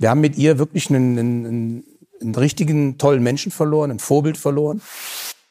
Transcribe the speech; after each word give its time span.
Wir 0.00 0.08
haben 0.08 0.22
mit 0.22 0.38
ihr 0.38 0.58
wirklich 0.58 0.88
einen, 0.88 1.18
einen, 1.18 1.84
einen 2.22 2.34
richtigen 2.34 2.96
tollen 2.96 3.22
Menschen 3.22 3.52
verloren, 3.52 3.90
ein 3.90 3.98
Vorbild 3.98 4.38
verloren. 4.38 4.80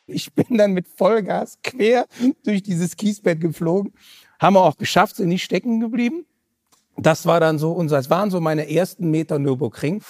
Ich 0.08 0.34
bin 0.34 0.58
dann 0.58 0.74
mit 0.74 0.88
Vollgas 0.88 1.60
quer 1.64 2.08
durch 2.44 2.64
dieses 2.64 2.98
Kiesbett 2.98 3.42
geflogen. 3.42 3.94
Haben 4.40 4.56
wir 4.56 4.66
auch 4.66 4.76
geschafft, 4.76 5.18
sind 5.18 5.30
nicht 5.30 5.44
stecken 5.44 5.80
geblieben. 5.80 6.26
Das 6.98 7.28
war 7.28 7.40
dann 7.40 7.60
so 7.60 7.74
unser, 7.74 8.00
es 8.00 8.10
waren 8.10 8.32
so 8.32 8.42
meine 8.42 8.68
ersten 8.72 9.12
Meter 9.12 9.38
Nürburgring. 9.38 9.98
Und 9.98 10.04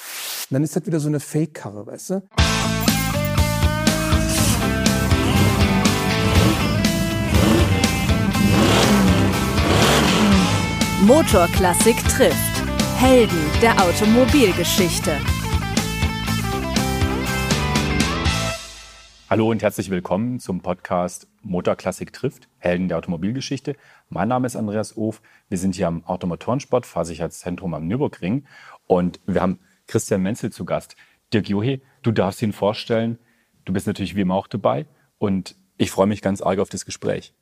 dann 0.52 0.64
ist 0.64 0.74
das 0.74 0.86
wieder 0.86 1.02
so 1.02 1.10
eine 1.10 1.20
Fake-Karre, 1.20 1.86
weißt 1.86 2.10
du? 2.12 2.24
Motorklassik 11.06 11.98
trifft. 12.08 12.49
Helden 13.02 13.40
der 13.62 13.82
Automobilgeschichte. 13.82 15.18
Hallo 19.30 19.50
und 19.50 19.64
herzlich 19.64 19.90
willkommen 19.90 20.42
zum 20.42 20.60
Podcast 20.60 21.30
Motorklassik 21.42 22.12
trifft, 22.12 22.50
Helden 22.58 22.90
der 22.90 22.98
Automobilgeschichte. 22.98 23.78
Mein 24.10 24.28
Name 24.28 24.48
ist 24.48 24.58
Andreas 24.58 24.98
Of. 24.98 25.22
Wir 25.48 25.58
sind 25.58 25.76
hier 25.76 25.88
am 25.88 26.04
Automotorensport, 26.04 26.86
Fahrsicherheitszentrum 26.86 27.74
am 27.74 27.88
Nürburgring 27.88 28.44
und 28.86 29.22
wir 29.26 29.42
haben 29.42 29.60
Christian 29.88 30.22
Menzel 30.22 30.52
zu 30.52 30.66
Gast. 30.66 30.98
Dirk 31.32 31.48
Johe, 31.48 31.80
du 32.02 32.12
darfst 32.12 32.42
ihn 32.42 32.52
vorstellen. 32.52 33.18
Du 33.64 33.72
bist 33.72 33.88
natürlich 33.88 34.18
wie 34.18 34.22
immer 34.22 34.36
auch 34.36 34.48
dabei 34.48 34.88
und 35.20 35.56
ich 35.78 35.90
freue 35.90 36.08
mich 36.08 36.22
ganz 36.22 36.42
arg 36.42 36.60
auf 36.60 36.68
das 36.68 36.84
Gespräch. 36.84 37.34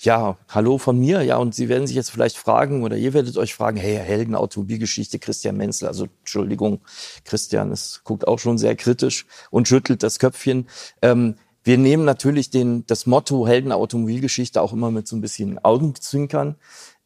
Ja, 0.00 0.38
hallo 0.48 0.78
von 0.78 0.98
mir. 0.98 1.22
Ja, 1.22 1.36
und 1.36 1.54
Sie 1.54 1.68
werden 1.68 1.86
sich 1.86 1.96
jetzt 1.96 2.10
vielleicht 2.10 2.36
fragen 2.36 2.82
oder 2.82 2.96
ihr 2.96 3.12
werdet 3.14 3.36
euch 3.36 3.54
fragen, 3.54 3.76
hey, 3.76 3.96
Helden 3.96 4.34
Automobilgeschichte 4.34 5.18
Christian 5.18 5.56
Menzel. 5.56 5.88
Also 5.88 6.08
Entschuldigung, 6.20 6.80
Christian, 7.24 7.70
es 7.72 8.02
guckt 8.04 8.26
auch 8.26 8.38
schon 8.38 8.58
sehr 8.58 8.76
kritisch 8.76 9.26
und 9.50 9.68
schüttelt 9.68 10.02
das 10.02 10.18
Köpfchen. 10.18 10.68
Ähm, 11.02 11.36
wir 11.64 11.78
nehmen 11.78 12.04
natürlich 12.04 12.50
den, 12.50 12.84
das 12.86 13.06
Motto 13.06 13.46
Helden 13.46 13.72
Automobilgeschichte 13.72 14.60
auch 14.60 14.74
immer 14.74 14.90
mit 14.90 15.08
so 15.08 15.16
ein 15.16 15.22
bisschen 15.22 15.58
Augenzwinkern. 15.64 16.56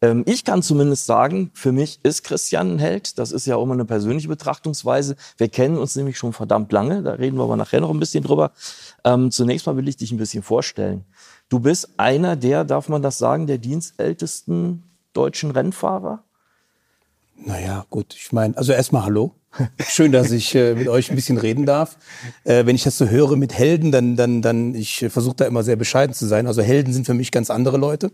Ähm, 0.01 0.23
ich 0.27 0.45
kann 0.45 0.63
zumindest 0.63 1.07
sagen, 1.07 1.51
für 1.55 1.73
mich 1.73 2.01
ist 2.03 2.23
Christian 2.25 2.75
ein 2.75 2.79
Held. 2.79 3.19
Das 3.19 3.33
ist 3.33 3.47
ja 3.47 3.57
auch 3.57 3.65
immer 3.65 3.75
eine 3.75 3.85
persönliche 3.85 4.29
Betrachtungsweise. 4.29 5.17
Wir 5.37 5.49
kennen 5.49 5.79
uns 5.79 5.97
nämlich 5.97 6.19
schon 6.19 6.33
verdammt 6.33 6.73
lange. 6.73 7.03
Da 7.03 7.13
reden 7.13 7.37
wir 7.37 7.45
aber 7.45 7.57
nachher 7.57 7.81
noch 7.81 7.91
ein 7.91 8.01
bisschen 8.01 8.25
drüber. 8.25 8.53
Ähm, 9.05 9.31
zunächst 9.31 9.67
mal 9.67 9.77
will 9.77 9.89
ich 9.89 9.97
dich 9.97 10.13
ein 10.13 10.19
bisschen 10.19 10.43
vorstellen. 10.43 11.05
Du 11.49 11.61
bist 11.61 11.91
einer 11.97 12.37
der, 12.37 12.65
darf 12.65 12.89
man 12.89 13.03
das 13.03 13.19
sagen, 13.19 13.47
der 13.47 13.59
dienstältesten 13.59 14.85
deutschen 15.15 15.51
Rennfahrer? 15.51 16.23
Naja, 17.37 17.87
gut, 17.89 18.15
ich 18.15 18.33
meine, 18.33 18.57
also 18.57 18.73
erstmal 18.73 19.05
hallo. 19.05 19.35
Schön, 19.89 20.13
dass 20.13 20.31
ich 20.31 20.55
äh, 20.55 20.75
mit 20.75 20.89
euch 20.89 21.11
ein 21.11 21.17
bisschen 21.17 21.39
reden 21.39 21.65
darf. 21.65 21.97
Äh, 22.45 22.67
wenn 22.67 22.77
ich 22.77 22.85
das 22.85 22.99
so 22.99 23.09
höre 23.09 23.37
mit 23.37 23.55
Helden, 23.55 23.91
dann, 23.93 24.17
dann, 24.17 24.43
dann, 24.43 24.75
ich 24.75 25.07
versuche 25.09 25.37
da 25.37 25.47
immer 25.47 25.63
sehr 25.63 25.77
bescheiden 25.77 26.15
zu 26.15 26.27
sein. 26.27 26.47
Also 26.47 26.63
Helden 26.63 26.93
sind 26.93 27.07
für 27.07 27.15
mich 27.15 27.31
ganz 27.31 27.49
andere 27.51 27.79
Leute. 27.79 28.11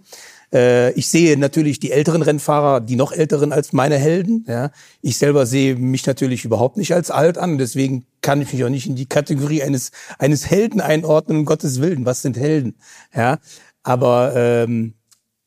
Äh, 0.54 0.92
ich 0.92 1.08
sehe 1.10 1.36
natürlich 1.36 1.80
die 1.80 1.90
älteren 1.90 2.22
Rennfahrer, 2.22 2.80
die 2.80 2.96
noch 2.96 3.12
älteren 3.12 3.52
als 3.52 3.72
meine 3.72 3.98
Helden. 3.98 4.44
Ja. 4.48 4.70
Ich 5.02 5.18
selber 5.18 5.44
sehe 5.44 5.74
mich 5.74 6.06
natürlich 6.06 6.44
überhaupt 6.44 6.76
nicht 6.76 6.94
als 6.94 7.10
alt 7.10 7.36
an. 7.36 7.58
Deswegen 7.58 8.06
kann 8.22 8.40
ich 8.40 8.52
mich 8.52 8.64
auch 8.64 8.70
nicht 8.70 8.86
in 8.86 8.96
die 8.96 9.06
Kategorie 9.06 9.62
eines, 9.62 9.90
eines 10.18 10.48
Helden 10.48 10.80
einordnen, 10.80 11.38
um 11.38 11.44
Gottes 11.44 11.80
Willen. 11.80 12.06
Was 12.06 12.22
sind 12.22 12.38
Helden? 12.38 12.76
Ja. 13.14 13.38
Aber 13.82 14.32
ähm, 14.34 14.94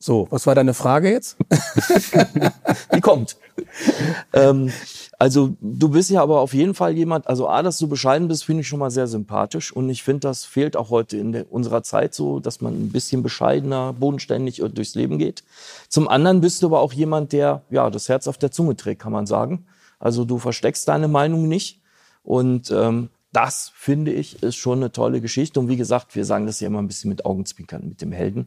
so, 0.00 0.28
was 0.30 0.46
war 0.46 0.54
deine 0.54 0.74
Frage 0.74 1.10
jetzt? 1.10 1.36
Die 2.94 3.00
kommt. 3.00 3.36
ähm, 4.32 4.72
also 5.18 5.56
du 5.60 5.88
bist 5.88 6.10
ja 6.10 6.22
aber 6.22 6.40
auf 6.40 6.54
jeden 6.54 6.74
Fall 6.74 6.92
jemand, 6.92 7.26
also 7.26 7.48
A, 7.48 7.62
dass 7.62 7.78
du 7.78 7.88
bescheiden 7.88 8.28
bist, 8.28 8.44
finde 8.44 8.60
ich 8.60 8.68
schon 8.68 8.78
mal 8.78 8.92
sehr 8.92 9.08
sympathisch. 9.08 9.72
Und 9.72 9.90
ich 9.90 10.04
finde, 10.04 10.20
das 10.20 10.44
fehlt 10.44 10.76
auch 10.76 10.90
heute 10.90 11.16
in 11.16 11.32
der, 11.32 11.52
unserer 11.52 11.82
Zeit 11.82 12.14
so, 12.14 12.38
dass 12.38 12.60
man 12.60 12.74
ein 12.74 12.92
bisschen 12.92 13.24
bescheidener, 13.24 13.92
bodenständig 13.92 14.62
durchs 14.72 14.94
Leben 14.94 15.18
geht. 15.18 15.42
Zum 15.88 16.06
anderen 16.06 16.40
bist 16.40 16.62
du 16.62 16.66
aber 16.66 16.80
auch 16.80 16.92
jemand, 16.92 17.32
der 17.32 17.62
ja 17.68 17.90
das 17.90 18.08
Herz 18.08 18.28
auf 18.28 18.38
der 18.38 18.52
Zunge 18.52 18.76
trägt, 18.76 19.02
kann 19.02 19.12
man 19.12 19.26
sagen. 19.26 19.66
Also 19.98 20.24
du 20.24 20.38
versteckst 20.38 20.86
deine 20.86 21.08
Meinung 21.08 21.48
nicht. 21.48 21.80
Und 22.22 22.70
ähm, 22.70 23.08
das, 23.32 23.72
finde 23.74 24.12
ich, 24.12 24.44
ist 24.44 24.56
schon 24.56 24.78
eine 24.78 24.92
tolle 24.92 25.20
Geschichte. 25.20 25.58
Und 25.58 25.68
wie 25.68 25.76
gesagt, 25.76 26.14
wir 26.14 26.24
sagen 26.24 26.46
das 26.46 26.60
ja 26.60 26.68
immer 26.68 26.80
ein 26.80 26.86
bisschen 26.86 27.08
mit 27.08 27.24
Augenzwinkern, 27.24 27.88
mit 27.88 28.00
dem 28.00 28.12
Helden. 28.12 28.46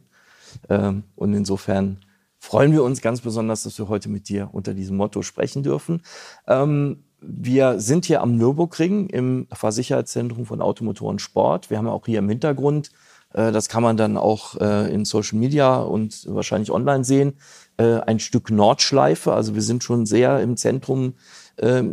Ähm, 0.68 1.04
und 1.16 1.34
insofern 1.34 1.98
freuen 2.38 2.72
wir 2.72 2.82
uns 2.82 3.00
ganz 3.00 3.20
besonders, 3.20 3.62
dass 3.62 3.78
wir 3.78 3.88
heute 3.88 4.08
mit 4.08 4.28
dir 4.28 4.48
unter 4.52 4.74
diesem 4.74 4.96
Motto 4.96 5.22
sprechen 5.22 5.62
dürfen. 5.62 6.02
Ähm, 6.46 7.04
wir 7.20 7.78
sind 7.78 8.04
hier 8.04 8.20
am 8.20 8.36
Nürburgring 8.36 9.08
im 9.08 9.46
Fahrsicherheitszentrum 9.52 10.44
von 10.44 10.60
Automotoren 10.60 11.20
Sport. 11.20 11.70
Wir 11.70 11.78
haben 11.78 11.86
auch 11.86 12.04
hier 12.04 12.18
im 12.18 12.28
Hintergrund, 12.28 12.90
äh, 13.32 13.52
das 13.52 13.68
kann 13.68 13.82
man 13.82 13.96
dann 13.96 14.16
auch 14.16 14.60
äh, 14.60 14.92
in 14.92 15.04
Social 15.04 15.38
Media 15.38 15.76
und 15.76 16.26
wahrscheinlich 16.28 16.70
online 16.70 17.04
sehen, 17.04 17.34
äh, 17.76 18.00
ein 18.00 18.18
Stück 18.18 18.50
Nordschleife. 18.50 19.32
Also 19.32 19.54
wir 19.54 19.62
sind 19.62 19.84
schon 19.84 20.06
sehr 20.06 20.40
im 20.40 20.56
Zentrum 20.56 21.14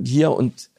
hier 0.06 0.32
und 0.32 0.70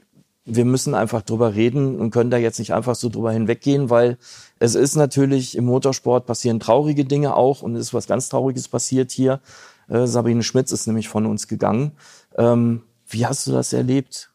wir 0.55 0.65
müssen 0.65 0.95
einfach 0.95 1.23
drüber 1.23 1.55
reden 1.55 1.99
und 1.99 2.11
können 2.11 2.31
da 2.31 2.37
jetzt 2.37 2.59
nicht 2.59 2.73
einfach 2.73 2.95
so 2.95 3.09
drüber 3.09 3.33
hinweggehen, 3.33 3.91
weil 3.91 4.19
es 4.59 4.75
ist 4.75 4.97
natürlich 4.97 5.57
im 5.57 5.65
Motorsport 5.65 6.27
passieren 6.27 6.61
traurige 6.61 7.05
Dinge 7.05 7.35
auch 7.35 7.63
und 7.63 7.75
es 7.77 7.89
ist 7.89 7.95
was 7.95 8.07
ganz 8.07 8.29
Trauriges 8.29 8.69
passiert 8.69 9.11
hier. 9.11 9.41
Äh, 9.89 10.07
Sabine 10.07 10.43
Schmitz 10.43 10.73
ist 10.73 10.87
nämlich 10.87 11.09
von 11.09 11.27
uns 11.27 11.49
gegangen. 11.49 11.93
Ähm, 12.37 12.83
wie 13.09 13.27
hast 13.27 13.47
du 13.47 13.53
das 13.53 13.73
erlebt? 13.73 14.31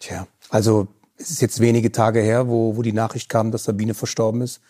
Tja, 0.00 0.26
also 0.50 0.88
es 1.16 1.30
ist 1.30 1.40
jetzt 1.40 1.60
wenige 1.60 1.92
Tage 1.92 2.20
her, 2.20 2.48
wo, 2.48 2.76
wo 2.76 2.82
die 2.82 2.92
Nachricht 2.92 3.28
kam, 3.28 3.50
dass 3.50 3.64
Sabine 3.64 3.94
verstorben 3.94 4.42
ist. 4.42 4.60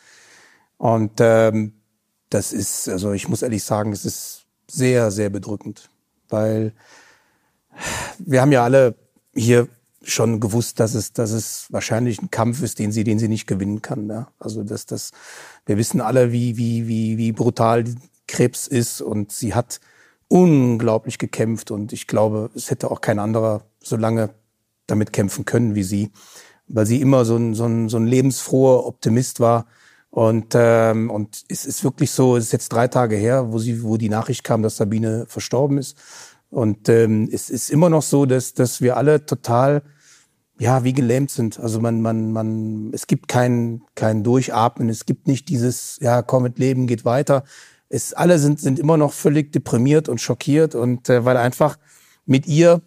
Und 0.77 1.13
ähm, 1.21 1.73
das 2.31 2.53
ist, 2.53 2.89
also 2.89 3.13
ich 3.13 3.29
muss 3.29 3.43
ehrlich 3.43 3.65
sagen, 3.65 3.93
es 3.93 4.05
ist 4.05 4.45
sehr, 4.71 5.11
sehr 5.11 5.31
bedrückend, 5.31 5.91
weil 6.29 6.73
wir 8.19 8.41
haben 8.41 8.53
ja 8.53 8.65
alle 8.65 8.95
hier 9.35 9.69
schon 10.05 10.41
gewusst, 10.41 10.81
dass 10.81 10.95
es, 10.95 11.13
dass 11.13 11.31
es 11.31 11.67
wahrscheinlich 11.71 12.21
ein 12.21 12.31
Kampf 12.31 12.63
ist, 12.63 12.79
den 12.79 12.93
sie, 12.93 13.05
den 13.05 13.19
sie 13.19 13.29
nicht 13.29 13.47
gewinnen 13.47 13.83
kann. 13.83 14.09
Ja? 14.09 14.29
Also 14.39 14.63
dass 14.63 14.87
das, 14.87 15.11
wir 15.67 15.77
wissen 15.77 16.01
alle, 16.01 16.33
wie, 16.33 16.57
wie, 16.57 16.87
wie, 16.89 17.19
wie 17.19 17.33
brutal 17.33 17.85
Krebs 18.27 18.67
ist 18.67 19.01
und 19.01 19.33
sie 19.33 19.55
hat 19.55 19.81
unglaublich 20.29 21.19
gekämpft 21.19 21.71
und 21.71 21.93
ich 21.93 22.07
glaube, 22.07 22.51
es 22.55 22.71
hätte 22.71 22.91
auch 22.91 23.01
kein 23.01 23.19
anderer 23.19 23.67
so 23.81 23.97
lange 23.97 24.31
damit 24.87 25.13
kämpfen 25.13 25.45
können 25.45 25.75
wie 25.75 25.83
sie, 25.83 26.11
weil 26.67 26.87
sie 26.87 27.01
immer 27.01 27.25
so 27.25 27.37
ein, 27.37 27.55
so 27.55 27.67
ein, 27.67 27.89
so 27.89 27.99
ein 27.99 28.07
lebensfroher 28.07 28.87
Optimist 28.87 29.41
war. 29.41 29.67
Und, 30.11 30.55
ähm, 30.55 31.11
und 31.11 31.45
es 31.49 31.67
ist 31.67 31.83
wirklich 31.83 32.11
so, 32.13 32.37
es 32.37 32.45
ist 32.45 32.53
jetzt 32.53 32.69
drei 32.73 32.87
Tage 32.87 33.17
her, 33.17 33.53
wo 33.53 33.59
sie, 33.59 33.83
wo 33.83 33.97
die 33.97 34.09
Nachricht 34.09 34.45
kam, 34.45 34.63
dass 34.63 34.77
Sabine 34.77 35.27
verstorben 35.27 35.79
ist. 35.79 35.97
Und 36.51 36.89
ähm, 36.89 37.29
es 37.33 37.51
ist 37.51 37.69
immer 37.69 37.91
noch 37.91 38.03
so, 38.03 38.25
dass, 38.25 38.55
dass 38.55 38.81
wir 38.81 38.97
alle 38.97 39.27
total 39.27 39.83
ja, 40.59 40.85
wie 40.85 40.93
gelähmt 40.93 41.31
sind. 41.31 41.59
Also 41.59 41.81
man, 41.81 42.01
man, 42.01 42.33
man, 42.33 42.91
es 42.93 43.07
gibt 43.07 43.29
kein, 43.29 43.83
kein 43.95 44.23
Durchatmen, 44.23 44.89
es 44.89 45.07
gibt 45.07 45.27
nicht 45.27 45.49
dieses, 45.49 45.99
ja, 46.01 46.23
komm 46.23 46.45
mit 46.45 46.59
Leben, 46.59 46.87
geht 46.87 47.05
weiter. 47.05 47.45
Es, 47.89 48.13
alle 48.13 48.39
sind, 48.39 48.61
sind 48.61 48.79
immer 48.79 48.97
noch 48.97 49.13
völlig 49.13 49.53
deprimiert 49.53 50.09
und 50.09 50.21
schockiert 50.21 50.75
und 50.75 51.09
äh, 51.09 51.25
weil 51.25 51.37
einfach 51.37 51.79
mit 52.25 52.47
ihr 52.47 52.83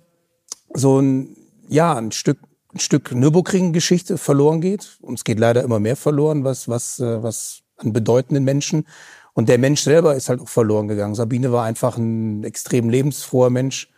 so 0.73 1.00
ein, 1.00 1.35
ja, 1.67 1.95
ein 1.95 2.11
Stück, 2.11 2.39
ein 2.73 2.79
Stück 2.79 3.13
Nürburgring-Geschichte 3.13 4.17
verloren 4.17 4.61
geht. 4.61 4.97
Und 5.01 5.16
es 5.16 5.23
geht 5.23 5.39
leider 5.39 5.63
immer 5.63 5.79
mehr 5.79 5.95
verloren, 5.95 6.44
was, 6.44 6.67
was, 6.67 7.00
äh, 7.00 7.22
was 7.22 7.61
an 7.77 7.94
bedeutenden 7.94 8.44
Menschen. 8.44 8.85
Und 9.33 9.50
der 9.50 9.59
Mensch 9.59 9.81
selber 9.81 10.16
ist 10.16 10.29
halt 10.29 10.41
auch 10.41 10.50
verloren 10.50 10.88
gegangen. 10.88 11.16
Sabine 11.16 11.51
war 11.51 11.63
einfach 11.63 11.97
ein 11.97 12.44
extrem 12.44 12.89
lebensfroher 12.89 13.50
Mensch. 13.50 13.89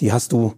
Die 0.00 0.12
hast 0.12 0.32
du 0.32 0.54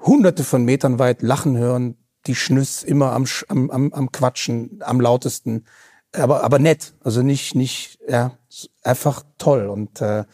hunderte 0.00 0.44
von 0.44 0.64
Metern 0.64 0.98
weit 0.98 1.22
lachen 1.22 1.56
hören, 1.56 1.96
die 2.26 2.34
Schnüss 2.34 2.82
immer 2.82 3.12
am, 3.12 3.26
am, 3.48 3.70
am, 3.70 3.92
am 3.92 4.12
Quatschen, 4.12 4.80
am 4.80 5.00
lautesten, 5.00 5.64
aber, 6.12 6.42
aber 6.42 6.58
nett, 6.58 6.94
also 7.02 7.22
nicht, 7.22 7.54
nicht, 7.54 7.98
ja, 8.08 8.32
einfach 8.82 9.22
toll. 9.38 9.68
Und 9.68 10.00
äh, 10.00 10.24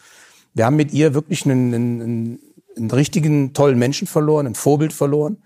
wir 0.53 0.65
haben 0.65 0.75
mit 0.75 0.91
ihr 0.91 1.13
wirklich 1.13 1.45
einen, 1.45 1.73
einen, 1.73 2.39
einen 2.75 2.91
richtigen 2.91 3.53
tollen 3.53 3.77
Menschen 3.77 4.07
verloren, 4.07 4.47
ein 4.47 4.55
Vorbild 4.55 4.93
verloren. 4.93 5.37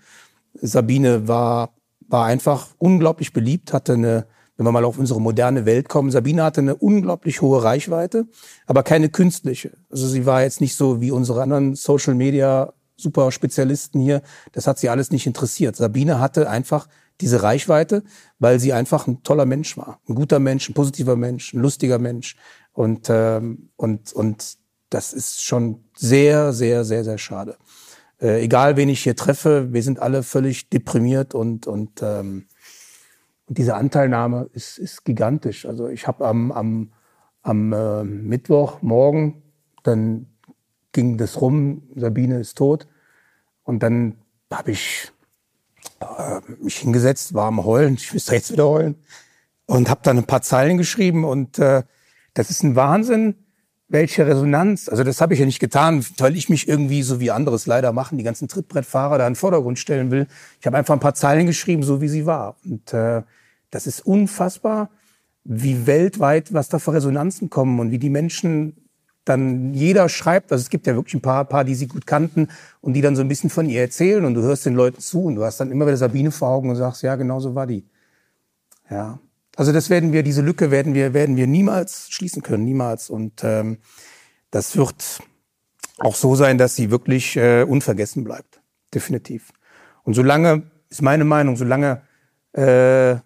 Sabine 0.54 1.28
war, 1.28 1.74
war 2.08 2.26
einfach 2.26 2.68
unglaublich 2.78 3.32
beliebt, 3.32 3.72
hatte 3.72 3.94
eine, 3.94 4.26
wenn 4.56 4.66
wir 4.66 4.72
mal 4.72 4.84
auf 4.84 4.98
unsere 4.98 5.20
moderne 5.20 5.66
Welt 5.66 5.88
kommen, 5.88 6.10
Sabine 6.10 6.44
hatte 6.44 6.60
eine 6.60 6.76
unglaublich 6.76 7.42
hohe 7.42 7.62
Reichweite, 7.62 8.26
aber 8.66 8.82
keine 8.82 9.10
künstliche. 9.10 9.72
Also 9.90 10.06
sie 10.08 10.24
war 10.24 10.42
jetzt 10.42 10.60
nicht 10.60 10.76
so 10.76 11.00
wie 11.00 11.10
unsere 11.10 11.42
anderen 11.42 11.74
Social 11.74 12.14
Media 12.14 12.72
super 13.02 13.32
Spezialisten 13.32 14.00
hier. 14.00 14.22
Das 14.52 14.66
hat 14.66 14.78
sie 14.78 14.88
alles 14.88 15.10
nicht 15.10 15.26
interessiert. 15.26 15.76
Sabine 15.76 16.20
hatte 16.20 16.48
einfach 16.48 16.88
diese 17.20 17.42
Reichweite, 17.42 18.02
weil 18.38 18.58
sie 18.58 18.72
einfach 18.72 19.06
ein 19.06 19.22
toller 19.22 19.46
Mensch 19.46 19.76
war. 19.76 20.00
Ein 20.08 20.14
guter 20.14 20.38
Mensch, 20.38 20.68
ein 20.68 20.74
positiver 20.74 21.16
Mensch, 21.16 21.52
ein 21.52 21.60
lustiger 21.60 21.98
Mensch. 21.98 22.36
Und, 22.72 23.08
ähm, 23.10 23.70
und, 23.76 24.12
und 24.12 24.56
das 24.90 25.12
ist 25.12 25.44
schon 25.44 25.84
sehr, 25.96 26.52
sehr, 26.52 26.84
sehr, 26.84 27.04
sehr 27.04 27.18
schade. 27.18 27.56
Äh, 28.20 28.42
egal, 28.42 28.76
wen 28.76 28.88
ich 28.88 29.02
hier 29.02 29.16
treffe, 29.16 29.72
wir 29.72 29.82
sind 29.82 30.00
alle 30.00 30.22
völlig 30.22 30.70
deprimiert 30.70 31.34
und, 31.34 31.66
und, 31.66 32.02
ähm, 32.02 32.46
diese 33.48 33.74
Anteilnahme 33.74 34.48
ist, 34.52 34.78
ist 34.78 35.04
gigantisch. 35.04 35.66
Also 35.66 35.88
ich 35.88 36.06
habe 36.06 36.26
am, 36.26 36.52
am, 36.52 36.92
am 37.42 37.72
äh, 37.72 38.04
Mittwochmorgen, 38.04 39.42
dann 39.82 40.26
ging 40.92 41.18
das 41.18 41.40
rum, 41.40 41.82
Sabine 41.96 42.40
ist 42.40 42.56
tot. 42.56 42.86
Und 43.64 43.82
dann 43.82 44.16
habe 44.50 44.72
ich 44.72 45.12
äh, 46.00 46.40
mich 46.60 46.78
hingesetzt, 46.78 47.34
war 47.34 47.46
am 47.46 47.64
Heulen, 47.64 47.94
ich 47.94 48.12
müsste 48.12 48.34
jetzt 48.34 48.52
wieder 48.52 48.68
heulen. 48.68 48.96
Und 49.66 49.88
habe 49.88 50.00
dann 50.02 50.18
ein 50.18 50.26
paar 50.26 50.42
Zeilen 50.42 50.76
geschrieben. 50.76 51.24
Und 51.24 51.58
äh, 51.58 51.82
das 52.34 52.50
ist 52.50 52.62
ein 52.62 52.76
Wahnsinn, 52.76 53.36
welche 53.88 54.26
Resonanz. 54.26 54.88
Also 54.88 55.04
das 55.04 55.20
habe 55.20 55.34
ich 55.34 55.40
ja 55.40 55.46
nicht 55.46 55.60
getan, 55.60 56.04
weil 56.18 56.36
ich 56.36 56.48
mich 56.48 56.68
irgendwie, 56.68 57.02
so 57.02 57.20
wie 57.20 57.30
anderes 57.30 57.66
leider 57.66 57.92
machen, 57.92 58.18
die 58.18 58.24
ganzen 58.24 58.48
Trittbrettfahrer 58.48 59.18
da 59.18 59.26
in 59.26 59.32
den 59.32 59.36
Vordergrund 59.38 59.78
stellen 59.78 60.10
will. 60.10 60.26
Ich 60.60 60.66
habe 60.66 60.78
einfach 60.78 60.94
ein 60.94 61.00
paar 61.00 61.14
Zeilen 61.14 61.46
geschrieben, 61.46 61.82
so 61.82 62.00
wie 62.00 62.08
sie 62.08 62.26
war. 62.26 62.56
Und 62.64 62.92
äh, 62.92 63.22
das 63.70 63.86
ist 63.86 64.04
unfassbar, 64.04 64.90
wie 65.44 65.86
weltweit, 65.86 66.52
was 66.52 66.68
da 66.68 66.78
für 66.78 66.94
Resonanzen 66.94 67.50
kommen 67.50 67.80
und 67.80 67.90
wie 67.90 67.98
die 67.98 68.10
Menschen 68.10 68.76
dann 69.24 69.72
jeder 69.74 70.08
schreibt, 70.08 70.50
also 70.50 70.62
es 70.62 70.70
gibt 70.70 70.86
ja 70.86 70.94
wirklich 70.94 71.14
ein 71.14 71.22
paar, 71.22 71.44
paar, 71.44 71.64
die 71.64 71.74
sie 71.74 71.86
gut 71.86 72.06
kannten 72.06 72.48
und 72.80 72.94
die 72.94 73.00
dann 73.00 73.14
so 73.14 73.22
ein 73.22 73.28
bisschen 73.28 73.50
von 73.50 73.68
ihr 73.68 73.80
erzählen 73.80 74.24
und 74.24 74.34
du 74.34 74.42
hörst 74.42 74.66
den 74.66 74.74
Leuten 74.74 75.00
zu 75.00 75.24
und 75.24 75.36
du 75.36 75.44
hast 75.44 75.58
dann 75.58 75.70
immer 75.70 75.86
wieder 75.86 75.96
Sabine 75.96 76.32
vor 76.32 76.48
Augen 76.48 76.70
und 76.70 76.76
sagst, 76.76 77.02
ja, 77.02 77.14
genau 77.14 77.38
so 77.38 77.54
war 77.54 77.66
die. 77.66 77.86
Ja. 78.90 79.20
Also 79.56 79.72
das 79.72 79.90
werden 79.90 80.12
wir, 80.12 80.22
diese 80.22 80.42
Lücke 80.42 80.70
werden 80.70 80.94
wir, 80.94 81.14
werden 81.14 81.36
wir 81.36 81.46
niemals 81.46 82.08
schließen 82.10 82.42
können, 82.42 82.64
niemals. 82.64 83.10
Und 83.10 83.44
ähm, 83.44 83.78
das 84.50 84.76
wird 84.76 85.20
auch 85.98 86.14
so 86.14 86.34
sein, 86.34 86.58
dass 86.58 86.74
sie 86.74 86.90
wirklich 86.90 87.36
äh, 87.36 87.62
unvergessen 87.62 88.24
bleibt. 88.24 88.60
Definitiv. 88.94 89.52
Und 90.04 90.14
solange, 90.14 90.64
ist 90.88 91.02
meine 91.02 91.24
Meinung, 91.24 91.56
solange 91.56 92.02
äh, 92.52 93.16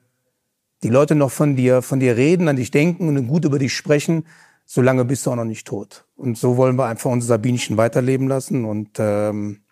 die 0.83 0.89
Leute 0.89 1.15
noch 1.15 1.31
von 1.31 1.57
dir, 1.57 1.81
von 1.81 2.01
dir 2.01 2.17
reden, 2.17 2.49
an 2.49 2.57
dich 2.57 2.71
denken 2.71 3.09
und 3.09 3.29
gut 3.29 3.45
über 3.45 3.59
dich 3.59 3.75
sprechen, 3.75 4.25
solange 4.67 5.05
bist 5.05 5.25
du 5.25 5.31
auch 5.31 5.37
noch 5.37 5.45
nicht 5.45 5.67
tot. 5.67 6.05
Und 6.17 6.37
so 6.37 6.57
wollen 6.57 6.77
wir 6.77 6.87
einfach 6.87 7.11
unsere 7.11 7.29
Sabinchen 7.29 7.77
weiterleben 7.77 8.29
lassen 8.29 8.65
und, 8.65 8.91
ähm, 8.99 9.63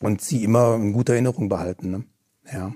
und 0.00 0.20
sie 0.20 0.44
immer 0.44 0.76
in 0.76 0.92
guter 0.92 1.14
Erinnerung 1.14 1.48
behalten. 1.48 1.90
Ne? 1.90 2.04
Ja. 2.52 2.72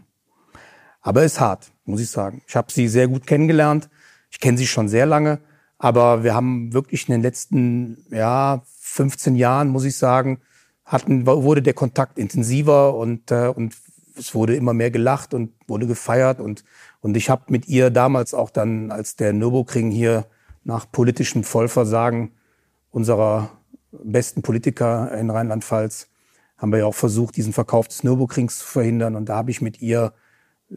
Aber 1.02 1.22
ist 1.22 1.40
hart, 1.40 1.70
muss 1.84 2.00
ich 2.00 2.10
sagen. 2.10 2.42
Ich 2.48 2.56
habe 2.56 2.72
sie 2.72 2.88
sehr 2.88 3.06
gut 3.06 3.26
kennengelernt. 3.26 3.90
Ich 4.30 4.40
kenne 4.40 4.56
sie 4.56 4.66
schon 4.66 4.88
sehr 4.88 5.04
lange. 5.04 5.40
Aber 5.78 6.24
wir 6.24 6.34
haben 6.34 6.72
wirklich 6.72 7.08
in 7.08 7.12
den 7.12 7.22
letzten 7.22 8.06
ja, 8.10 8.62
15 8.78 9.34
Jahren, 9.34 9.68
muss 9.68 9.84
ich 9.84 9.96
sagen, 9.96 10.40
hatten, 10.84 11.26
wurde 11.26 11.60
der 11.60 11.74
Kontakt 11.74 12.18
intensiver 12.18 12.94
und, 12.94 13.30
äh, 13.30 13.48
und 13.48 13.74
es 14.16 14.34
wurde 14.34 14.54
immer 14.54 14.74
mehr 14.74 14.90
gelacht 14.90 15.34
und 15.34 15.52
wurde 15.66 15.86
gefeiert. 15.86 16.40
Und, 16.40 16.64
und 17.00 17.16
ich 17.16 17.28
habe 17.28 17.44
mit 17.48 17.68
ihr 17.68 17.90
damals 17.90 18.32
auch 18.32 18.50
dann, 18.50 18.90
als 18.90 19.16
der 19.16 19.32
Nürburgring 19.32 19.90
hier 19.90 20.26
nach 20.64 20.90
politischem 20.90 21.44
Vollversagen 21.44 22.32
unserer 22.90 23.50
besten 23.90 24.42
Politiker 24.42 25.12
in 25.16 25.30
Rheinland-Pfalz 25.30 26.08
haben 26.56 26.72
wir 26.72 26.80
ja 26.80 26.86
auch 26.86 26.94
versucht, 26.94 27.36
diesen 27.36 27.52
Verkauf 27.52 27.88
des 27.88 28.04
Nürburgrings 28.04 28.58
zu 28.58 28.66
verhindern. 28.66 29.16
Und 29.16 29.28
da 29.28 29.36
habe 29.36 29.50
ich 29.50 29.60
mit 29.60 29.82
ihr 29.82 30.12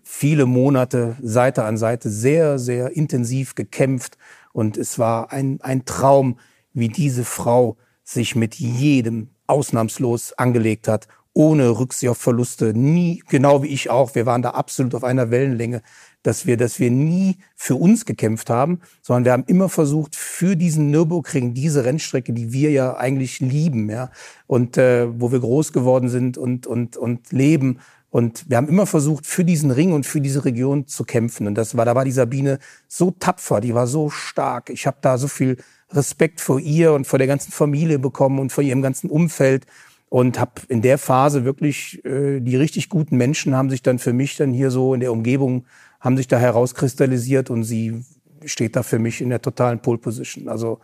viele 0.03 0.45
Monate 0.45 1.15
Seite 1.21 1.63
an 1.63 1.77
Seite 1.77 2.09
sehr, 2.09 2.57
sehr 2.57 2.95
intensiv 2.95 3.53
gekämpft. 3.53 4.17
Und 4.51 4.77
es 4.77 4.97
war 4.97 5.31
ein, 5.31 5.59
ein 5.61 5.85
Traum, 5.85 6.39
wie 6.73 6.89
diese 6.89 7.23
Frau 7.23 7.77
sich 8.03 8.35
mit 8.35 8.55
jedem 8.55 9.29
ausnahmslos 9.47 10.33
angelegt 10.33 10.87
hat, 10.87 11.07
ohne 11.33 11.77
Rücksicht 11.77 12.09
auf 12.09 12.17
Verluste, 12.17 12.73
nie, 12.73 13.21
genau 13.27 13.61
wie 13.61 13.67
ich 13.67 13.89
auch. 13.89 14.15
Wir 14.15 14.25
waren 14.25 14.41
da 14.41 14.51
absolut 14.51 14.95
auf 14.95 15.03
einer 15.03 15.31
Wellenlänge 15.31 15.81
dass 16.25 16.47
wir, 16.47 16.57
dass 16.57 16.79
wir 16.79 16.89
nie 16.89 17.37
für 17.55 17.75
uns 17.75 18.05
gekämpft 18.05 18.49
haben, 18.49 18.81
sondern 19.01 19.25
wir 19.25 19.31
haben 19.31 19.43
immer 19.45 19.69
versucht, 19.69 20.15
für 20.15 20.55
diesen 20.55 20.89
Nürburgring, 20.89 21.53
diese 21.53 21.85
Rennstrecke, 21.85 22.33
die 22.33 22.51
wir 22.51 22.71
ja 22.71 22.97
eigentlich 22.97 23.39
lieben, 23.39 23.89
ja, 23.89 24.09
und 24.47 24.77
äh, 24.77 25.07
wo 25.19 25.31
wir 25.31 25.39
groß 25.39 25.71
geworden 25.71 26.09
sind 26.09 26.37
und, 26.37 26.65
und, 26.65 26.97
und 26.97 27.31
leben. 27.31 27.79
Und 28.09 28.49
wir 28.49 28.57
haben 28.57 28.69
immer 28.69 28.87
versucht, 28.87 29.27
für 29.27 29.43
diesen 29.43 29.69
Ring 29.71 29.93
und 29.93 30.05
für 30.05 30.21
diese 30.21 30.45
Region 30.45 30.87
zu 30.87 31.03
kämpfen. 31.03 31.47
Und 31.47 31.55
das 31.55 31.77
war, 31.77 31.85
da 31.85 31.95
war 31.95 32.05
die 32.05 32.11
Sabine 32.11 32.59
so 32.87 33.11
tapfer, 33.11 33.61
die 33.61 33.75
war 33.75 33.87
so 33.87 34.09
stark. 34.09 34.69
Ich 34.69 34.87
habe 34.87 34.97
da 35.01 35.17
so 35.17 35.27
viel 35.27 35.57
Respekt 35.91 36.41
vor 36.41 36.59
ihr 36.59 36.93
und 36.93 37.05
vor 37.05 37.19
der 37.19 37.27
ganzen 37.27 37.51
Familie 37.51 37.99
bekommen 37.99 38.39
und 38.39 38.51
vor 38.51 38.63
ihrem 38.63 38.81
ganzen 38.81 39.09
Umfeld 39.09 39.67
und 40.09 40.39
habe 40.39 40.61
in 40.69 40.81
der 40.81 40.97
Phase 40.97 41.45
wirklich 41.45 42.03
äh, 42.05 42.39
die 42.39 42.55
richtig 42.55 42.89
guten 42.89 43.17
Menschen 43.17 43.55
haben 43.55 43.69
sich 43.69 43.81
dann 43.81 43.99
für 43.99 44.13
mich 44.13 44.37
dann 44.37 44.53
hier 44.53 44.71
so 44.71 44.93
in 44.93 45.01
der 45.01 45.11
Umgebung 45.11 45.65
haben 46.05 46.17
sich 46.17 46.27
da 46.27 46.37
herauskristallisiert 46.37 47.49
und 47.49 47.63
sie 47.63 48.05
steht 48.45 48.75
da 48.75 48.83
für 48.83 48.99
mich 48.99 49.21
in 49.21 49.29
der 49.29 49.41
totalen 49.41 49.79
Pole 49.79 49.97
Position. 49.97 50.47
Also 50.47 50.79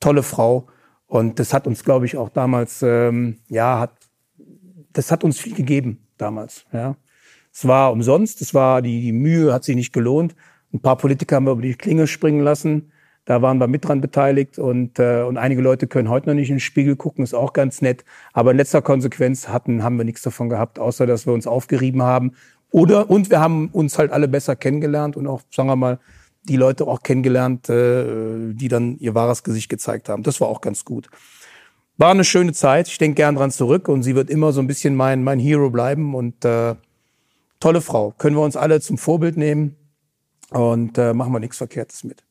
tolle 0.00 0.22
Frau 0.22 0.66
und 1.06 1.38
das 1.38 1.52
hat 1.52 1.66
uns, 1.66 1.84
glaube 1.84 2.06
ich, 2.06 2.16
auch 2.16 2.30
damals, 2.30 2.82
ähm, 2.82 3.38
ja, 3.48 3.78
hat, 3.78 3.92
das 4.92 5.12
hat 5.12 5.22
uns 5.22 5.38
viel 5.38 5.54
gegeben 5.54 6.06
damals. 6.16 6.64
Ja, 6.72 6.96
es 7.52 7.68
war 7.68 7.92
umsonst, 7.92 8.40
es 8.40 8.54
war 8.54 8.80
die, 8.80 9.02
die 9.02 9.12
Mühe 9.12 9.52
hat 9.52 9.64
sich 9.64 9.76
nicht 9.76 9.92
gelohnt. 9.92 10.34
Ein 10.72 10.80
paar 10.80 10.96
Politiker 10.96 11.36
haben 11.36 11.46
wir 11.46 11.52
über 11.52 11.62
die 11.62 11.74
Klinge 11.74 12.06
springen 12.06 12.40
lassen. 12.40 12.90
Da 13.26 13.42
waren 13.42 13.58
wir 13.58 13.68
mit 13.68 13.86
dran 13.86 14.00
beteiligt 14.00 14.58
und, 14.58 14.98
äh, 14.98 15.22
und 15.22 15.36
einige 15.36 15.62
Leute 15.62 15.86
können 15.86 16.08
heute 16.08 16.28
noch 16.28 16.34
nicht 16.34 16.50
in 16.50 16.56
den 16.56 16.60
Spiegel 16.60 16.96
gucken, 16.96 17.22
ist 17.22 17.32
auch 17.32 17.52
ganz 17.52 17.80
nett. 17.80 18.04
Aber 18.32 18.50
in 18.50 18.56
letzter 18.56 18.82
Konsequenz 18.82 19.48
hatten, 19.48 19.82
haben 19.82 19.96
wir 19.96 20.04
nichts 20.04 20.22
davon 20.22 20.48
gehabt, 20.48 20.78
außer 20.78 21.06
dass 21.06 21.26
wir 21.26 21.32
uns 21.32 21.46
aufgerieben 21.46 22.02
haben 22.02 22.32
oder, 22.74 23.08
und 23.08 23.30
wir 23.30 23.38
haben 23.38 23.68
uns 23.68 23.98
halt 23.98 24.10
alle 24.10 24.26
besser 24.26 24.56
kennengelernt 24.56 25.16
und 25.16 25.28
auch, 25.28 25.42
sagen 25.52 25.68
wir 25.68 25.76
mal, 25.76 26.00
die 26.42 26.56
Leute 26.56 26.88
auch 26.88 27.04
kennengelernt, 27.04 27.68
äh, 27.68 28.52
die 28.52 28.66
dann 28.66 28.98
ihr 28.98 29.14
wahres 29.14 29.44
Gesicht 29.44 29.68
gezeigt 29.68 30.08
haben. 30.08 30.24
Das 30.24 30.40
war 30.40 30.48
auch 30.48 30.60
ganz 30.60 30.84
gut. 30.84 31.08
War 31.98 32.10
eine 32.10 32.24
schöne 32.24 32.52
Zeit. 32.52 32.88
Ich 32.88 32.98
denke 32.98 33.14
gern 33.14 33.36
dran 33.36 33.52
zurück 33.52 33.86
und 33.86 34.02
sie 34.02 34.16
wird 34.16 34.28
immer 34.28 34.52
so 34.52 34.60
ein 34.60 34.66
bisschen 34.66 34.96
mein, 34.96 35.22
mein 35.22 35.38
Hero 35.38 35.70
bleiben 35.70 36.16
und 36.16 36.44
äh, 36.44 36.74
tolle 37.60 37.80
Frau. 37.80 38.10
Können 38.18 38.34
wir 38.34 38.42
uns 38.42 38.56
alle 38.56 38.80
zum 38.80 38.98
Vorbild 38.98 39.36
nehmen 39.36 39.76
und 40.50 40.98
äh, 40.98 41.14
machen 41.14 41.32
wir 41.32 41.38
nichts 41.38 41.58
Verkehrtes 41.58 42.02
mit. 42.02 42.24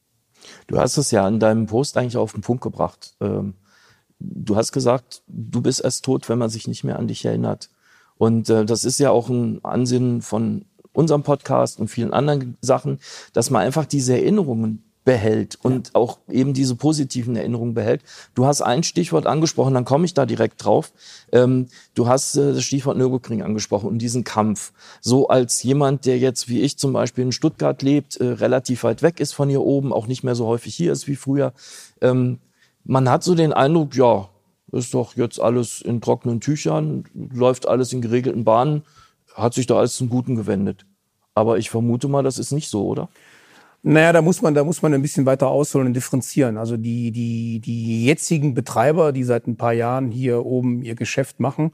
Du 0.67 0.77
hast 0.77 0.97
es 0.97 1.09
ja 1.11 1.25
in 1.25 1.39
deinem 1.39 1.67
Post 1.67 1.95
eigentlich 1.95 2.17
auf 2.17 2.33
den 2.33 2.41
Punkt 2.41 2.61
gebracht. 2.61 3.15
Ähm, 3.21 3.53
du 4.19 4.57
hast 4.57 4.73
gesagt, 4.73 5.23
du 5.25 5.61
bist 5.61 5.81
erst 5.81 6.03
tot, 6.03 6.27
wenn 6.27 6.37
man 6.37 6.49
sich 6.49 6.67
nicht 6.67 6.83
mehr 6.83 6.99
an 6.99 7.07
dich 7.07 7.23
erinnert. 7.23 7.69
Und 8.17 8.49
äh, 8.49 8.65
das 8.65 8.85
ist 8.85 8.99
ja 8.99 9.11
auch 9.11 9.29
ein 9.29 9.63
Ansinnen 9.63 10.21
von 10.21 10.65
unserem 10.93 11.23
Podcast 11.23 11.79
und 11.79 11.87
vielen 11.87 12.13
anderen 12.13 12.57
Sachen, 12.61 12.99
dass 13.33 13.49
man 13.49 13.63
einfach 13.63 13.85
diese 13.85 14.13
Erinnerungen 14.13 14.83
behält 15.05 15.57
und 15.61 15.87
ja. 15.87 15.95
auch 15.95 16.19
eben 16.29 16.53
diese 16.53 16.75
positiven 16.75 17.35
Erinnerungen 17.35 17.73
behält. 17.73 18.01
Du 18.35 18.45
hast 18.45 18.61
ein 18.61 18.83
Stichwort 18.83 19.27
angesprochen, 19.27 19.73
dann 19.73 19.85
komme 19.85 20.05
ich 20.05 20.13
da 20.13 20.25
direkt 20.25 20.63
drauf. 20.63 20.93
Ähm, 21.31 21.67
du 21.93 22.07
hast 22.07 22.35
äh, 22.35 22.53
das 22.53 22.63
Stichwort 22.63 22.97
Nürburgring 22.97 23.41
angesprochen 23.41 23.89
und 23.89 23.97
diesen 23.97 24.23
Kampf. 24.23 24.71
So 25.01 25.27
als 25.27 25.61
jemand, 25.63 26.05
der 26.05 26.19
jetzt 26.19 26.47
wie 26.47 26.61
ich 26.61 26.77
zum 26.77 26.93
Beispiel 26.93 27.25
in 27.25 27.31
Stuttgart 27.31 27.81
lebt, 27.81 28.17
äh, 28.17 28.25
relativ 28.25 28.83
weit 28.83 29.01
weg 29.01 29.19
ist 29.19 29.33
von 29.33 29.49
hier 29.49 29.61
oben, 29.61 29.91
auch 29.91 30.07
nicht 30.07 30.23
mehr 30.23 30.35
so 30.35 30.47
häufig 30.47 30.73
hier 30.73 30.93
ist 30.93 31.07
wie 31.07 31.15
früher. 31.17 31.53
Ähm, 32.01 32.39
man 32.85 33.09
hat 33.09 33.23
so 33.23 33.35
den 33.35 33.53
Eindruck, 33.53 33.95
ja, 33.95 34.29
ist 34.73 34.93
doch 34.93 35.15
jetzt 35.15 35.39
alles 35.39 35.81
in 35.81 36.01
trockenen 36.01 36.41
Tüchern, 36.41 37.05
läuft 37.13 37.67
alles 37.67 37.93
in 37.93 38.01
geregelten 38.01 38.43
Bahnen, 38.43 38.83
hat 39.33 39.53
sich 39.53 39.67
da 39.67 39.77
alles 39.77 39.95
zum 39.95 40.09
Guten 40.09 40.35
gewendet. 40.35 40.85
Aber 41.35 41.57
ich 41.57 41.69
vermute 41.69 42.07
mal, 42.07 42.23
das 42.23 42.37
ist 42.37 42.51
nicht 42.51 42.69
so, 42.69 42.87
oder? 42.87 43.09
Naja, 43.81 44.13
da 44.13 44.21
muss 44.21 44.41
man, 44.41 44.53
da 44.53 44.63
muss 44.63 44.81
man 44.81 44.93
ein 44.93 45.01
bisschen 45.01 45.25
weiter 45.25 45.49
ausholen 45.49 45.87
und 45.87 45.93
differenzieren. 45.93 46.57
Also 46.57 46.77
die, 46.77 47.11
die, 47.11 47.59
die 47.59 48.05
jetzigen 48.05 48.53
Betreiber, 48.53 49.11
die 49.11 49.23
seit 49.23 49.45
ein 49.45 49.57
paar 49.57 49.73
Jahren 49.73 50.09
hier 50.09 50.45
oben 50.45 50.83
ihr 50.83 50.95
Geschäft 50.95 51.39
machen, 51.39 51.73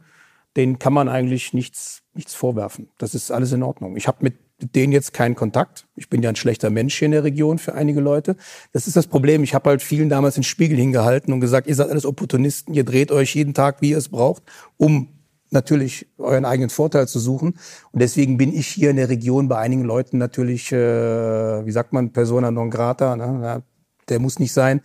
denen 0.58 0.80
kann 0.80 0.94
man 0.94 1.08
eigentlich 1.08 1.54
nichts, 1.54 2.02
nichts 2.16 2.34
vorwerfen. 2.34 2.90
Das 2.98 3.14
ist 3.14 3.32
alles 3.32 3.52
in 3.52 3.62
Ordnung. 3.62 3.96
Ich 3.96 4.08
habe 4.08 4.18
mit 4.22 4.36
denen 4.62 4.94
jetzt 4.94 5.14
keinen 5.14 5.36
Kontakt. 5.36 5.88
Ich 5.96 6.10
bin 6.10 6.22
ja 6.22 6.30
ein 6.30 6.36
schlechter 6.36 6.70
Mensch 6.70 6.98
hier 6.98 7.08
in 7.08 7.12
der 7.12 7.24
Region 7.24 7.58
für 7.58 7.74
einige 7.74 8.02
Leute. 8.02 8.36
Das 8.72 8.88
ist 8.88 8.96
das 8.96 9.08
Problem. 9.08 9.44
Ich 9.44 9.54
habe 9.54 9.70
halt 9.70 9.82
vielen 9.82 10.10
damals 10.10 10.36
den 10.36 10.44
Spiegel 10.44 10.78
hingehalten 10.78 11.34
und 11.34 11.40
gesagt, 11.40 11.68
ihr 11.68 11.76
seid 11.76 11.90
alles 11.90 12.06
Opportunisten, 12.06 12.74
ihr 12.74 12.84
dreht 12.84 13.12
euch 13.12 13.36
jeden 13.36 13.54
Tag, 13.54 13.82
wie 13.82 13.92
ihr 13.92 13.98
es 13.98 14.10
braucht, 14.10 14.44
um 14.78 15.10
natürlich 15.52 16.08
euren 16.18 16.46
eigenen 16.46 16.70
Vorteil 16.70 17.08
zu 17.08 17.20
suchen. 17.20 17.58
Und 17.92 18.02
deswegen 18.02 18.38
bin 18.38 18.54
ich 18.54 18.68
hier 18.68 18.92
in 18.92 18.98
der 18.98 19.10
Region 19.10 19.48
bei 19.48 19.58
einigen 19.58 19.84
Leuten 19.84 20.18
natürlich, 20.18 20.72
äh, 20.72 20.78
wie 21.66 21.72
sagt 21.72 21.94
man, 21.94 22.12
persona 22.12 22.52
non 22.52 22.70
grata. 22.70 23.16
Ne? 23.16 23.64
Der 24.10 24.20
muss 24.20 24.40
nicht 24.40 24.54
sein. 24.54 24.82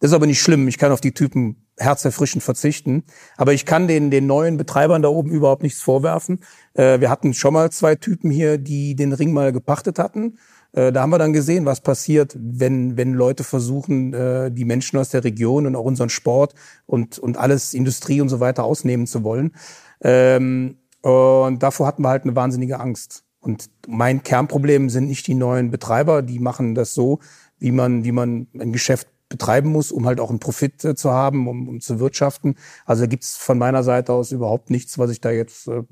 Das 0.00 0.10
ist 0.10 0.14
aber 0.14 0.26
nicht 0.26 0.40
schlimm. 0.40 0.68
Ich 0.68 0.78
kann 0.78 0.92
auf 0.92 1.00
die 1.00 1.12
Typen 1.12 1.61
herzerfrischend 1.82 2.42
verzichten. 2.42 3.04
Aber 3.36 3.52
ich 3.52 3.66
kann 3.66 3.88
den, 3.88 4.10
den 4.10 4.26
neuen 4.26 4.56
Betreibern 4.56 5.02
da 5.02 5.08
oben 5.08 5.30
überhaupt 5.30 5.62
nichts 5.62 5.82
vorwerfen. 5.82 6.40
Äh, 6.74 7.00
wir 7.00 7.10
hatten 7.10 7.34
schon 7.34 7.52
mal 7.52 7.70
zwei 7.70 7.94
Typen 7.94 8.30
hier, 8.30 8.58
die 8.58 8.94
den 8.94 9.12
Ring 9.12 9.32
mal 9.32 9.52
gepachtet 9.52 9.98
hatten. 9.98 10.38
Äh, 10.72 10.92
da 10.92 11.02
haben 11.02 11.10
wir 11.10 11.18
dann 11.18 11.32
gesehen, 11.32 11.66
was 11.66 11.80
passiert, 11.80 12.36
wenn, 12.38 12.96
wenn 12.96 13.12
Leute 13.12 13.44
versuchen, 13.44 14.14
äh, 14.14 14.50
die 14.50 14.64
Menschen 14.64 14.98
aus 14.98 15.10
der 15.10 15.24
Region 15.24 15.66
und 15.66 15.76
auch 15.76 15.84
unseren 15.84 16.08
Sport 16.08 16.54
und, 16.86 17.18
und 17.18 17.36
alles 17.36 17.74
Industrie 17.74 18.20
und 18.20 18.28
so 18.28 18.40
weiter 18.40 18.64
ausnehmen 18.64 19.06
zu 19.06 19.22
wollen. 19.22 19.52
Ähm, 20.00 20.78
und 21.02 21.62
davor 21.62 21.86
hatten 21.86 22.02
wir 22.02 22.08
halt 22.08 22.24
eine 22.24 22.36
wahnsinnige 22.36 22.80
Angst. 22.80 23.24
Und 23.40 23.70
mein 23.88 24.22
Kernproblem 24.22 24.88
sind 24.88 25.08
nicht 25.08 25.26
die 25.26 25.34
neuen 25.34 25.70
Betreiber, 25.70 26.22
die 26.22 26.38
machen 26.38 26.74
das 26.74 26.94
so, 26.94 27.18
wie 27.58 27.72
man, 27.72 28.04
wie 28.04 28.12
man 28.12 28.46
ein 28.58 28.72
Geschäft 28.72 29.08
betreiben 29.32 29.70
muss, 29.70 29.90
um 29.90 30.06
halt 30.06 30.20
auch 30.20 30.30
einen 30.30 30.38
Profit 30.38 30.84
äh, 30.84 30.94
zu 30.94 31.10
haben, 31.10 31.48
um, 31.48 31.68
um 31.68 31.80
zu 31.80 31.98
wirtschaften. 31.98 32.54
Also 32.86 33.02
da 33.02 33.06
gibt's 33.06 33.36
von 33.36 33.58
meiner 33.58 33.82
Seite 33.82 34.12
aus 34.12 34.30
überhaupt 34.30 34.70
nichts, 34.70 34.98
was 34.98 35.10
ich 35.10 35.20
da 35.20 35.30
jetzt 35.30 35.66
äh, 35.66 35.82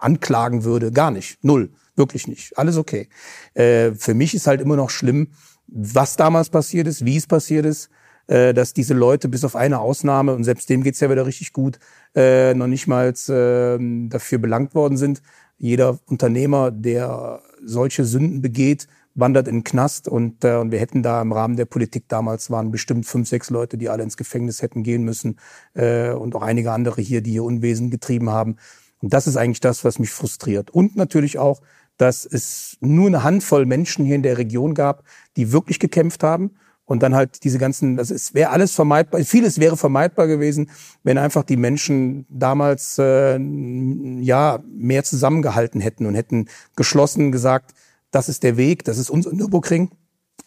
anklagen 0.00 0.62
würde. 0.62 0.92
Gar 0.92 1.10
nicht. 1.10 1.42
Null. 1.42 1.70
Wirklich 1.96 2.28
nicht. 2.28 2.58
Alles 2.58 2.76
okay. 2.76 3.08
Äh, 3.54 3.92
für 3.92 4.14
mich 4.14 4.34
ist 4.34 4.46
halt 4.46 4.60
immer 4.60 4.76
noch 4.76 4.90
schlimm, 4.90 5.28
was 5.66 6.16
damals 6.16 6.50
passiert 6.50 6.86
ist, 6.86 7.04
wie 7.04 7.16
es 7.16 7.26
passiert 7.26 7.64
ist, 7.64 7.88
äh, 8.26 8.52
dass 8.52 8.74
diese 8.74 8.94
Leute 8.94 9.28
bis 9.28 9.44
auf 9.44 9.56
eine 9.56 9.80
Ausnahme, 9.80 10.34
und 10.34 10.44
selbst 10.44 10.68
dem 10.68 10.82
geht's 10.82 11.00
ja 11.00 11.10
wieder 11.10 11.26
richtig 11.26 11.52
gut, 11.52 11.78
äh, 12.14 12.54
noch 12.54 12.66
nicht 12.66 12.86
mal 12.86 13.08
äh, 13.08 14.08
dafür 14.08 14.38
belangt 14.38 14.74
worden 14.74 14.96
sind. 14.96 15.22
Jeder 15.58 15.98
Unternehmer, 16.06 16.70
der 16.70 17.40
solche 17.64 18.04
Sünden 18.04 18.42
begeht, 18.42 18.88
wandert 19.16 19.48
in 19.48 19.56
den 19.56 19.64
Knast 19.64 20.06
und, 20.06 20.44
äh, 20.44 20.56
und 20.56 20.70
wir 20.70 20.78
hätten 20.78 21.02
da 21.02 21.20
im 21.20 21.32
Rahmen 21.32 21.56
der 21.56 21.64
Politik 21.64 22.04
damals 22.08 22.50
waren 22.50 22.70
bestimmt 22.70 23.06
fünf, 23.06 23.28
sechs 23.28 23.50
Leute, 23.50 23.78
die 23.78 23.88
alle 23.88 24.02
ins 24.02 24.16
Gefängnis 24.16 24.62
hätten 24.62 24.82
gehen 24.82 25.02
müssen 25.02 25.38
äh, 25.74 26.10
und 26.10 26.34
auch 26.36 26.42
einige 26.42 26.72
andere 26.72 27.00
hier, 27.00 27.22
die 27.22 27.32
hier 27.32 27.44
Unwesen 27.44 27.90
getrieben 27.90 28.30
haben. 28.30 28.56
Und 29.00 29.12
das 29.12 29.26
ist 29.26 29.36
eigentlich 29.36 29.60
das, 29.60 29.84
was 29.84 29.98
mich 29.98 30.10
frustriert. 30.10 30.70
Und 30.70 30.96
natürlich 30.96 31.38
auch, 31.38 31.60
dass 31.96 32.26
es 32.26 32.76
nur 32.80 33.06
eine 33.06 33.24
Handvoll 33.24 33.66
Menschen 33.66 34.04
hier 34.04 34.16
in 34.16 34.22
der 34.22 34.38
Region 34.38 34.74
gab, 34.74 35.02
die 35.36 35.52
wirklich 35.52 35.78
gekämpft 35.78 36.22
haben 36.22 36.52
und 36.84 37.02
dann 37.02 37.14
halt 37.14 37.42
diese 37.44 37.58
ganzen, 37.58 37.96
das 37.96 38.10
ist, 38.10 38.34
wäre 38.34 38.50
alles 38.50 38.72
vermeidbar, 38.72 39.20
vieles 39.22 39.58
wäre 39.58 39.76
vermeidbar 39.76 40.26
gewesen, 40.26 40.70
wenn 41.02 41.18
einfach 41.18 41.42
die 41.42 41.56
Menschen 41.56 42.26
damals 42.28 42.98
äh, 42.98 43.38
ja 43.38 44.60
mehr 44.68 45.04
zusammengehalten 45.04 45.80
hätten 45.80 46.06
und 46.06 46.14
hätten 46.14 46.48
geschlossen 46.76 47.32
gesagt, 47.32 47.72
das 48.10 48.28
ist 48.28 48.42
der 48.42 48.56
Weg, 48.56 48.84
das 48.84 48.98
ist 48.98 49.10
unser 49.10 49.32
Nürburgring. 49.32 49.90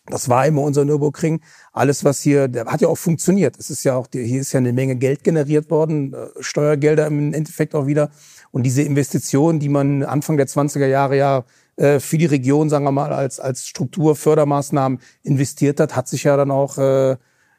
Das 0.05 0.27
war 0.27 0.45
immer 0.47 0.61
unser 0.61 0.85
Nürburgring. 0.85 1.41
Alles, 1.71 2.03
was 2.03 2.21
hier, 2.21 2.47
der 2.47 2.65
hat 2.65 2.81
ja 2.81 2.87
auch 2.87 2.97
funktioniert. 2.97 3.57
Es 3.59 3.69
ist 3.69 3.83
ja 3.83 3.95
auch, 3.95 4.07
hier 4.11 4.41
ist 4.41 4.53
ja 4.53 4.57
eine 4.57 4.73
Menge 4.73 4.95
Geld 4.95 5.23
generiert 5.23 5.69
worden, 5.69 6.13
äh, 6.13 6.27
Steuergelder 6.39 7.07
im 7.07 7.33
Endeffekt 7.33 7.75
auch 7.75 7.85
wieder. 7.85 8.09
Und 8.51 8.63
diese 8.63 8.81
Investitionen, 8.81 9.59
die 9.59 9.69
man 9.69 10.03
Anfang 10.03 10.37
der 10.37 10.47
20er 10.47 10.87
Jahre 10.87 11.17
ja 11.17 11.45
äh, 11.75 11.99
für 11.99 12.17
die 12.17 12.25
Region, 12.25 12.69
sagen 12.69 12.85
wir 12.85 12.91
mal, 12.91 13.13
als, 13.13 13.39
als 13.39 13.67
Strukturfördermaßnahmen 13.67 14.99
investiert 15.23 15.79
hat, 15.79 15.95
hat 15.95 16.07
sich 16.07 16.23
ja 16.23 16.35
dann 16.35 16.49
auch 16.49 16.77
äh, 16.77 17.17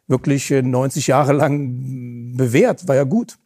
wirklich 0.08 0.50
90 0.50 1.06
Jahre 1.06 1.32
lang 1.32 2.36
bewährt. 2.36 2.88
War 2.88 2.96
ja 2.96 3.04
gut. 3.04 3.38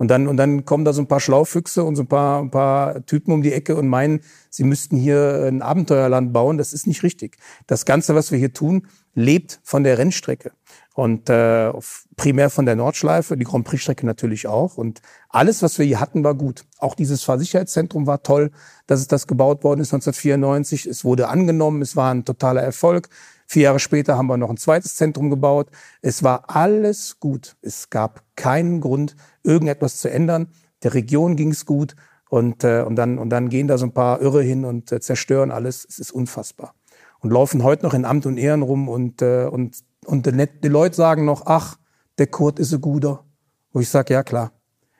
Und 0.00 0.08
dann, 0.08 0.28
und 0.28 0.38
dann 0.38 0.64
kommen 0.64 0.86
da 0.86 0.94
so 0.94 1.02
ein 1.02 1.08
paar 1.08 1.20
Schlaufüchse 1.20 1.84
und 1.84 1.94
so 1.94 2.04
ein 2.04 2.06
paar, 2.06 2.40
ein 2.40 2.50
paar 2.50 3.04
Typen 3.04 3.34
um 3.34 3.42
die 3.42 3.52
Ecke 3.52 3.76
und 3.76 3.86
meinen, 3.86 4.20
sie 4.48 4.64
müssten 4.64 4.96
hier 4.96 5.44
ein 5.46 5.60
Abenteuerland 5.60 6.32
bauen. 6.32 6.56
Das 6.56 6.72
ist 6.72 6.86
nicht 6.86 7.02
richtig. 7.02 7.36
Das 7.66 7.84
Ganze, 7.84 8.14
was 8.14 8.32
wir 8.32 8.38
hier 8.38 8.54
tun, 8.54 8.86
lebt 9.14 9.60
von 9.62 9.84
der 9.84 9.98
Rennstrecke. 9.98 10.52
Und 10.94 11.28
äh, 11.28 11.70
primär 12.16 12.48
von 12.48 12.64
der 12.64 12.76
Nordschleife, 12.76 13.36
die 13.36 13.44
Grand 13.44 13.66
Prix-Strecke 13.66 14.06
natürlich 14.06 14.46
auch. 14.46 14.78
Und 14.78 15.02
alles, 15.28 15.62
was 15.62 15.78
wir 15.78 15.84
hier 15.84 16.00
hatten, 16.00 16.24
war 16.24 16.34
gut. 16.34 16.64
Auch 16.78 16.94
dieses 16.94 17.22
Fahrsicherheitszentrum 17.22 18.06
war 18.06 18.22
toll, 18.22 18.52
dass 18.86 19.00
es 19.00 19.06
das 19.06 19.26
gebaut 19.26 19.64
worden 19.64 19.82
ist 19.82 19.92
1994. 19.92 20.86
Es 20.86 21.04
wurde 21.04 21.28
angenommen, 21.28 21.82
es 21.82 21.94
war 21.94 22.10
ein 22.10 22.24
totaler 22.24 22.62
Erfolg. 22.62 23.10
Vier 23.46 23.64
Jahre 23.64 23.80
später 23.80 24.16
haben 24.16 24.28
wir 24.28 24.36
noch 24.36 24.48
ein 24.48 24.56
zweites 24.56 24.94
Zentrum 24.94 25.28
gebaut. 25.28 25.70
Es 26.02 26.22
war 26.22 26.44
alles 26.48 27.18
gut. 27.18 27.56
Es 27.62 27.90
gab 27.90 28.22
keinen 28.36 28.80
Grund, 28.80 29.16
irgendetwas 29.42 29.98
zu 29.98 30.10
ändern. 30.10 30.48
Der 30.82 30.94
Region 30.94 31.36
ging 31.36 31.50
es 31.50 31.66
gut 31.66 31.94
und, 32.28 32.64
äh, 32.64 32.82
und, 32.82 32.96
dann, 32.96 33.18
und 33.18 33.30
dann 33.30 33.48
gehen 33.48 33.68
da 33.68 33.78
so 33.78 33.86
ein 33.86 33.92
paar 33.92 34.20
Irre 34.20 34.42
hin 34.42 34.64
und 34.64 34.92
äh, 34.92 35.00
zerstören 35.00 35.50
alles. 35.50 35.86
Es 35.88 35.98
ist 35.98 36.12
unfassbar. 36.12 36.74
Und 37.18 37.30
laufen 37.30 37.62
heute 37.62 37.84
noch 37.84 37.92
in 37.92 38.04
Amt 38.04 38.24
und 38.26 38.38
Ehren 38.38 38.62
rum 38.62 38.88
und, 38.88 39.20
äh, 39.20 39.44
und, 39.44 39.76
und 40.06 40.26
die, 40.26 40.48
die 40.62 40.68
Leute 40.68 40.96
sagen 40.96 41.24
noch, 41.24 41.46
ach, 41.46 41.76
der 42.18 42.28
Kurt 42.28 42.58
ist 42.58 42.72
ein 42.72 42.80
guter. 42.80 43.24
Wo 43.72 43.80
ich 43.80 43.88
sage, 43.88 44.14
ja 44.14 44.22
klar, 44.22 44.52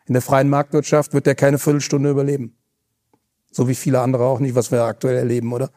in 0.07 0.13
der 0.15 0.23
freien 0.23 0.49
Marktwirtschaft 0.49 1.15
wird 1.15 1.27
der 1.27 1.35
keine 1.35 1.59
Viertelstunde 1.59 2.11
überleben. 2.11 2.57
So 3.51 3.69
wie 3.69 3.75
viele 3.75 4.01
andere 4.01 4.25
auch 4.25 4.39
nicht, 4.39 4.55
was 4.55 4.71
wir 4.71 4.83
aktuell 4.83 5.17
erleben, 5.17 5.53
oder? 5.53 5.71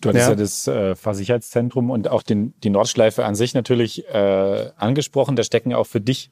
Du 0.00 0.08
hattest 0.08 0.26
ja, 0.26 0.30
ja 0.30 0.36
das 0.36 0.66
äh, 0.66 0.96
Fahrsicherheitszentrum 0.96 1.90
und 1.90 2.08
auch 2.08 2.22
den, 2.22 2.54
die 2.60 2.70
Nordschleife 2.70 3.24
an 3.24 3.34
sich 3.34 3.52
natürlich 3.52 4.06
äh, 4.08 4.70
angesprochen. 4.76 5.36
Da 5.36 5.42
stecken 5.42 5.74
auch 5.74 5.86
für 5.86 6.00
dich 6.00 6.30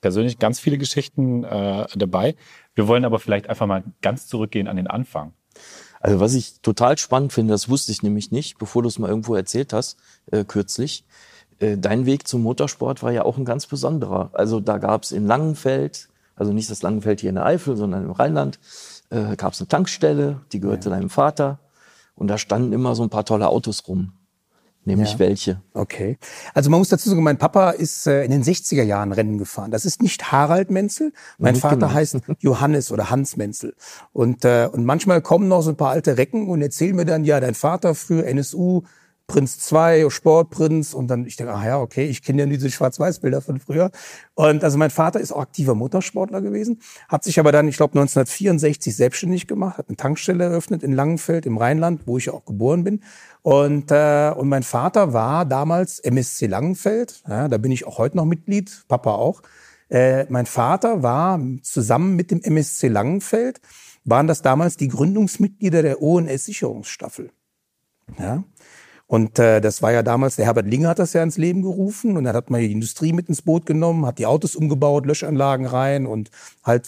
persönlich 0.00 0.38
ganz 0.38 0.60
viele 0.60 0.78
Geschichten 0.78 1.44
äh, 1.44 1.86
dabei. 1.94 2.36
Wir 2.74 2.88
wollen 2.88 3.04
aber 3.04 3.18
vielleicht 3.18 3.48
einfach 3.48 3.66
mal 3.66 3.84
ganz 4.02 4.26
zurückgehen 4.26 4.68
an 4.68 4.76
den 4.76 4.86
Anfang. 4.86 5.32
Also 6.00 6.20
was 6.20 6.34
ich 6.34 6.60
total 6.60 6.96
spannend 6.98 7.32
finde, 7.32 7.52
das 7.52 7.68
wusste 7.68 7.92
ich 7.92 8.02
nämlich 8.02 8.30
nicht, 8.30 8.58
bevor 8.58 8.82
du 8.82 8.88
es 8.88 8.98
mal 8.98 9.08
irgendwo 9.08 9.34
erzählt 9.34 9.72
hast, 9.72 9.98
äh, 10.30 10.44
kürzlich. 10.44 11.04
Äh, 11.58 11.76
dein 11.76 12.06
Weg 12.06 12.28
zum 12.28 12.42
Motorsport 12.42 13.02
war 13.02 13.12
ja 13.12 13.24
auch 13.24 13.36
ein 13.36 13.44
ganz 13.44 13.66
besonderer. 13.66 14.30
Also 14.32 14.60
da 14.60 14.78
gab 14.78 15.02
es 15.02 15.12
in 15.12 15.26
Langenfeld, 15.26 16.08
also 16.36 16.52
nicht 16.52 16.70
das 16.70 16.82
Langenfeld 16.82 17.20
hier 17.20 17.30
in 17.30 17.36
der 17.36 17.46
Eifel, 17.46 17.76
sondern 17.76 18.04
im 18.04 18.12
Rheinland, 18.12 18.60
äh, 19.10 19.36
gab 19.36 19.54
es 19.54 19.60
eine 19.60 19.68
Tankstelle, 19.68 20.40
die 20.52 20.60
gehörte 20.60 20.90
ja. 20.90 20.96
deinem 20.96 21.10
Vater. 21.10 21.58
Und 22.14 22.28
da 22.28 22.38
standen 22.38 22.72
immer 22.72 22.94
so 22.94 23.02
ein 23.02 23.10
paar 23.10 23.24
tolle 23.24 23.48
Autos 23.48 23.86
rum. 23.88 24.12
Nämlich 24.88 25.12
ja. 25.12 25.18
welche? 25.18 25.62
Okay. 25.74 26.16
Also 26.54 26.70
man 26.70 26.80
muss 26.80 26.88
dazu 26.88 27.10
sagen, 27.10 27.22
mein 27.22 27.36
Papa 27.36 27.70
ist 27.70 28.06
äh, 28.06 28.24
in 28.24 28.30
den 28.30 28.42
60er 28.42 28.82
Jahren 28.82 29.12
Rennen 29.12 29.36
gefahren. 29.36 29.70
Das 29.70 29.84
ist 29.84 30.00
nicht 30.00 30.32
Harald 30.32 30.70
Menzel. 30.70 31.12
Mein 31.36 31.52
nicht 31.52 31.60
Vater 31.60 31.76
genau. 31.76 31.92
heißt 31.92 32.18
Johannes 32.38 32.90
oder 32.90 33.10
Hans 33.10 33.36
Menzel. 33.36 33.74
Und, 34.14 34.46
äh, 34.46 34.66
und 34.72 34.86
manchmal 34.86 35.20
kommen 35.20 35.46
noch 35.46 35.60
so 35.60 35.70
ein 35.70 35.76
paar 35.76 35.90
alte 35.90 36.16
Recken 36.16 36.48
und 36.48 36.62
erzählen 36.62 36.96
mir 36.96 37.04
dann, 37.04 37.24
ja, 37.24 37.38
dein 37.38 37.54
Vater 37.54 37.94
früher 37.94 38.26
NSU, 38.26 38.82
Prinz 39.28 39.58
2, 39.58 40.08
Sportprinz 40.08 40.94
und 40.94 41.08
dann 41.08 41.26
ich 41.26 41.36
denke, 41.36 41.52
ach 41.52 41.62
ja, 41.62 41.78
okay, 41.78 42.06
ich 42.06 42.22
kenne 42.22 42.42
ja 42.42 42.46
diese 42.46 42.70
Schwarz-Weiß-Bilder 42.70 43.42
von 43.42 43.60
früher. 43.60 43.90
Und 44.34 44.64
also 44.64 44.78
mein 44.78 44.88
Vater 44.90 45.20
ist 45.20 45.32
auch 45.32 45.42
aktiver 45.42 45.74
Motorsportler 45.74 46.40
gewesen, 46.40 46.80
hat 47.08 47.24
sich 47.24 47.38
aber 47.38 47.52
dann, 47.52 47.68
ich 47.68 47.76
glaube 47.76 47.92
1964 47.92 48.96
selbstständig 48.96 49.46
gemacht, 49.46 49.76
hat 49.76 49.88
eine 49.88 49.96
Tankstelle 49.96 50.44
eröffnet 50.44 50.82
in 50.82 50.94
Langenfeld 50.94 51.44
im 51.44 51.58
Rheinland, 51.58 52.06
wo 52.06 52.16
ich 52.16 52.26
ja 52.26 52.32
auch 52.32 52.46
geboren 52.46 52.84
bin. 52.84 53.02
Und 53.42 53.90
äh, 53.90 54.32
und 54.34 54.48
mein 54.48 54.62
Vater 54.62 55.12
war 55.12 55.44
damals 55.44 56.00
MSC 56.00 56.46
Langenfeld, 56.46 57.22
ja, 57.28 57.48
da 57.48 57.58
bin 57.58 57.70
ich 57.70 57.86
auch 57.86 57.98
heute 57.98 58.16
noch 58.16 58.24
Mitglied, 58.24 58.84
Papa 58.88 59.12
auch. 59.12 59.42
Äh, 59.90 60.24
mein 60.30 60.46
Vater 60.46 61.02
war 61.02 61.38
zusammen 61.62 62.16
mit 62.16 62.30
dem 62.30 62.40
MSC 62.42 62.88
Langenfeld 62.88 63.60
waren 64.04 64.26
das 64.26 64.42
damals 64.42 64.76
die 64.76 64.88
Gründungsmitglieder 64.88 65.82
der 65.82 66.02
ONS 66.02 66.44
Sicherungsstaffel. 66.44 67.30
Ja, 68.18 68.42
und 69.08 69.38
äh, 69.38 69.62
das 69.62 69.80
war 69.80 69.90
ja 69.90 70.02
damals, 70.02 70.36
der 70.36 70.44
Herbert 70.44 70.66
Linger 70.66 70.90
hat 70.90 70.98
das 70.98 71.14
ja 71.14 71.22
ins 71.22 71.38
Leben 71.38 71.62
gerufen 71.62 72.18
und 72.18 72.24
dann 72.24 72.36
hat 72.36 72.50
man 72.50 72.60
die 72.60 72.70
Industrie 72.70 73.14
mit 73.14 73.30
ins 73.30 73.40
Boot 73.40 73.64
genommen, 73.64 74.04
hat 74.04 74.18
die 74.18 74.26
Autos 74.26 74.54
umgebaut, 74.54 75.06
Löschanlagen 75.06 75.64
rein 75.64 76.06
und 76.06 76.30
halt 76.62 76.86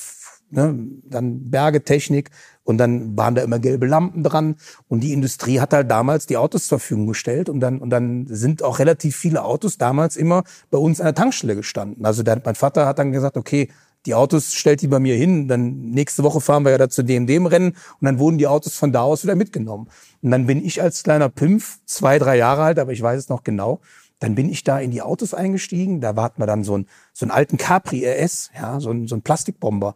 ne, 0.50 0.79
dann 1.05 1.50
Bergetechnik 1.50 2.31
und 2.62 2.77
dann 2.77 3.17
waren 3.17 3.35
da 3.35 3.43
immer 3.43 3.59
gelbe 3.59 3.87
Lampen 3.87 4.23
dran 4.23 4.57
und 4.87 5.00
die 5.00 5.15
Industrie 5.15 5.61
hat 5.61 5.73
halt 5.73 5.91
damals 5.91 6.27
die 6.27 6.37
Autos 6.37 6.67
zur 6.67 6.79
Verfügung 6.79 7.07
gestellt 7.07 7.49
und 7.49 7.61
dann 7.61 7.79
und 7.79 7.89
dann 7.89 8.27
sind 8.29 8.62
auch 8.62 8.81
relativ 8.81 9.17
viele 9.17 9.43
Autos 9.43 9.79
damals 9.79 10.17
immer 10.17 10.45
bei 10.71 10.77
uns 10.77 11.00
an 11.00 11.07
der 11.07 11.15
Tankstelle 11.15 11.57
gestanden. 11.57 12.05
Also 12.05 12.23
der, 12.23 12.43
mein 12.45 12.55
Vater 12.55 12.85
hat 12.85 12.99
dann 12.99 13.12
gesagt, 13.12 13.39
okay, 13.39 13.71
die 14.07 14.14
Autos 14.14 14.54
stellt 14.54 14.80
die 14.80 14.88
bei 14.88 14.99
mir 14.99 15.14
hin, 15.14 15.47
dann 15.49 15.90
nächste 15.90 16.23
Woche 16.23 16.40
fahren 16.40 16.64
wir 16.64 16.71
ja 16.73 16.78
da 16.78 16.88
zu 16.88 17.02
dem, 17.02 17.26
dem 17.26 17.47
Rennen 17.47 17.71
und 17.71 18.04
dann 18.04 18.19
wurden 18.19 18.38
die 18.38 18.47
Autos 18.47 18.75
von 18.76 18.92
da 18.92 19.02
aus 19.02 19.25
wieder 19.25 19.35
mitgenommen. 19.35 19.88
Und 20.23 20.30
dann 20.30 20.47
bin 20.47 20.64
ich 20.64 20.80
als 20.80 21.02
kleiner 21.02 21.28
Pimpf, 21.28 21.78
zwei, 21.85 22.19
drei 22.19 22.37
Jahre 22.37 22.62
alt, 22.62 22.78
aber 22.78 22.92
ich 22.92 23.02
weiß 23.02 23.19
es 23.19 23.28
noch 23.28 23.45
genau, 23.45 23.80
dann 24.19 24.35
bin 24.35 24.50
ich 24.50 24.64
da 24.64 24.78
in 24.78 24.90
die 24.90 25.02
Autos 25.02 25.35
eingestiegen, 25.35 26.00
da 26.00 26.16
warten 26.16 26.40
wir 26.40 26.47
dann 26.47 26.64
so, 26.64 26.78
ein, 26.78 26.87
so 27.12 27.25
einen 27.25 27.30
alten 27.30 27.57
Capri 27.57 28.07
RS, 28.07 28.50
ja, 28.54 28.80
so 28.80 28.90
ein, 28.90 29.07
so 29.07 29.16
ein 29.16 29.23
Plastikbomber 29.23 29.95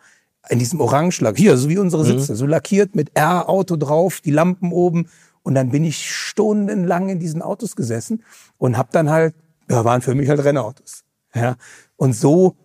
in 0.51 0.59
diesem 0.59 0.81
Orangeschlag, 0.81 1.37
hier, 1.39 1.57
so 1.57 1.69
wie 1.69 1.79
unsere 1.79 2.03
mhm. 2.03 2.19
Sitze, 2.19 2.33
mhm. 2.33 2.37
so 2.37 2.47
lackiert 2.47 2.95
mit 2.95 3.11
R-Auto 3.15 3.77
drauf, 3.77 4.21
die 4.21 4.31
Lampen 4.31 4.73
oben 4.73 5.09
und 5.43 5.55
dann 5.55 5.71
bin 5.71 5.85
ich 5.85 6.11
stundenlang 6.11 7.09
in 7.09 7.19
diesen 7.19 7.43
Autos 7.43 7.77
gesessen 7.77 8.23
und 8.59 8.77
hab 8.77 8.91
dann 8.93 9.11
halt, 9.11 9.35
ja, 9.71 9.85
waren 9.85 10.03
für 10.03 10.15
mich 10.15 10.29
halt 10.29 10.43
Rennautos. 10.45 11.05
Ja, 11.35 11.57
und 11.97 12.15
so 12.15 12.57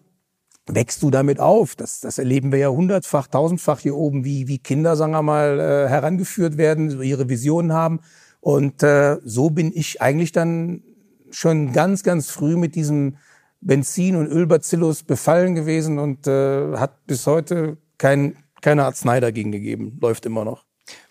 wächst 0.74 1.02
du 1.04 1.10
damit 1.10 1.40
auf. 1.40 1.76
Das, 1.76 2.00
das 2.00 2.18
erleben 2.18 2.52
wir 2.52 2.60
ja 2.60 2.70
hundertfach, 2.70 3.28
tausendfach 3.28 3.80
hier 3.80 3.96
oben, 3.96 4.24
wie, 4.24 4.48
wie 4.48 4.60
Kinder, 4.60 4.96
sagen 4.96 5.12
wir 5.12 5.22
mal, 5.22 5.60
äh, 5.60 5.90
herangeführt 5.90 6.58
werden, 6.58 7.02
ihre 7.02 7.30
Visionen 7.30 7.74
haben. 7.74 8.00
Und 8.42 8.84
äh, 8.84 9.18
so 9.24 9.50
bin 9.50 9.72
ich 9.74 10.02
eigentlich 10.02 10.32
dann 10.32 10.84
schon 11.32 11.74
ganz, 11.74 12.04
ganz 12.04 12.30
früh 12.30 12.56
mit 12.56 12.76
diesem 12.76 13.18
Benzin- 13.62 14.16
und 14.16 14.28
Ölbacillus 14.28 15.04
befallen 15.04 15.56
gewesen 15.56 16.00
und 16.00 16.28
äh, 16.28 16.78
hat 16.78 17.06
bis 17.06 17.28
heute 17.28 17.78
kein, 17.98 18.38
keine 18.62 18.86
Arznei 18.86 19.20
dagegen 19.20 19.52
gegeben. 19.52 19.98
Läuft 20.02 20.26
immer 20.26 20.46
noch. 20.46 20.64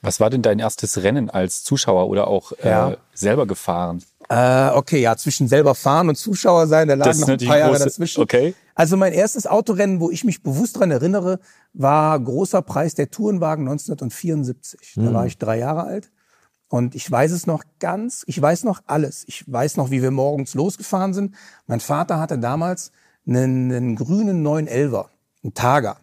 Was 0.03 0.19
war 0.19 0.31
denn 0.31 0.43
dein 0.43 0.59
erstes 0.59 1.03
Rennen 1.03 1.31
als 1.31 1.63
Zuschauer 1.63 2.09
oder 2.09 2.27
auch 2.27 2.53
äh, 2.53 2.97
selber 3.15 3.47
gefahren? 3.47 4.03
Äh, 4.29 4.71
okay, 4.71 5.01
ja, 5.01 5.17
zwischen 5.17 5.49
selber 5.49 5.75
fahren 5.75 6.09
und 6.09 6.17
Zuschauer 6.17 6.67
sein, 6.67 6.89
da 6.89 6.95
lagen 6.95 7.21
noch 7.21 7.29
ein 7.29 7.39
paar 7.39 7.59
Jahre 7.59 7.73
große, 7.73 7.85
dazwischen. 7.85 8.23
Okay. 8.23 8.55
Also 8.79 8.97
mein 8.97 9.13
erstes 9.13 9.49
Autorennen, 9.49 9.99
wo 9.99 10.09
ich 10.09 10.23
mich 10.23 10.45
bewusst 10.45 10.79
dran 10.79 10.93
erinnere, 10.93 11.41
war 11.73 12.17
großer 12.21 12.63
Preis 12.63 12.95
der 12.95 13.11
Tourenwagen 13.11 13.67
1974. 13.67 14.93
Da 14.95 15.13
war 15.13 15.27
ich 15.27 15.37
drei 15.37 15.59
Jahre 15.59 15.83
alt. 15.83 16.13
Und 16.69 16.95
ich 16.95 17.11
weiß 17.11 17.33
es 17.33 17.45
noch 17.45 17.65
ganz, 17.81 18.23
ich 18.29 18.41
weiß 18.41 18.63
noch 18.63 18.83
alles. 18.87 19.25
Ich 19.27 19.53
weiß 19.53 19.79
noch, 19.79 19.91
wie 19.91 20.01
wir 20.01 20.13
morgens 20.13 20.55
losgefahren 20.55 21.13
sind. 21.13 21.35
Mein 21.67 21.81
Vater 21.81 22.21
hatte 22.21 22.39
damals 22.39 22.93
einen, 23.27 23.73
einen 23.73 23.97
grünen 23.97 24.47
911er, 24.47 25.07
einen 25.43 25.55
Targa. 25.55 25.97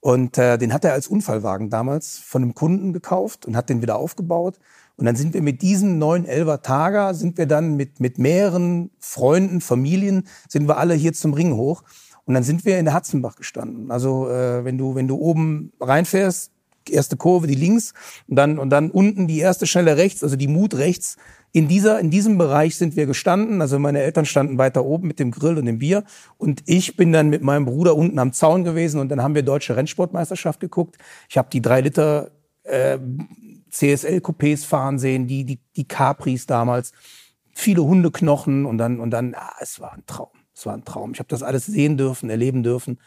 Und 0.00 0.38
äh, 0.38 0.56
den 0.56 0.72
hat 0.72 0.86
er 0.86 0.94
als 0.94 1.06
Unfallwagen 1.06 1.68
damals 1.68 2.16
von 2.16 2.42
einem 2.42 2.54
Kunden 2.54 2.94
gekauft 2.94 3.44
und 3.44 3.56
hat 3.56 3.68
den 3.68 3.82
wieder 3.82 3.96
aufgebaut. 3.96 4.58
Und 5.00 5.06
dann 5.06 5.16
sind 5.16 5.32
wir 5.32 5.40
mit 5.40 5.62
diesen 5.62 6.00
911er 6.00 6.60
Targa, 6.60 7.14
sind 7.14 7.38
wir 7.38 7.46
dann 7.46 7.74
mit, 7.74 8.00
mit 8.00 8.18
mehreren 8.18 8.90
Freunden, 8.98 9.62
Familien, 9.62 10.28
sind 10.46 10.68
wir 10.68 10.76
alle 10.76 10.92
hier 10.92 11.14
zum 11.14 11.32
Ring 11.32 11.54
hoch. 11.54 11.84
Und 12.26 12.34
dann 12.34 12.42
sind 12.42 12.66
wir 12.66 12.78
in 12.78 12.84
der 12.84 12.92
Hatzenbach 12.92 13.36
gestanden. 13.36 13.90
Also 13.90 14.28
äh, 14.28 14.62
wenn 14.62 14.76
du 14.76 14.94
wenn 14.94 15.08
du 15.08 15.16
oben 15.16 15.72
reinfährst, 15.80 16.52
erste 16.90 17.16
Kurve, 17.16 17.46
die 17.46 17.54
links 17.54 17.94
und 18.28 18.36
dann 18.36 18.58
und 18.58 18.68
dann 18.68 18.90
unten 18.90 19.26
die 19.26 19.38
erste 19.38 19.66
Schnelle 19.66 19.96
rechts, 19.96 20.22
also 20.22 20.36
die 20.36 20.48
Mut 20.48 20.74
rechts. 20.74 21.16
In 21.52 21.66
dieser 21.66 21.98
in 21.98 22.10
diesem 22.10 22.36
Bereich 22.36 22.76
sind 22.76 22.94
wir 22.94 23.06
gestanden. 23.06 23.62
Also 23.62 23.78
meine 23.78 24.02
Eltern 24.02 24.26
standen 24.26 24.58
weiter 24.58 24.84
oben 24.84 25.08
mit 25.08 25.18
dem 25.18 25.30
Grill 25.30 25.56
und 25.56 25.64
dem 25.64 25.78
Bier 25.78 26.04
und 26.36 26.62
ich 26.66 26.96
bin 26.96 27.10
dann 27.10 27.30
mit 27.30 27.42
meinem 27.42 27.64
Bruder 27.64 27.96
unten 27.96 28.18
am 28.18 28.34
Zaun 28.34 28.64
gewesen 28.64 29.00
und 29.00 29.08
dann 29.08 29.22
haben 29.22 29.34
wir 29.34 29.42
deutsche 29.42 29.76
Rennsportmeisterschaft 29.76 30.60
geguckt. 30.60 30.98
Ich 31.30 31.38
habe 31.38 31.48
die 31.50 31.62
drei 31.62 31.80
Liter 31.80 32.32
äh, 32.64 32.98
CSL-Coupés 33.70 34.64
fahren 34.64 34.98
sehen, 34.98 35.26
die 35.26 35.44
die 35.44 35.60
die 35.76 35.86
Capris 35.88 36.46
damals, 36.46 36.92
viele 37.54 37.84
Hundeknochen 37.84 38.66
und 38.66 38.78
dann 38.78 39.00
und 39.00 39.10
dann, 39.10 39.34
ah, 39.34 39.52
es 39.60 39.80
war 39.80 39.92
ein 39.92 40.04
Traum. 40.06 40.28
Es 40.54 40.66
war 40.66 40.74
ein 40.74 40.84
Traum. 40.84 41.12
Ich 41.12 41.18
habe 41.18 41.28
das 41.28 41.42
alles 41.42 41.66
sehen 41.66 41.96
dürfen, 41.96 42.30
erleben 42.30 42.62
dürfen. 42.62 42.98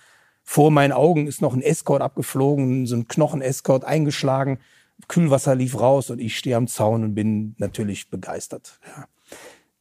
Vor 0.43 0.71
meinen 0.71 0.91
Augen 0.91 1.27
ist 1.27 1.41
noch 1.41 1.53
ein 1.53 1.61
Escort 1.61 2.01
abgeflogen, 2.01 2.85
so 2.85 2.95
ein 2.95 3.07
Knochen-Escort 3.07 3.85
eingeschlagen. 3.85 4.59
Kühlwasser 5.07 5.55
lief 5.55 5.79
raus 5.79 6.09
und 6.09 6.19
ich 6.19 6.37
stehe 6.37 6.55
am 6.55 6.67
Zaun 6.67 7.03
und 7.03 7.15
bin 7.15 7.55
natürlich 7.57 8.09
begeistert. 8.09 8.79
Ja. 8.85 9.05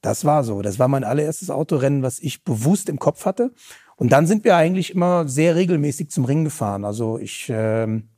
Das 0.00 0.24
war 0.24 0.42
so. 0.42 0.62
Das 0.62 0.78
war 0.78 0.88
mein 0.88 1.04
allererstes 1.04 1.50
Autorennen, 1.50 2.02
was 2.02 2.18
ich 2.18 2.44
bewusst 2.44 2.88
im 2.88 2.98
Kopf 2.98 3.24
hatte. 3.24 3.52
Und 3.96 4.10
dann 4.10 4.26
sind 4.26 4.44
wir 4.44 4.56
eigentlich 4.56 4.90
immer 4.90 5.28
sehr 5.28 5.54
regelmäßig 5.54 6.10
zum 6.10 6.24
Ring 6.24 6.44
gefahren. 6.44 6.84
Also 6.84 7.18
ich 7.18 7.46
ähm, 7.54 8.08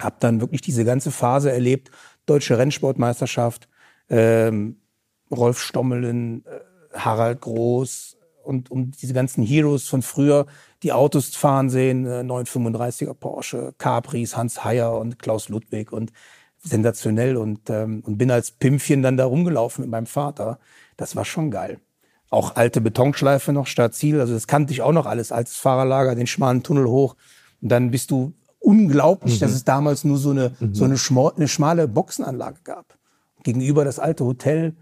habe 0.00 0.16
dann 0.20 0.40
wirklich 0.40 0.60
diese 0.60 0.84
ganze 0.84 1.10
Phase 1.10 1.52
erlebt. 1.52 1.90
Deutsche 2.26 2.58
Rennsportmeisterschaft, 2.58 3.68
ähm, 4.08 4.80
Rolf 5.30 5.60
Stommelen, 5.60 6.44
äh, 6.46 6.98
Harald 6.98 7.40
Groß, 7.40 8.16
und 8.46 8.70
um 8.70 8.92
diese 8.92 9.12
ganzen 9.12 9.44
Heroes 9.44 9.88
von 9.88 10.02
früher, 10.02 10.46
die 10.82 10.92
Autos 10.92 11.34
fahren 11.34 11.68
sehen, 11.68 12.06
äh, 12.06 12.22
935er 12.22 13.14
Porsche, 13.14 13.74
Capris, 13.78 14.36
Hans 14.36 14.64
Heyer 14.64 14.96
und 14.98 15.18
Klaus 15.18 15.48
Ludwig 15.48 15.92
und 15.92 16.12
sensationell 16.58 17.36
und, 17.36 17.68
ähm, 17.70 18.02
und 18.06 18.18
bin 18.18 18.30
als 18.30 18.52
Pimpchen 18.52 19.02
dann 19.02 19.16
da 19.16 19.26
rumgelaufen 19.26 19.82
mit 19.82 19.90
meinem 19.90 20.06
Vater. 20.06 20.58
Das 20.96 21.16
war 21.16 21.24
schon 21.24 21.50
geil. 21.50 21.80
Auch 22.30 22.56
alte 22.56 22.80
Betonschleife 22.80 23.52
noch 23.52 23.66
statt 23.66 23.94
Ziel, 23.94 24.20
also 24.20 24.34
das 24.34 24.46
kannte 24.46 24.72
ich 24.72 24.82
auch 24.82 24.92
noch 24.92 25.06
alles, 25.06 25.32
altes 25.32 25.56
Fahrerlager, 25.56 26.14
den 26.14 26.26
schmalen 26.26 26.62
Tunnel 26.62 26.86
hoch 26.86 27.16
und 27.60 27.68
dann 27.68 27.90
bist 27.90 28.10
du 28.10 28.32
unglaublich, 28.66 29.36
mhm. 29.36 29.40
dass 29.40 29.52
es 29.52 29.64
damals 29.64 30.02
nur 30.02 30.18
so 30.18 30.30
eine, 30.30 30.56
mhm. 30.58 30.74
so 30.74 30.84
eine, 30.84 30.96
eine 31.36 31.48
schmale 31.48 31.86
Boxenanlage 31.86 32.60
gab. 32.64 32.98
Gegenüber 33.44 33.84
das 33.84 34.00
alte 34.00 34.24
Hotel, 34.24 34.74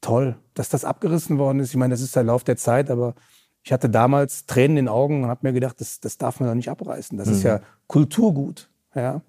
toll, 0.00 0.36
dass 0.54 0.68
das 0.68 0.84
abgerissen 0.84 1.38
worden 1.38 1.60
ist. 1.60 1.70
Ich 1.70 1.76
meine, 1.76 1.94
das 1.94 2.00
ist 2.00 2.16
der 2.16 2.24
Lauf 2.24 2.42
der 2.42 2.56
Zeit, 2.56 2.90
aber 2.90 3.14
ich 3.62 3.72
hatte 3.72 3.88
damals 3.88 4.46
Tränen 4.46 4.76
in 4.76 4.86
den 4.86 4.88
Augen 4.88 5.22
und 5.22 5.30
habe 5.30 5.46
mir 5.46 5.52
gedacht, 5.52 5.80
das, 5.80 6.00
das 6.00 6.18
darf 6.18 6.40
man 6.40 6.48
doch 6.48 6.56
nicht 6.56 6.68
abreißen. 6.68 7.16
Das 7.16 7.28
mhm. 7.28 7.34
ist 7.34 7.42
ja 7.44 7.60
Kulturgut. 7.86 8.68
Ja. 8.96 9.22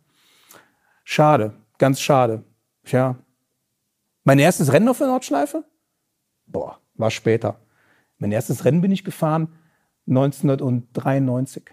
Schade, 1.04 1.54
ganz 1.77 2.01
schade. 2.01 2.44
Ja. 2.88 3.17
Mein 4.24 4.39
erstes 4.39 4.74
Rennen 4.74 4.89
auf 4.89 4.98
der 4.98 5.08
Nordschleife? 5.08 5.63
Boah, 6.48 6.80
war 6.95 7.12
später. 7.12 7.60
Mein 8.17 8.32
erstes 8.32 8.65
Rennen 8.65 8.82
bin 8.82 8.91
ich 8.91 9.04
gefahren 9.04 9.50
1993 10.08 11.65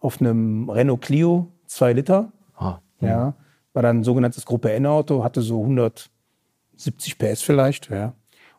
auf 0.00 0.20
einem 0.20 0.68
Renault 0.68 1.02
Clio, 1.02 1.52
zwei 1.70 1.92
Liter. 1.92 2.32
Ah, 2.56 2.78
ja. 3.00 3.34
War 3.72 3.82
dann 3.82 4.00
ein 4.00 4.04
sogenanntes 4.04 4.44
Gruppe 4.44 4.72
N-Auto, 4.72 5.22
hatte 5.22 5.40
so 5.40 5.62
170 5.62 7.18
PS 7.18 7.42
vielleicht, 7.42 7.90
ja. 7.90 8.14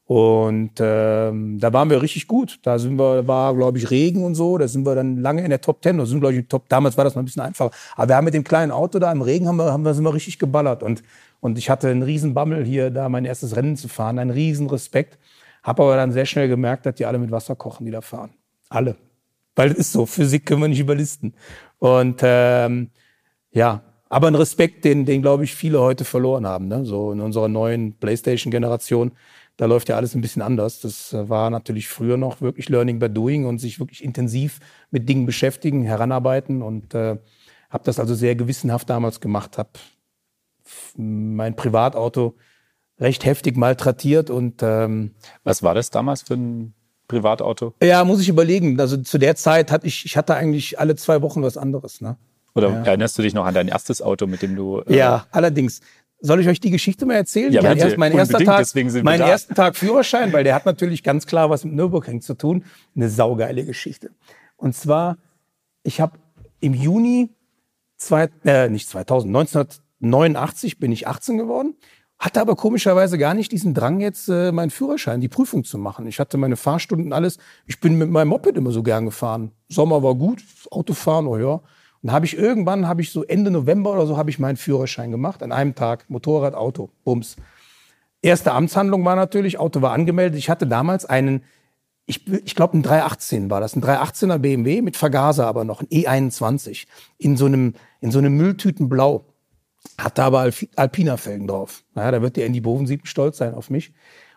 Und 0.06 0.72
ähm, 0.80 1.58
da 1.60 1.72
waren 1.72 1.90
wir 1.90 2.02
richtig 2.02 2.28
gut. 2.28 2.60
Da 2.64 2.80
sind 2.80 3.00
wir, 3.00 3.28
war, 3.28 3.56
glaube 3.56 3.78
ich, 3.78 3.92
Regen 3.92 4.26
und 4.26 4.36
so. 4.36 4.58
Da 4.58 4.68
sind 4.68 4.86
wir 4.86 4.94
dann 4.94 5.18
lange 5.18 5.42
in 5.42 5.50
der 5.50 5.62
Top 5.62 5.82
Ten. 5.82 6.00
Da 6.00 6.06
sind, 6.06 6.20
glaube 6.20 6.36
ich, 6.36 6.48
Top. 6.50 6.68
Damals 6.68 6.98
war 6.98 7.06
das 7.06 7.16
noch 7.16 7.22
ein 7.22 7.26
bisschen 7.26 7.44
einfacher. 7.44 7.72
Aber 7.96 8.10
wir 8.10 8.16
haben 8.18 8.26
mit 8.26 8.34
dem 8.34 8.44
kleinen 8.44 8.74
Auto 8.74 9.00
da 9.00 9.10
im 9.10 9.22
Regen 9.22 9.48
haben 9.48 9.56
wir, 9.56 9.72
haben 9.72 9.86
wir, 9.86 9.94
sind 9.94 10.04
wir 10.04 10.14
richtig 10.14 10.38
geballert. 10.38 10.84
Und, 10.84 11.02
und 11.40 11.58
ich 11.58 11.70
hatte 11.70 11.88
einen 11.88 12.04
riesen 12.04 12.34
Bammel 12.34 12.66
hier, 12.66 12.90
da 12.90 13.08
mein 13.08 13.24
erstes 13.24 13.56
Rennen 13.56 13.78
zu 13.78 13.88
fahren. 13.88 14.20
Einen 14.20 14.32
riesen 14.32 14.68
Respekt. 14.70 15.18
Hab 15.64 15.80
aber 15.80 15.96
dann 15.96 16.12
sehr 16.12 16.26
schnell 16.26 16.50
gemerkt, 16.50 16.86
dass 16.86 16.96
die 16.96 17.06
alle 17.06 17.18
mit 17.18 17.32
Wasser 17.32 17.56
kochen, 17.56 17.86
die 17.86 17.92
da 17.92 18.02
fahren. 18.02 18.32
Alle. 18.68 18.98
Weil 19.56 19.72
es 19.72 19.78
ist 19.78 19.92
so. 19.94 20.06
Physik 20.06 20.46
können 20.46 20.62
wir 20.62 20.68
nicht 20.68 20.80
überlisten. 20.82 21.36
Und 21.80 22.20
ähm, 22.22 22.90
ja, 23.52 23.84
aber 24.10 24.28
ein 24.28 24.36
Respekt, 24.36 24.84
den, 24.86 25.06
den 25.06 25.22
glaube 25.22 25.44
ich, 25.44 25.56
viele 25.56 25.80
heute 25.80 26.04
verloren 26.04 26.46
haben. 26.46 26.68
Ne? 26.68 26.86
So 26.86 27.12
in 27.12 27.22
unserer 27.22 27.48
neuen 27.48 27.94
PlayStation-Generation 27.94 29.12
da 29.62 29.68
läuft 29.68 29.90
ja 29.90 29.96
alles 29.96 30.16
ein 30.16 30.22
bisschen 30.22 30.42
anders. 30.42 30.80
Das 30.80 31.14
äh, 31.14 31.30
war 31.30 31.52
natürlich 31.52 31.88
früher 31.88 32.18
noch 32.18 32.42
wirklich 32.42 32.68
Learning 32.70 32.98
by 32.98 33.10
Doing 33.10 33.46
und 33.46 33.60
sich 33.60 33.80
wirklich 33.80 34.04
intensiv 34.04 34.60
mit 34.90 35.08
Dingen 35.08 35.28
beschäftigen, 35.28 35.84
heranarbeiten 35.84 36.64
und 36.64 36.96
äh, 36.96 37.18
habe 37.70 37.84
das 37.84 38.00
also 38.00 38.16
sehr 38.16 38.36
gewissenhaft 38.36 38.90
damals 38.90 39.20
gemacht, 39.20 39.60
habe 39.60 39.70
mein 40.98 41.56
Privatauto 41.56 42.36
recht 43.00 43.24
heftig 43.24 43.56
malträtiert 43.56 44.32
und 44.32 44.64
ähm, 44.64 45.14
was 45.44 45.62
war 45.62 45.76
das 45.76 45.92
damals 45.92 46.24
für 46.24 46.34
ein 46.34 46.74
Privatauto? 47.08 47.76
Ja, 47.84 48.04
muss 48.04 48.20
ich 48.22 48.30
überlegen. 48.30 48.80
Also 48.80 48.98
zu 48.98 49.20
der 49.20 49.36
Zeit 49.36 49.72
hatte 49.72 49.86
ich, 49.86 50.06
ich 50.06 50.18
hatte 50.18 50.34
eigentlich 50.34 50.80
alle 50.80 50.96
zwei 50.96 51.22
Wochen 51.22 51.44
was 51.44 51.58
anderes. 51.58 52.02
Ne? 52.02 52.18
Oder 52.54 52.70
ja. 52.70 52.84
erinnerst 52.84 53.18
du 53.18 53.22
dich 53.22 53.34
noch 53.34 53.46
an 53.46 53.54
dein 53.54 53.68
erstes 53.68 54.02
Auto, 54.02 54.28
mit 54.28 54.42
dem 54.42 54.56
du? 54.56 54.82
Äh 54.82 54.98
ja, 54.98 55.26
allerdings. 55.32 55.82
Soll 56.24 56.40
ich 56.40 56.48
euch 56.48 56.60
die 56.60 56.70
Geschichte 56.70 57.08
mal 57.08 57.16
erzählen? 57.16 57.52
Ja, 57.52 57.64
erst, 57.64 57.98
mein 57.98 58.12
erster 58.12 58.38
Tag, 58.38 58.68
mein 59.02 59.22
ersten 59.22 59.56
Tag 59.56 59.76
Führerschein, 59.76 60.32
weil 60.32 60.44
der 60.44 60.54
hat 60.54 60.68
natürlich 60.68 61.02
ganz 61.02 61.26
klar 61.26 61.50
was 61.50 61.66
mit 61.66 61.74
Nürburgring 61.74 62.22
zu 62.22 62.36
tun. 62.36 62.64
Eine 62.96 63.10
saugeile 63.10 63.66
Geschichte. 63.66 64.12
Und 64.56 64.76
zwar, 64.76 65.18
ich 65.82 66.00
habe 66.00 66.20
im 66.60 66.76
Juni 66.76 67.32
zwei, 67.98 68.30
äh, 68.46 68.70
nicht 68.70 68.88
2000, 68.88 69.36
1989 69.36 70.80
bin 70.80 70.92
ich 70.92 71.08
18 71.08 71.40
geworden, 71.40 71.76
hatte 72.20 72.40
aber 72.40 72.56
komischerweise 72.56 73.18
gar 73.18 73.34
nicht 73.34 73.52
diesen 73.52 73.74
Drang 73.74 74.00
jetzt 74.00 74.30
äh, 74.30 74.52
meinen 74.52 74.70
Führerschein, 74.70 75.22
die 75.22 75.28
Prüfung 75.28 75.64
zu 75.64 75.80
machen. 75.80 76.06
Ich 76.06 76.20
hatte 76.20 76.38
meine 76.38 76.56
Fahrstunden 76.56 77.14
alles. 77.14 77.40
Ich 77.66 77.80
bin 77.80 77.98
mit 77.98 78.12
meinem 78.12 78.28
Moped 78.28 78.56
immer 78.56 78.72
so 78.72 78.84
gern 78.84 79.06
gefahren. 79.06 79.52
Sommer 79.70 80.04
war 80.04 80.14
gut, 80.14 80.44
Autofahren, 80.70 81.26
oh 81.26 81.38
ja. 81.38 81.62
Und 82.04 82.12
habe 82.12 82.26
ich 82.26 82.36
irgendwann, 82.36 82.88
habe 82.88 83.02
ich 83.02 83.12
so 83.12 83.24
Ende 83.24 83.52
November 83.52 83.94
oder 83.94 84.08
so, 84.08 84.18
habe 84.18 84.30
ich 84.30 84.40
meinen 84.40 84.58
Führerschein 84.58 85.12
gemacht. 85.12 85.44
An 85.44 85.52
einem 85.52 85.76
Tag, 85.76 86.10
Motorrad, 86.10 86.56
Auto, 86.56 86.90
Bums. 87.04 87.36
Erste 88.22 88.54
Amtshandlung 88.54 89.06
war 89.06 89.16
natürlich, 89.16 89.60
Auto 89.60 89.82
war 89.82 89.94
angemeldet. 89.94 90.38
Ich 90.38 90.50
hatte 90.50 90.66
damals 90.66 91.06
einen, 91.06 91.44
ich, 92.06 92.28
ich 92.28 92.56
glaube, 92.56 92.78
ein 92.78 92.84
318 92.84 93.50
war 93.50 93.62
das, 93.62 93.76
ein 93.76 93.84
318er 93.84 94.40
BMW 94.40 94.82
mit 94.82 94.98
Vergaser 94.98 95.46
aber 95.48 95.64
noch, 95.64 95.82
ein 95.82 95.88
E21 95.88 96.88
in 97.18 97.38
so 97.38 97.46
einem, 97.46 97.74
in 98.00 98.12
so 98.12 98.20
einem 98.20 98.36
Mülltütenblau. 98.36 99.26
Hatte 99.98 100.24
aber 100.24 100.40
Alp 100.42 100.68
Alpina-Felgen 100.76 101.48
drauf. 101.48 101.84
Naja, 101.96 102.12
da 102.12 102.22
wird 102.22 102.38
der 102.38 102.46
Andy 102.46 102.62
Bovensieben 102.62 103.06
stolz 103.06 103.38
sein 103.38 103.56
auf 103.56 103.70
mich. 103.70 103.94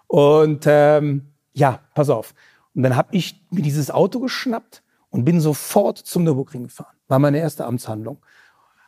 Und 0.07 0.65
ähm, 0.67 1.27
ja, 1.53 1.81
pass 1.95 2.11
auf. 2.11 2.35
Und 2.75 2.83
dann 2.83 2.97
habe 2.97 3.15
ich 3.15 3.41
mir 3.51 3.63
dieses 3.63 3.91
Auto 3.91 4.21
geschnappt 4.21 4.83
und 5.11 5.25
bin 5.25 5.41
sofort 5.41 5.99
zum 5.99 6.25
Nürburgring 6.25 6.65
gefahren. 6.65 6.94
War 7.09 7.19
meine 7.19 7.39
erste 7.39 7.65
Amtshandlung. 7.65 8.19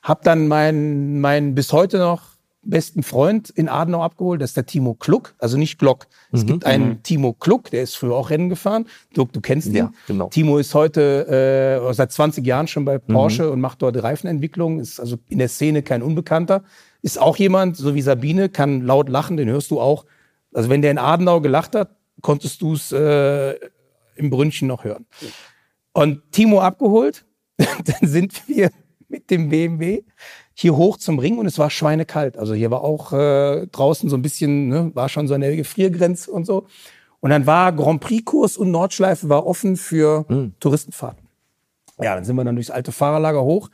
Hab 0.03 0.23
dann 0.23 0.49
meinen, 0.49 1.21
meinen 1.21 1.55
bis 1.55 1.73
heute 1.73 1.99
noch 1.99 2.37
besten 2.69 3.03
Freund 3.03 3.51
in 3.51 3.69
Adenau 3.69 4.03
abgeholt, 4.03 4.41
das 4.43 4.51
ist 4.51 4.57
der 4.57 4.67
Timo 4.67 4.95
Kluck, 4.95 5.35
also 5.39 5.57
nicht 5.57 5.79
Glock. 5.79 6.07
Es 6.33 6.43
mhm. 6.43 6.47
gibt 6.47 6.67
einen 6.67 6.89
mhm. 6.89 7.03
Timo 7.03 7.33
Kluck, 7.33 7.71
der 7.71 7.83
ist 7.83 7.97
früher 7.97 8.15
auch 8.15 8.31
Rennen 8.31 8.49
gefahren. 8.49 8.87
Du, 9.15 9.25
du 9.25 9.41
kennst 9.41 9.69
ihn. 9.69 9.77
Ja, 9.77 9.93
genau. 10.07 10.29
Timo 10.29 10.59
ist 10.59 10.75
heute 10.75 11.81
äh, 11.89 11.95
seit 11.95 12.13
20 12.13 12.45
Jahren 12.47 12.69
schon 12.69 12.85
bei 12.85 12.99
Porsche 12.99 13.45
mhm. 13.45 13.53
und 13.53 13.61
macht 13.61 13.83
dort 13.83 14.01
Reifenentwicklung, 14.03 14.81
ist 14.81 15.01
also 15.01 15.17
in 15.29 15.39
der 15.39 15.49
Szene 15.49 15.83
kein 15.83 16.03
Unbekannter. 16.03 16.65
Ist 17.03 17.21
auch 17.21 17.37
jemand, 17.37 17.77
so 17.77 17.95
wie 17.95 18.03
Sabine, 18.03 18.49
kann 18.49 18.83
laut 18.83 19.09
lachen, 19.09 19.37
den 19.37 19.49
hörst 19.49 19.71
du 19.71 19.81
auch. 19.81 20.05
Also 20.53 20.69
wenn 20.69 20.83
der 20.83 20.91
in 20.91 20.99
Adenau 20.99 21.41
gelacht 21.41 21.75
hat, 21.75 21.91
konntest 22.23 22.63
du 22.63 22.75
es 22.75 22.93
äh, 22.93 23.55
im 24.17 24.31
Brünnchen 24.31 24.67
noch 24.67 24.85
hören. 24.85 25.07
Und 25.93 26.33
Timo 26.33 26.61
abgeholt, 26.61 27.25
dann 27.59 28.09
sind 28.09 28.49
wir 28.49 28.71
mit 29.09 29.31
dem 29.31 29.49
BMW 29.49 30.03
hier 30.55 30.77
hoch 30.77 30.97
zum 30.97 31.19
Ring 31.19 31.39
und 31.39 31.47
es 31.47 31.59
war 31.59 31.71
schweinekalt. 31.71 32.37
Also 32.39 32.55
hier 32.55 32.71
war 32.71 32.83
auch 32.83 33.13
äh, 33.13 33.67
draußen 33.67 34.09
so 34.09 34.17
ein 34.17 34.23
bisschen, 34.23 34.69
ne, 34.69 34.91
war 34.95 35.09
schon 35.09 35.29
so 35.29 35.35
eine 35.35 35.55
Gefriergrenze 35.55 36.31
und 36.31 36.47
so. 36.47 36.67
Und 37.21 37.31
dann 37.31 37.47
war 37.47 37.73
Grand 37.73 38.01
Prix-Kurs 38.01 38.57
und 38.57 38.71
Nordschleife 38.71 39.29
war 39.29 39.47
offen 39.47 39.77
für 39.77 40.25
mhm. 40.29 40.55
Touristenfahrten. 40.61 41.27
Ja, 42.01 42.15
dann 42.15 42.25
sind 42.25 42.37
wir 42.37 42.45
dann 42.45 42.57
durchs 42.57 42.71
alte 42.71 42.93
Fahrerlager 42.93 43.43
hoch 43.43 43.71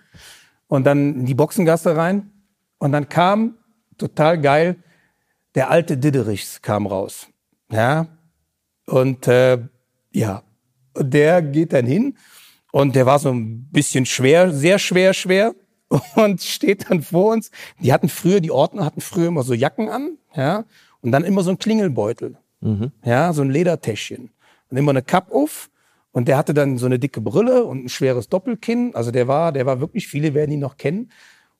und 0.68 0.84
dann 0.84 1.20
in 1.20 1.26
die 1.26 1.34
Boxengasse 1.34 1.96
rein. 1.96 2.30
Und 2.78 2.92
dann 2.92 3.08
kam, 3.08 3.56
total 3.98 4.40
geil, 4.40 4.76
der 5.54 5.70
alte 5.70 5.96
Diderichs 5.96 6.62
kam 6.62 6.86
raus. 6.86 7.28
Ja, 7.70 8.06
und 8.86 9.28
äh, 9.28 9.58
ja, 10.12 10.42
und 10.94 11.14
der 11.14 11.42
geht 11.42 11.72
dann 11.72 11.86
hin 11.86 12.16
und 12.72 12.96
der 12.96 13.06
war 13.06 13.20
so 13.20 13.30
ein 13.30 13.68
bisschen 13.70 14.06
schwer, 14.06 14.50
sehr 14.50 14.80
schwer, 14.80 15.14
schwer 15.14 15.54
und 16.16 16.42
steht 16.42 16.90
dann 16.90 17.02
vor 17.02 17.32
uns. 17.32 17.52
Die 17.78 17.92
hatten 17.92 18.08
früher, 18.08 18.40
die 18.40 18.50
Ordner 18.50 18.84
hatten 18.84 19.00
früher 19.00 19.28
immer 19.28 19.44
so 19.44 19.54
Jacken 19.54 19.88
an, 19.88 20.18
ja, 20.34 20.64
und 21.02 21.12
dann 21.12 21.22
immer 21.22 21.42
so 21.42 21.50
ein 21.50 21.58
Klingelbeutel, 21.58 22.38
mhm. 22.60 22.90
ja, 23.04 23.32
so 23.32 23.42
ein 23.42 23.50
Ledertäschchen 23.50 24.30
und 24.70 24.76
immer 24.76 24.90
eine 24.90 25.02
Kappe 25.02 25.32
auf. 25.32 25.68
Und 26.12 26.28
der 26.28 26.36
hatte 26.36 26.52
dann 26.52 26.76
so 26.76 26.86
eine 26.86 26.98
dicke 26.98 27.20
Brille 27.20 27.64
und 27.64 27.84
ein 27.84 27.88
schweres 27.88 28.28
Doppelkinn. 28.28 28.94
Also 28.94 29.10
der 29.10 29.28
war, 29.28 29.52
der 29.52 29.64
war 29.64 29.80
wirklich, 29.80 30.08
viele 30.08 30.34
werden 30.34 30.52
ihn 30.52 30.60
noch 30.60 30.76
kennen. 30.76 31.10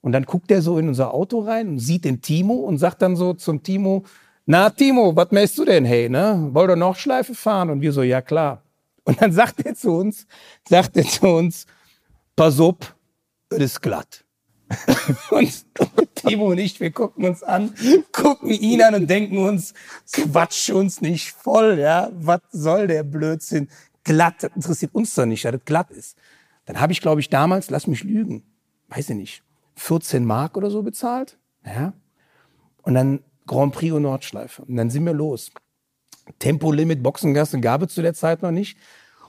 Und 0.01 0.11
dann 0.11 0.25
guckt 0.25 0.51
er 0.51 0.61
so 0.61 0.77
in 0.77 0.87
unser 0.87 1.13
Auto 1.13 1.39
rein 1.39 1.69
und 1.69 1.79
sieht 1.79 2.05
den 2.05 2.21
Timo 2.21 2.55
und 2.55 2.77
sagt 2.77 3.01
dann 3.01 3.15
so 3.15 3.33
zum 3.33 3.63
Timo, 3.63 4.03
na 4.45 4.69
Timo, 4.69 5.15
was 5.15 5.31
machst 5.31 5.57
du 5.57 5.65
denn, 5.65 5.85
hey, 5.85 6.09
ne? 6.09 6.49
Wollt 6.51 6.69
ihr 6.69 6.75
noch 6.75 6.97
Schleife 6.97 7.33
fahren? 7.33 7.69
Und 7.69 7.81
wir 7.81 7.93
so, 7.93 8.03
ja 8.03 8.21
klar. 8.21 8.62
Und 9.03 9.21
dann 9.21 9.31
sagt 9.31 9.65
er 9.65 9.75
zu 9.75 9.91
uns, 9.91 10.27
sagt 10.67 10.95
er 10.97 11.03
zu 11.03 11.27
uns, 11.27 11.65
pass 12.35 12.59
auf, 12.59 12.95
es 13.49 13.59
ist 13.59 13.81
glatt. 13.81 14.23
und 15.29 15.65
Timo 16.15 16.51
und 16.51 16.57
ich, 16.57 16.79
wir 16.79 16.91
gucken 16.91 17.25
uns 17.25 17.43
an, 17.43 17.73
gucken 18.11 18.49
ihn 18.49 18.81
an 18.81 18.95
und 18.95 19.09
denken 19.09 19.37
uns, 19.37 19.73
quatsch 20.11 20.69
uns 20.71 21.01
nicht 21.01 21.31
voll, 21.31 21.77
ja? 21.79 22.09
Was 22.13 22.41
soll 22.51 22.87
der 22.87 23.03
Blödsinn? 23.03 23.67
Glatt, 24.03 24.35
das 24.41 24.51
interessiert 24.55 24.95
uns 24.95 25.13
doch 25.15 25.25
nicht, 25.25 25.43
ja, 25.43 25.51
das 25.51 25.63
glatt 25.65 25.91
ist. 25.91 26.17
Dann 26.65 26.79
habe 26.79 26.93
ich, 26.93 27.01
glaube 27.01 27.21
ich, 27.21 27.29
damals, 27.29 27.69
lass 27.69 27.87
mich 27.87 28.03
lügen, 28.03 28.43
weiß 28.89 29.11
ich 29.11 29.15
nicht, 29.15 29.43
14 29.75 30.25
Mark 30.25 30.57
oder 30.57 30.69
so 30.69 30.81
bezahlt, 30.81 31.37
ja? 31.65 31.93
Und 32.83 32.95
dann 32.95 33.23
Grand 33.45 33.73
Prix 33.73 33.93
und 33.93 34.03
Nordschleife. 34.03 34.63
Und 34.63 34.75
dann 34.75 34.89
sind 34.89 35.05
wir 35.05 35.13
los. 35.13 35.51
Tempolimit 36.39 37.03
Boxengasse 37.03 37.59
gab 37.59 37.81
es 37.83 37.93
zu 37.93 38.01
der 38.01 38.13
Zeit 38.13 38.41
noch 38.41 38.51
nicht. 38.51 38.77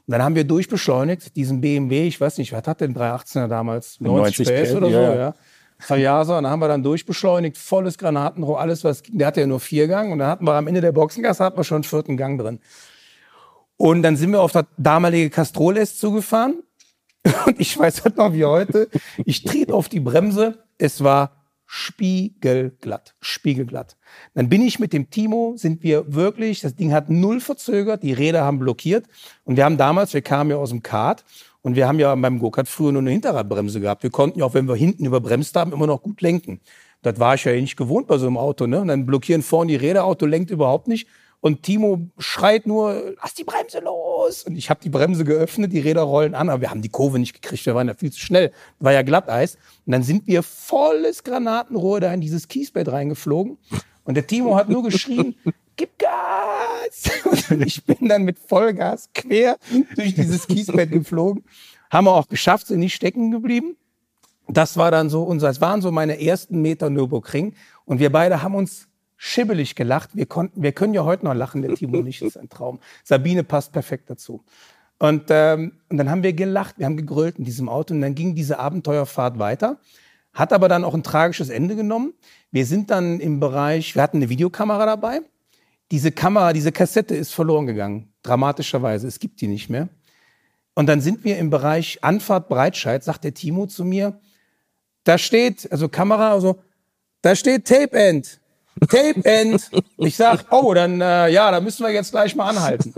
Und 0.07 0.13
dann 0.13 0.23
haben 0.23 0.35
wir 0.35 0.45
durchbeschleunigt, 0.45 1.35
diesen 1.35 1.61
BMW, 1.61 2.07
ich 2.07 2.21
weiß 2.21 2.39
nicht, 2.39 2.53
was 2.53 2.67
hat 2.67 2.81
denn 2.81 2.95
318er 2.95 3.49
damals? 3.49 4.01
90, 4.01 4.47
90 4.47 4.49
PS 4.49 4.75
oder 4.75 4.87
so, 4.87 4.93
ja. 4.93 5.15
ja. 5.15 5.35
Verjaser, 5.79 6.39
und 6.39 6.45
dann 6.45 6.53
haben 6.53 6.61
wir 6.61 6.69
dann 6.69 6.83
durchbeschleunigt, 6.83 7.59
volles 7.59 7.99
Granatenrohr, 7.99 8.61
alles 8.61 8.85
was. 8.85 9.03
Der 9.09 9.27
hatte 9.27 9.41
ja 9.41 9.47
nur 9.47 9.61
vier 9.61 9.89
Gang 9.89 10.13
und 10.13 10.19
dann 10.19 10.29
hatten 10.29 10.47
wir 10.47 10.55
am 10.55 10.67
Ende 10.67 10.81
der 10.81 10.93
Boxengasse 10.93 11.43
hatten 11.43 11.57
wir 11.59 11.65
schon 11.65 11.77
einen 11.77 11.85
vierten 11.85 12.17
Gang 12.17 12.39
drin. 12.41 12.61
Und 13.77 14.03
dann 14.03 14.17
sind 14.17 14.31
wir 14.31 14.41
auf 14.41 14.53
das 14.53 14.67
damalige 14.77 15.31
Castrol 15.31 15.77
S 15.77 15.99
zugefahren. 15.99 16.63
Und 17.47 17.59
ich 17.59 17.77
weiß 17.77 18.05
halt 18.05 18.19
noch 18.19 18.33
wie 18.35 18.45
heute, 18.45 18.89
ich 19.25 19.43
trete 19.45 19.75
auf 19.75 19.89
die 19.89 20.01
Bremse, 20.01 20.65
es 20.79 21.03
war 21.03 21.44
spiegelglatt, 21.77 23.17
spiegelglatt. 23.21 23.97
Dann 24.35 24.49
bin 24.49 24.63
ich 24.63 24.79
mit 24.79 24.93
dem 24.93 25.11
Timo, 25.11 25.55
sind 25.57 25.83
wir 25.83 26.15
wirklich, 26.15 26.61
das 26.61 26.77
Ding 26.77 26.93
hat 26.93 27.11
null 27.11 27.41
verzögert, 27.41 28.05
die 28.05 28.13
Räder 28.13 28.45
haben 28.45 28.61
blockiert 28.61 29.07
und 29.43 29.57
wir 29.57 29.65
haben 29.65 29.77
damals, 29.77 30.15
wir 30.15 30.23
kamen 30.23 30.51
ja 30.51 30.57
aus 30.57 30.71
dem 30.71 30.85
Kart 30.85 31.25
und 31.63 31.75
wir 31.75 31.89
haben 31.89 31.99
ja 31.99 32.15
beim 32.15 32.39
Go-Kart 32.39 32.69
früher 32.69 32.93
nur 32.93 33.03
eine 33.03 33.11
Hinterradbremse 33.11 33.81
gehabt. 33.81 34.05
Wir 34.05 34.11
konnten 34.11 34.39
ja 34.39 34.45
auch, 34.45 34.55
wenn 34.55 34.69
wir 34.69 34.77
hinten 34.77 35.05
überbremst 35.05 35.57
haben, 35.57 35.73
immer 35.73 35.89
noch 35.89 36.01
gut 36.01 36.21
lenken. 36.21 36.61
Das 37.03 37.19
war 37.19 37.35
ich 37.35 37.45
ja 37.45 37.53
nicht 37.53 37.77
gewohnt 37.77 38.07
bei 38.07 38.19
so 38.19 38.29
einem 38.29 38.37
Auto, 38.37 38.69
ne? 38.69 38.81
Und 38.81 38.87
dann 38.87 39.05
blockieren 39.05 39.43
vorne 39.43 39.73
die 39.73 39.77
Räder, 39.77 40.05
Auto 40.05 40.27
lenkt 40.27 40.53
überhaupt 40.53 40.87
nicht. 40.87 41.09
Und 41.45 41.63
Timo 41.63 42.09
schreit 42.17 42.67
nur, 42.67 43.17
lass 43.23 43.35
die 43.35 43.45
Bremse 43.45 43.81
los. 43.81 44.45
Und 44.45 44.57
ich 44.57 44.71
habe 44.71 44.81
die 44.83 44.89
Bremse 44.89 45.25
geöffnet, 45.27 45.75
die 45.75 45.81
Räder 45.81 46.01
rollen 46.01 46.35
an, 46.35 46.49
aber 46.49 46.63
wir 46.63 46.71
haben 46.71 46.81
die 46.81 46.89
Kurve 46.89 47.19
nicht 47.19 47.35
gekriegt, 47.35 47.67
wir 47.67 47.75
waren 47.75 47.87
ja 47.87 47.93
viel 47.93 48.11
zu 48.11 48.19
schnell. 48.19 48.51
War 48.79 48.95
ja 48.95 49.03
Glatteis. 49.03 49.59
Und 49.85 49.93
dann 49.93 50.03
sind 50.03 50.27
wir 50.27 50.43
volles 50.43 51.23
Granatenrohr 51.23 52.01
da 52.01 52.15
in 52.15 52.23
dieses 52.23 52.49
Kiesbett 52.49 52.91
reingeflogen. 52.91 53.59
Und 54.05 54.15
der 54.15 54.27
Timo 54.27 54.57
hat 54.57 54.71
nur 54.71 54.85
geschrien, 54.85 55.35
gib 55.77 55.99
Gas! 55.99 57.51
Und 57.51 57.61
ich 57.61 57.85
bin 57.85 58.09
dann 58.09 58.23
mit 58.23 58.39
Vollgas 58.39 59.11
quer 59.13 59.59
durch 59.97 60.15
dieses 60.15 60.47
Kiesbett 60.47 60.93
geflogen. 60.93 61.45
Haben 61.91 62.07
wir 62.07 62.15
auch 62.15 62.29
geschafft, 62.29 62.69
sind 62.69 62.81
nicht 62.81 62.95
stecken 62.95 63.31
geblieben. 63.31 63.77
Das 64.49 64.79
war 64.79 64.91
dann 64.91 65.11
so 65.11 65.23
unser, 65.23 65.51
es 65.51 65.61
waren 65.61 65.83
so 65.83 65.93
meine 65.93 66.23
ersten 66.23 66.63
Meter 66.63 66.89
Nürburgring. 66.89 67.55
Und 67.85 67.99
wir 67.99 68.11
beide 68.11 68.43
haben 68.43 68.55
uns 68.55 68.89
schibbelig 69.17 69.75
gelacht. 69.75 70.11
Wir 70.15 70.27
konnten, 70.27 70.63
wir 70.63 70.73
können 70.73 70.95
ja 70.95 71.05
heute 71.05 71.25
noch 71.25 71.35
lachen, 71.35 71.63
der 71.63 71.75
Timo 71.75 72.03
nicht, 72.03 72.23
ist 72.23 72.37
ein 72.37 72.49
Traum. 72.49 72.81
Sabine 73.05 73.45
passt 73.45 73.73
perfekt 73.73 74.11
dazu. 74.11 74.45
Und, 74.99 75.25
ähm, 75.31 75.73
und 75.89 75.97
dann 75.99 76.11
haben 76.11 76.23
wir 76.23 76.33
gelacht, 76.33 76.79
wir 76.79 76.87
haben 76.87 76.97
gegrölt 76.97 77.39
in 77.39 77.45
diesem 77.45 77.69
Auto 77.69 77.95
und 77.95 78.01
dann 78.01 78.15
ging 78.15 78.35
diese 78.35 78.59
Abenteuerfahrt 78.59 79.39
weiter. 79.39 79.79
Hat 80.33 80.53
aber 80.53 80.69
dann 80.69 80.85
auch 80.85 80.95
ein 80.95 81.03
tragisches 81.03 81.49
Ende 81.49 81.77
genommen. 81.77 82.15
Wir 82.51 82.67
sind 82.67 82.91
dann 82.91 83.21
im 83.21 83.41
Bereich, 83.41 83.95
wir 83.95 84.03
hatten 84.03 84.19
eine 84.19 84.29
Videokamera 84.29 84.87
dabei. 84.87 85.21
Diese 85.91 86.11
Kamera, 86.11 86.53
diese 86.53 86.73
Kassette 86.73 87.15
ist 87.15 87.33
verloren 87.33 87.67
gegangen, 87.67 88.13
dramatischerweise. 88.23 89.07
Es 89.07 89.21
gibt 89.21 89.41
die 89.41 89.47
nicht 89.47 89.69
mehr. 89.69 89.89
Und 90.75 90.87
dann 90.87 91.01
sind 91.01 91.25
wir 91.25 91.39
im 91.39 91.51
Bereich 91.51 92.03
Anfahrt 92.03 92.49
Breitscheid, 92.49 93.05
sagt 93.05 93.25
der 93.25 93.35
Timo 93.35 93.67
zu 93.67 93.85
mir, 93.85 94.19
da 95.05 95.19
steht, 95.19 95.71
also 95.71 95.89
Kamera, 95.89 96.33
also, 96.33 96.63
da 97.23 97.37
steht 97.37 97.67
Tape 97.67 97.93
End. 97.93 98.41
Tape 98.81 99.25
End. 99.25 99.71
Ich 99.99 100.17
sag, 100.17 100.47
oh, 100.51 100.75
dann 100.75 101.01
äh, 101.01 101.29
ja, 101.29 101.51
da 101.51 101.61
müssen 101.61 101.85
wir 101.85 101.93
jetzt 101.93 102.11
gleich 102.11 102.35
mal 102.35 102.49
anhalten. 102.51 102.93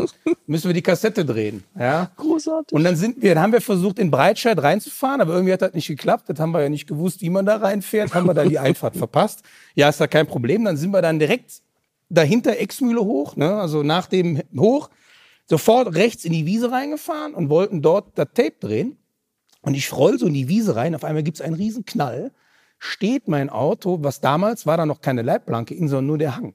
Müssen 0.47 0.69
wir 0.69 0.75
die 0.75 0.83
Kassette 0.83 1.25
drehen. 1.25 1.65
Ja. 1.79 2.11
Großartig. 2.17 2.73
Und 2.73 2.85
dann 2.85 2.97
sind 2.97 3.23
wir, 3.23 3.35
dann 3.35 3.43
haben 3.45 3.53
wir 3.53 3.61
versucht, 3.61 3.99
in 3.99 4.11
Breitscheid 4.11 4.61
reinzufahren, 4.61 5.21
aber 5.21 5.35
irgendwie 5.35 5.53
hat 5.53 5.62
das 5.62 5.75
nicht 5.75 5.87
geklappt. 5.87 6.25
Das 6.29 6.39
haben 6.39 6.53
wir 6.53 6.62
ja 6.62 6.69
nicht 6.69 6.87
gewusst, 6.87 7.21
wie 7.21 7.31
man 7.31 7.47
da 7.47 7.57
reinfährt. 7.57 8.15
Haben 8.15 8.27
wir 8.27 8.35
da 8.35 8.45
die 8.45 8.59
Einfahrt 8.59 8.97
verpasst. 8.99 9.43
Ja, 9.75 9.89
ist 9.89 10.01
da 10.01 10.07
kein 10.07 10.27
Problem. 10.27 10.65
Dann 10.65 10.77
sind 10.77 10.91
wir 10.91 11.03
dann 11.03 11.19
direkt 11.19 11.62
dahinter 12.09 12.59
Exmühle 12.59 13.01
hoch, 13.01 13.37
ne? 13.37 13.55
also 13.55 13.83
nach 13.83 14.07
dem 14.07 14.43
hoch, 14.57 14.91
sofort 15.47 15.95
rechts 15.95 16.25
in 16.25 16.33
die 16.33 16.47
Wiese 16.47 16.71
reingefahren 16.71 17.35
und 17.35 17.51
wollten 17.51 17.83
dort 17.83 18.17
das 18.19 18.29
Tape 18.35 18.55
drehen. 18.61 18.97
Und 19.62 19.75
ich 19.75 19.93
roll 19.93 20.19
so 20.19 20.27
in 20.27 20.35
die 20.35 20.49
Wiese 20.49 20.77
rein. 20.77 20.95
Auf 20.95 21.03
einmal 21.03 21.25
gibt's 21.25 21.41
einen 21.41 21.55
riesen 21.55 21.85
Knall 21.85 22.31
steht 22.87 23.29
mein 23.29 23.51
Auto, 23.51 23.99
was 24.03 24.20
damals 24.20 24.66
war 24.66 24.77
da 24.77 24.87
noch 24.87 25.01
keine 25.01 25.22
Leitplanke, 25.22 25.77
sondern 25.77 26.07
nur 26.07 26.18
der 26.18 26.37
Hang. 26.37 26.55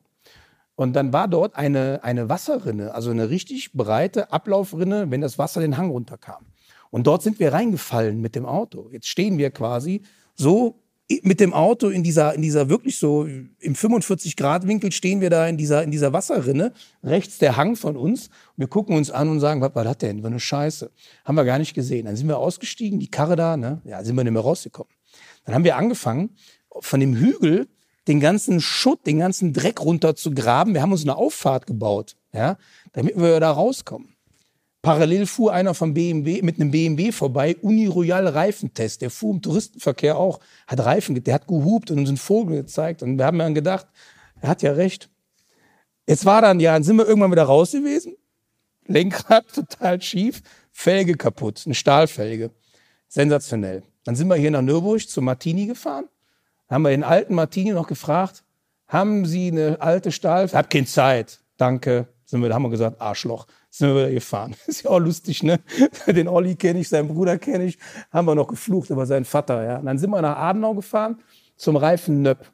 Und 0.75 0.93
dann 0.93 1.13
war 1.13 1.27
dort 1.27 1.55
eine, 1.55 2.03
eine 2.03 2.29
Wasserrinne, 2.29 2.95
also 2.95 3.11
eine 3.11 3.29
richtig 3.29 3.73
breite 3.73 4.31
Ablaufrinne, 4.31 5.11
wenn 5.11 5.21
das 5.21 5.37
Wasser 5.37 5.61
den 5.61 5.77
Hang 5.77 5.91
runterkam. 5.91 6.45
Und 6.89 7.07
dort 7.07 7.21
sind 7.21 7.39
wir 7.39 7.53
reingefallen 7.53 8.19
mit 8.19 8.35
dem 8.35 8.45
Auto. 8.45 8.89
Jetzt 8.91 9.07
stehen 9.07 9.37
wir 9.37 9.51
quasi 9.51 10.01
so 10.35 10.81
mit 11.23 11.39
dem 11.39 11.53
Auto 11.53 11.89
in 11.89 12.03
dieser, 12.03 12.33
in 12.35 12.41
dieser 12.41 12.69
wirklich 12.69 12.97
so 12.97 13.25
im 13.25 13.75
45-Grad-Winkel 13.75 14.91
stehen 14.91 15.19
wir 15.19 15.29
da 15.29 15.47
in 15.47 15.57
dieser, 15.57 15.83
in 15.83 15.91
dieser 15.91 16.13
Wasserrinne, 16.13 16.73
rechts 17.03 17.37
der 17.37 17.57
Hang 17.57 17.75
von 17.75 17.97
uns. 17.97 18.29
Wir 18.55 18.67
gucken 18.67 18.95
uns 18.95 19.11
an 19.11 19.27
und 19.29 19.39
sagen, 19.39 19.61
was 19.61 19.75
war 19.75 19.83
das 19.83 19.97
denn? 19.97 20.23
Was 20.23 20.31
eine 20.31 20.39
Scheiße. 20.39 20.89
Haben 21.25 21.35
wir 21.35 21.43
gar 21.43 21.59
nicht 21.59 21.73
gesehen. 21.73 22.05
Dann 22.05 22.15
sind 22.15 22.27
wir 22.27 22.37
ausgestiegen, 22.37 22.99
die 22.99 23.09
Karre 23.09 23.35
da, 23.35 23.57
ne? 23.57 23.81
Ja, 23.83 24.03
sind 24.03 24.15
wir 24.15 24.23
nicht 24.23 24.33
mehr 24.33 24.41
rausgekommen. 24.41 24.91
Dann 25.45 25.55
haben 25.55 25.63
wir 25.63 25.75
angefangen, 25.75 26.35
von 26.79 26.99
dem 26.99 27.15
Hügel 27.15 27.67
den 28.07 28.19
ganzen 28.19 28.61
Schutt, 28.61 29.05
den 29.05 29.19
ganzen 29.19 29.53
Dreck 29.53 29.81
runter 29.81 30.15
zu 30.15 30.31
graben. 30.31 30.73
Wir 30.73 30.81
haben 30.81 30.91
uns 30.91 31.03
eine 31.03 31.15
Auffahrt 31.15 31.67
gebaut, 31.67 32.15
ja, 32.33 32.57
damit 32.93 33.17
wir 33.17 33.39
da 33.39 33.51
rauskommen. 33.51 34.15
Parallel 34.81 35.27
fuhr 35.27 35.53
einer 35.53 35.75
vom 35.75 35.93
BMW 35.93 36.41
mit 36.41 36.59
einem 36.59 36.71
BMW 36.71 37.11
vorbei, 37.11 37.55
Uni 37.61 37.85
Royal 37.85 38.27
Reifentest. 38.27 39.01
Der 39.01 39.11
fuhr 39.11 39.35
im 39.35 39.41
Touristenverkehr 39.41 40.17
auch, 40.17 40.39
hat 40.65 40.79
Reifen, 40.79 41.23
der 41.23 41.33
hat 41.35 41.47
gehupt 41.47 41.91
und 41.91 41.99
uns 41.99 42.09
einen 42.09 42.17
Vogel 42.17 42.63
gezeigt. 42.63 43.03
Und 43.03 43.17
wir 43.17 43.25
haben 43.25 43.37
dann 43.37 43.53
gedacht, 43.53 43.85
er 44.41 44.49
hat 44.49 44.63
ja 44.63 44.71
recht. 44.71 45.09
Jetzt 46.07 46.25
war 46.25 46.41
dann, 46.41 46.59
ja, 46.59 46.73
dann 46.73 46.83
sind 46.83 46.97
wir 46.97 47.07
irgendwann 47.07 47.31
wieder 47.31 47.43
raus 47.43 47.73
gewesen. 47.73 48.15
Lenkrad 48.87 49.45
total 49.53 50.01
schief, 50.01 50.41
Felge 50.71 51.13
kaputt, 51.13 51.61
eine 51.65 51.75
Stahlfelge. 51.75 52.49
Sensationell. 53.07 53.83
Dann 54.03 54.15
sind 54.15 54.27
wir 54.27 54.35
hier 54.35 54.51
nach 54.51 54.61
Nürburg 54.61 55.07
zu 55.07 55.21
Martini 55.21 55.67
gefahren. 55.67 56.05
Haben 56.69 56.83
wir 56.83 56.91
den 56.91 57.03
alten 57.03 57.35
Martini 57.35 57.71
noch 57.71 57.87
gefragt, 57.87 58.43
haben 58.87 59.25
Sie 59.25 59.47
eine 59.51 59.79
alte 59.79 60.11
Stahl? 60.11 60.49
Hab 60.51 60.69
keine 60.69 60.85
Zeit. 60.85 61.39
Danke. 61.55 62.07
Sind 62.25 62.41
wir, 62.41 62.53
haben 62.53 62.63
wir 62.63 62.69
gesagt, 62.69 62.99
Arschloch. 62.99 63.47
Sind 63.69 63.89
wir 63.89 63.95
wieder 63.95 64.11
gefahren. 64.11 64.55
Ist 64.67 64.83
ja 64.83 64.89
auch 64.89 64.99
lustig, 64.99 65.43
ne? 65.43 65.59
Den 66.07 66.27
Olli 66.27 66.55
kenne 66.55 66.79
ich, 66.79 66.89
seinen 66.89 67.07
Bruder 67.07 67.37
kenne 67.37 67.65
ich. 67.65 67.77
Haben 68.11 68.27
wir 68.27 68.35
noch 68.35 68.47
geflucht 68.47 68.89
über 68.89 69.05
seinen 69.05 69.23
Vater, 69.23 69.63
ja. 69.63 69.77
Und 69.77 69.85
dann 69.85 69.97
sind 69.97 70.09
wir 70.09 70.21
nach 70.21 70.37
Adenau 70.37 70.73
gefahren 70.73 71.21
zum 71.55 71.77
Reifen 71.77 72.21
Nöpp. 72.21 72.51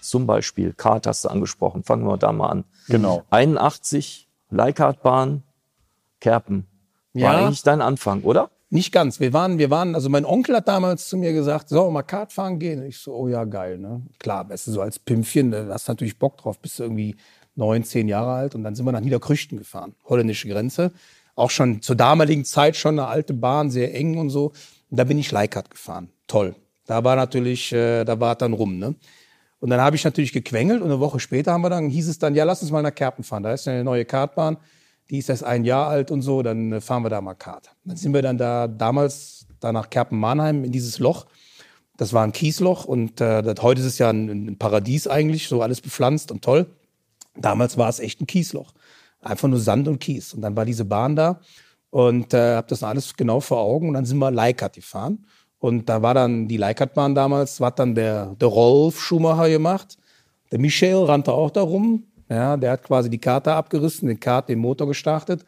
Zum 0.00 0.26
Beispiel, 0.26 0.72
Kart 0.72 1.06
hast 1.06 1.24
du 1.24 1.28
angesprochen. 1.28 1.84
Fangen 1.84 2.04
wir 2.06 2.16
da 2.16 2.32
mal 2.32 2.48
an. 2.48 2.64
Genau. 2.88 3.22
81, 3.30 4.28
Leikartbahn, 4.50 5.44
Kerpen. 6.20 6.66
War 7.14 7.22
Ja. 7.22 7.38
eigentlich 7.46 7.62
dein 7.62 7.80
Anfang, 7.80 8.22
oder? 8.22 8.50
Nicht 8.72 8.90
ganz. 8.90 9.20
Wir 9.20 9.34
waren, 9.34 9.58
wir 9.58 9.68
waren, 9.68 9.94
also 9.94 10.08
mein 10.08 10.24
Onkel 10.24 10.56
hat 10.56 10.66
damals 10.66 11.06
zu 11.06 11.18
mir 11.18 11.34
gesagt, 11.34 11.70
wir 11.72 11.90
mal 11.90 12.02
Kart 12.02 12.32
fahren 12.32 12.58
gehen? 12.58 12.82
Ich 12.86 12.96
so, 12.96 13.14
oh 13.14 13.28
ja, 13.28 13.44
geil, 13.44 13.76
ne? 13.76 14.00
Klar, 14.18 14.48
weißt 14.48 14.66
du, 14.66 14.70
so 14.70 14.80
als 14.80 14.98
Pimpchen, 14.98 15.50
da 15.50 15.66
hast 15.68 15.88
du 15.88 15.92
natürlich 15.92 16.18
Bock 16.18 16.38
drauf, 16.38 16.58
bist 16.58 16.78
du 16.78 16.84
irgendwie 16.84 17.14
neun, 17.54 17.84
zehn 17.84 18.08
Jahre 18.08 18.32
alt 18.32 18.54
und 18.54 18.64
dann 18.64 18.74
sind 18.74 18.86
wir 18.86 18.92
nach 18.92 19.02
Niederkrüchten 19.02 19.58
gefahren, 19.58 19.94
holländische 20.06 20.48
Grenze. 20.48 20.90
Auch 21.34 21.50
schon 21.50 21.82
zur 21.82 21.96
damaligen 21.96 22.46
Zeit 22.46 22.74
schon 22.76 22.98
eine 22.98 23.08
alte 23.08 23.34
Bahn, 23.34 23.70
sehr 23.70 23.94
eng 23.94 24.16
und 24.16 24.30
so. 24.30 24.52
Und 24.90 24.96
da 24.96 25.04
bin 25.04 25.18
ich 25.18 25.30
Leikart 25.30 25.70
gefahren. 25.70 26.08
Toll. 26.26 26.54
Da 26.86 27.04
war 27.04 27.14
natürlich, 27.14 27.74
äh, 27.74 28.04
da 28.04 28.20
war 28.20 28.36
dann 28.36 28.54
rum, 28.54 28.78
ne? 28.78 28.94
Und 29.60 29.68
dann 29.68 29.82
habe 29.82 29.96
ich 29.96 30.04
natürlich 30.04 30.32
gequengelt 30.32 30.80
und 30.80 30.90
eine 30.90 30.98
Woche 30.98 31.20
später 31.20 31.52
haben 31.52 31.60
wir 31.60 31.68
dann, 31.68 31.90
hieß 31.90 32.08
es 32.08 32.18
dann, 32.18 32.34
ja, 32.34 32.44
lass 32.44 32.62
uns 32.62 32.70
mal 32.70 32.80
nach 32.80 32.94
Kerpen 32.94 33.22
fahren. 33.22 33.42
Da 33.42 33.52
ist 33.52 33.66
ja 33.66 33.74
eine 33.74 33.84
neue 33.84 34.06
Kartbahn, 34.06 34.56
die 35.12 35.18
ist 35.18 35.28
erst 35.28 35.44
ein 35.44 35.64
Jahr 35.64 35.88
alt 35.88 36.10
und 36.10 36.22
so, 36.22 36.42
dann 36.42 36.72
äh, 36.72 36.80
fahren 36.80 37.04
wir 37.04 37.10
da 37.10 37.20
mal 37.20 37.34
Kart. 37.34 37.70
Dann 37.84 37.96
sind 37.98 38.14
wir 38.14 38.22
dann 38.22 38.38
da 38.38 38.66
damals 38.66 39.46
da 39.60 39.70
nach 39.70 39.90
Kerpen-Mannheim 39.90 40.64
in 40.64 40.72
dieses 40.72 40.98
Loch. 40.98 41.26
Das 41.98 42.14
war 42.14 42.24
ein 42.24 42.32
Kiesloch 42.32 42.86
und 42.86 43.20
äh, 43.20 43.42
das, 43.42 43.62
heute 43.62 43.82
ist 43.82 43.86
es 43.86 43.98
ja 43.98 44.08
ein, 44.08 44.28
ein 44.48 44.58
Paradies 44.58 45.06
eigentlich, 45.06 45.48
so 45.48 45.60
alles 45.60 45.82
bepflanzt 45.82 46.32
und 46.32 46.42
toll. 46.42 46.66
Damals 47.36 47.76
war 47.76 47.90
es 47.90 48.00
echt 48.00 48.22
ein 48.22 48.26
Kiesloch. 48.26 48.72
Einfach 49.20 49.48
nur 49.48 49.60
Sand 49.60 49.86
und 49.86 49.98
Kies. 49.98 50.32
Und 50.32 50.40
dann 50.40 50.56
war 50.56 50.64
diese 50.64 50.86
Bahn 50.86 51.14
da 51.14 51.40
und 51.90 52.32
äh, 52.32 52.56
habe 52.56 52.68
das 52.68 52.82
alles 52.82 53.14
genau 53.14 53.40
vor 53.40 53.58
Augen. 53.58 53.88
Und 53.88 53.94
dann 53.94 54.06
sind 54.06 54.16
wir 54.16 54.30
Leikart 54.30 54.76
gefahren. 54.76 55.26
Und 55.58 55.90
da 55.90 56.00
war 56.00 56.14
dann 56.14 56.48
die 56.48 56.56
Leikartbahn 56.56 57.14
damals, 57.14 57.60
war 57.60 57.70
dann 57.70 57.94
der, 57.94 58.34
der 58.40 58.48
Rolf 58.48 58.98
Schumacher 58.98 59.50
gemacht. 59.50 59.98
Der 60.50 60.58
Michel 60.58 61.04
rannte 61.04 61.32
auch 61.32 61.50
da 61.50 61.60
rum. 61.60 62.04
Ja, 62.32 62.56
der 62.56 62.72
hat 62.72 62.82
quasi 62.84 63.10
die 63.10 63.18
Karte 63.18 63.52
abgerissen, 63.52 64.08
den 64.08 64.18
Kart, 64.18 64.48
den 64.48 64.58
Motor 64.58 64.86
gestartet. 64.86 65.44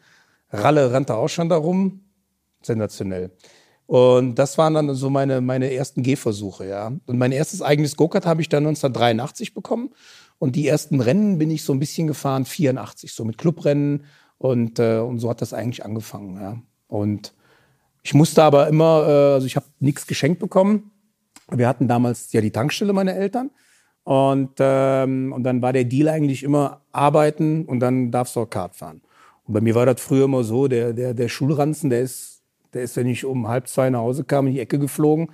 Ralle 0.51 0.93
rannte 0.93 1.15
auch 1.15 1.29
schon 1.29 1.49
da 1.49 1.55
rum. 1.55 2.01
Sensationell. 2.61 3.31
Und 3.87 4.35
das 4.35 4.57
waren 4.57 4.75
dann 4.75 4.93
so 4.93 5.09
meine, 5.09 5.41
meine 5.41 5.73
ersten 5.73 6.03
Gehversuche, 6.03 6.67
ja. 6.67 6.87
Und 6.87 7.17
mein 7.17 7.31
erstes 7.31 7.61
eigenes 7.63 7.95
Go-Kart 7.95 8.25
habe 8.27 8.41
ich 8.41 8.49
dann 8.49 8.65
1983 8.65 9.55
bekommen. 9.55 9.91
Und 10.37 10.55
die 10.55 10.67
ersten 10.67 11.01
Rennen 11.01 11.39
bin 11.39 11.49
ich 11.49 11.63
so 11.63 11.73
ein 11.73 11.79
bisschen 11.79 12.07
gefahren, 12.07 12.45
84, 12.45 13.13
so 13.13 13.25
mit 13.25 13.37
Clubrennen. 13.39 14.05
Und, 14.37 14.77
äh, 14.79 14.99
und 14.99 15.19
so 15.19 15.29
hat 15.29 15.41
das 15.41 15.53
eigentlich 15.53 15.85
angefangen, 15.85 16.39
ja. 16.39 16.57
Und 16.87 17.33
ich 18.03 18.13
musste 18.13 18.43
aber 18.43 18.67
immer, 18.67 19.07
äh, 19.07 19.33
also 19.33 19.47
ich 19.47 19.55
habe 19.55 19.65
nichts 19.79 20.05
geschenkt 20.05 20.39
bekommen. 20.39 20.91
Wir 21.49 21.67
hatten 21.67 21.87
damals 21.87 22.31
ja 22.31 22.41
die 22.41 22.51
Tankstelle 22.51 22.93
meiner 22.93 23.15
Eltern. 23.15 23.49
Und, 24.05 24.51
ähm, 24.59 25.33
und 25.33 25.43
dann 25.43 25.63
war 25.63 25.73
der 25.73 25.83
Deal 25.83 26.09
eigentlich 26.09 26.43
immer 26.43 26.81
arbeiten 26.91 27.65
und 27.65 27.79
dann 27.79 28.11
darfst 28.11 28.35
du 28.35 28.41
auch 28.41 28.49
Kart 28.49 28.75
fahren. 28.75 29.01
Und 29.45 29.55
bei 29.55 29.61
mir 29.61 29.73
war 29.73 29.87
das 29.87 29.99
früher 29.99 30.25
immer 30.25 30.43
so, 30.43 30.67
der, 30.67 30.93
der, 30.93 31.15
der 31.15 31.27
Schulranzen, 31.27 31.89
der 31.89 32.01
ist, 32.01 32.43
der 32.73 32.83
ist, 32.83 32.95
wenn 32.97 33.07
ich 33.07 33.25
um 33.25 33.47
halb 33.47 33.67
zwei 33.67 33.89
nach 33.89 33.99
Hause 33.99 34.23
kam, 34.23 34.45
in 34.45 34.53
die 34.53 34.59
Ecke 34.59 34.77
geflogen, 34.77 35.29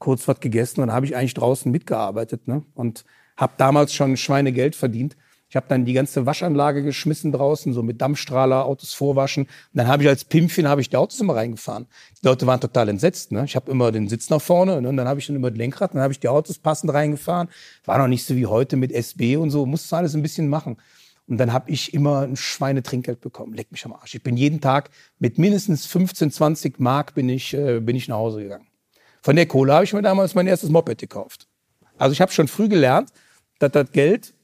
kurz 0.00 0.26
was 0.26 0.40
gegessen, 0.40 0.80
dann 0.80 0.92
habe 0.92 1.06
ich 1.06 1.14
eigentlich 1.14 1.34
draußen 1.34 1.70
mitgearbeitet 1.70 2.48
ne? 2.48 2.64
und 2.74 3.04
habe 3.36 3.52
damals 3.58 3.94
schon 3.94 4.16
Schweinegeld 4.16 4.74
verdient. 4.74 5.16
Ich 5.56 5.58
habe 5.58 5.68
dann 5.70 5.86
die 5.86 5.94
ganze 5.94 6.26
Waschanlage 6.26 6.82
geschmissen 6.82 7.32
draußen, 7.32 7.72
so 7.72 7.82
mit 7.82 8.02
Dampfstrahler, 8.02 8.66
Autos 8.66 8.92
vorwaschen. 8.92 9.44
Und 9.44 9.50
dann 9.72 9.88
habe 9.88 10.02
ich 10.02 10.08
als 10.10 10.22
Pimpchen 10.22 10.68
habe 10.68 10.82
ich 10.82 10.90
die 10.90 10.98
Autos 10.98 11.18
immer 11.18 11.34
reingefahren. 11.34 11.86
Die 12.20 12.26
Leute 12.26 12.46
waren 12.46 12.60
total 12.60 12.90
entsetzt. 12.90 13.32
Ne? 13.32 13.42
Ich 13.46 13.56
habe 13.56 13.70
immer 13.70 13.90
den 13.90 14.06
Sitz 14.06 14.28
nach 14.28 14.42
vorne 14.42 14.82
ne? 14.82 14.88
und 14.90 14.98
dann 14.98 15.08
habe 15.08 15.18
ich 15.18 15.28
dann 15.28 15.34
immer 15.34 15.48
das 15.48 15.56
Lenkrad, 15.56 15.94
dann 15.94 16.02
habe 16.02 16.12
ich 16.12 16.20
die 16.20 16.28
Autos 16.28 16.58
passend 16.58 16.92
reingefahren. 16.92 17.48
War 17.86 17.96
noch 17.96 18.06
nicht 18.06 18.26
so 18.26 18.36
wie 18.36 18.44
heute 18.44 18.76
mit 18.76 18.92
SB 18.92 19.38
und 19.38 19.48
so, 19.48 19.64
musste 19.64 19.96
alles 19.96 20.14
ein 20.14 20.20
bisschen 20.20 20.46
machen. 20.48 20.76
Und 21.26 21.38
dann 21.38 21.54
habe 21.54 21.70
ich 21.70 21.94
immer 21.94 22.20
ein 22.20 22.36
Schweinetrinkgeld 22.36 23.22
bekommen. 23.22 23.54
Leck 23.54 23.72
mich 23.72 23.82
am 23.86 23.94
Arsch. 23.94 24.14
Ich 24.14 24.22
bin 24.22 24.36
jeden 24.36 24.60
Tag 24.60 24.90
mit 25.18 25.38
mindestens 25.38 25.86
15, 25.86 26.32
20 26.32 26.80
Mark 26.80 27.14
bin 27.14 27.30
ich, 27.30 27.54
äh, 27.54 27.80
bin 27.80 27.96
ich 27.96 28.08
nach 28.08 28.16
Hause 28.16 28.42
gegangen. 28.42 28.66
Von 29.22 29.36
der 29.36 29.46
Kohle 29.46 29.72
habe 29.72 29.84
ich 29.86 29.94
mir 29.94 30.02
damals 30.02 30.34
mein 30.34 30.48
erstes 30.48 30.68
Moped 30.68 30.98
gekauft. 30.98 31.48
Also 31.96 32.12
ich 32.12 32.20
habe 32.20 32.30
schon 32.30 32.46
früh 32.46 32.68
gelernt, 32.68 33.10
dass 33.58 33.72
das 33.72 33.90
Geld 33.90 34.34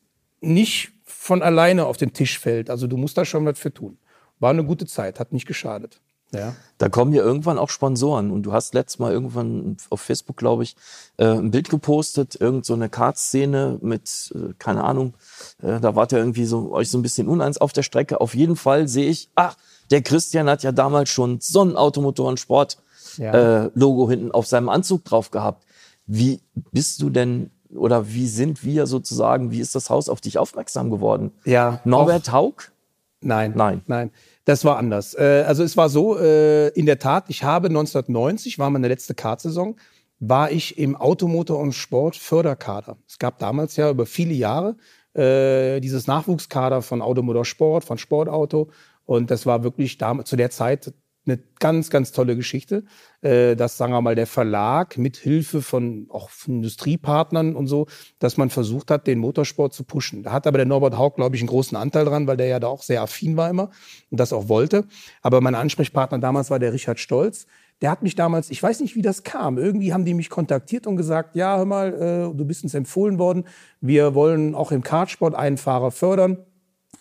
nicht 0.42 0.92
von 1.22 1.40
alleine 1.40 1.87
auf 1.87 1.98
den 1.98 2.12
Tisch 2.12 2.40
fällt. 2.40 2.68
Also 2.68 2.88
du 2.88 2.96
musst 2.96 3.16
da 3.16 3.24
schon 3.24 3.46
was 3.46 3.56
für 3.56 3.72
tun. 3.72 3.96
War 4.40 4.50
eine 4.50 4.64
gute 4.64 4.87
Zeit, 4.87 5.20
hat 5.20 5.32
nicht 5.32 5.46
geschadet. 5.46 6.00
Ja. 6.35 6.56
Da 6.78 6.88
kommen 6.88 7.12
ja 7.12 7.22
irgendwann 7.22 7.58
auch 7.58 7.68
Sponsoren. 7.70 8.32
Und 8.32 8.42
du 8.42 8.52
hast 8.52 8.74
letztes 8.74 8.98
Mal 8.98 9.12
irgendwann 9.12 9.76
auf 9.90 10.00
Facebook, 10.00 10.37
glaube 10.37 10.64
ich, 10.64 10.74
äh, 11.18 11.26
ein 11.26 11.52
Bild 11.52 11.68
gepostet, 11.68 12.40
irgend 12.40 12.66
so 12.66 12.74
eine 12.74 12.88
Kartszene 12.88 13.78
mit, 13.82 14.32
äh, 14.35 14.52
keine 14.58 14.82
Ahnung, 14.82 15.14
äh, 15.62 15.78
da 15.78 15.94
wart 15.94 16.11
ihr 16.11 16.18
irgendwie 16.18 16.44
so 16.44 16.72
euch 16.72 16.90
so 16.90 16.98
ein 16.98 17.02
bisschen 17.02 17.28
uneins 17.28 17.58
auf 17.58 17.72
der 17.72 17.85
Strecke. 17.85 18.20
Auf 18.20 18.35
jeden 18.35 18.56
Fall 18.56 18.88
sehe 18.88 19.08
ich, 19.08 19.30
ach, 19.37 19.54
der 19.92 20.02
Christian 20.02 20.48
hat 20.50 20.64
ja 20.64 20.72
damals 20.72 21.11
schon 21.11 21.38
so 21.40 21.62
ein 21.62 21.76
Automotorensport 21.76 22.78
Ja. 23.18 23.66
äh, 23.66 23.70
Logo 23.74 24.11
hinten 24.11 24.32
auf 24.32 24.48
seinem 24.48 24.70
Anzug 24.70 25.04
drauf 25.04 25.30
gehabt. 25.30 25.64
Wie 26.06 26.40
bist 26.72 27.00
du 27.00 27.11
denn 27.11 27.50
oder 27.74 28.08
wie 28.08 28.26
sind 28.26 28.64
wir 28.64 28.87
sozusagen, 28.87 29.50
wie 29.50 29.61
ist 29.61 29.74
das 29.74 29.90
Haus 29.90 30.08
auf 30.08 30.20
dich 30.20 30.38
aufmerksam 30.38 30.90
geworden? 30.90 31.32
Ja, 31.44 31.80
Norbert 31.85 32.32
Haug? 32.32 32.72
Nein. 33.20 33.52
Nein. 33.56 33.82
Nein. 33.87 34.11
Das 34.44 34.64
war 34.64 34.76
anders. 34.76 35.14
Äh, 35.14 35.44
also 35.46 35.62
es 35.62 35.76
war 35.76 35.88
so, 35.88 36.18
äh, 36.18 36.68
in 36.68 36.87
der 36.87 36.98
Tat, 36.98 37.24
ich 37.28 37.44
habe 37.44 37.68
1990, 37.68 38.58
war 38.58 38.70
meine 38.70 38.88
letzte 38.88 39.14
Kartsaison, 39.14 39.76
war 40.18 40.50
ich 40.50 40.78
im 40.78 40.96
Automotor- 40.96 41.61
und 41.61 41.72
Sport-Förderkader. 41.72 42.96
Es 43.08 43.18
gab 43.18 43.38
damals 43.38 43.76
ja 43.76 43.90
über 43.90 44.06
viele 44.06 44.35
Jahre 44.35 44.76
äh, 45.14 45.80
dieses 45.80 46.06
Nachwuchskader 46.06 46.82
von 46.82 47.02
Automotor 47.02 47.44
Sport, 47.44 47.85
von 47.85 47.98
Sportauto. 47.98 48.70
Und 49.04 49.30
das 49.30 49.46
war 49.46 49.62
wirklich 49.62 49.98
damals, 49.98 50.28
zu 50.28 50.37
der 50.37 50.50
Zeit 50.50 50.92
eine 51.24 51.38
ganz, 51.61 51.90
ganz 51.90 52.12
tolle 52.12 52.37
Geschichte, 52.37 52.85
äh, 53.20 53.54
dass, 53.54 53.76
sagen 53.76 53.92
wir 53.92 54.00
mal, 54.00 54.14
der 54.14 54.26
Verlag 54.26 54.98
mit 54.98 55.16
Hilfe 55.16 55.62
von 55.62 56.06
auch 56.11 56.30
Industriepartnern 56.46 57.54
und 57.54 57.68
so, 57.68 57.87
dass 58.18 58.37
man 58.37 58.50
versucht 58.50 58.90
hat, 58.90 59.06
den 59.06 59.18
Motorsport 59.18 59.72
zu 59.72 59.85
pushen. 59.85 60.24
Da 60.24 60.32
hat 60.32 60.46
aber 60.46 60.58
der 60.58 60.66
Norbert 60.66 60.98
Haug, 60.98 61.14
glaube 61.16 61.37
ich, 61.37 61.42
einen 61.42 61.48
großen 61.48 61.76
Anteil 61.76 62.04
dran, 62.04 62.26
weil 62.26 62.37
der 62.37 62.46
ja 62.46 62.58
da 62.58 62.66
auch 62.66 62.82
sehr 62.82 63.02
affin 63.02 63.37
war 63.37 63.48
immer 63.48 63.70
und 64.11 64.18
das 64.18 64.32
auch 64.32 64.48
wollte. 64.48 64.87
Aber 65.22 65.40
mein 65.40 65.54
Ansprechpartner 65.54 66.18
damals 66.18 66.50
war 66.50 66.58
der 66.58 66.72
Richard 66.72 66.98
Stolz. 66.98 67.46
Der 67.80 67.90
hat 67.90 68.02
mich 68.02 68.14
damals, 68.14 68.50
ich 68.50 68.62
weiß 68.62 68.80
nicht, 68.80 68.94
wie 68.96 69.02
das 69.02 69.22
kam, 69.22 69.58
irgendwie 69.58 69.92
haben 69.92 70.04
die 70.04 70.14
mich 70.14 70.30
kontaktiert 70.30 70.87
und 70.87 70.96
gesagt, 70.96 71.35
ja, 71.35 71.56
hör 71.56 71.64
mal, 71.64 71.92
äh, 72.32 72.37
du 72.37 72.44
bist 72.44 72.62
uns 72.62 72.74
empfohlen 72.74 73.18
worden, 73.18 73.44
wir 73.80 74.14
wollen 74.14 74.54
auch 74.54 74.70
im 74.70 74.82
Kartsport 74.82 75.35
einen 75.35 75.56
Fahrer 75.56 75.90
fördern. 75.90 76.38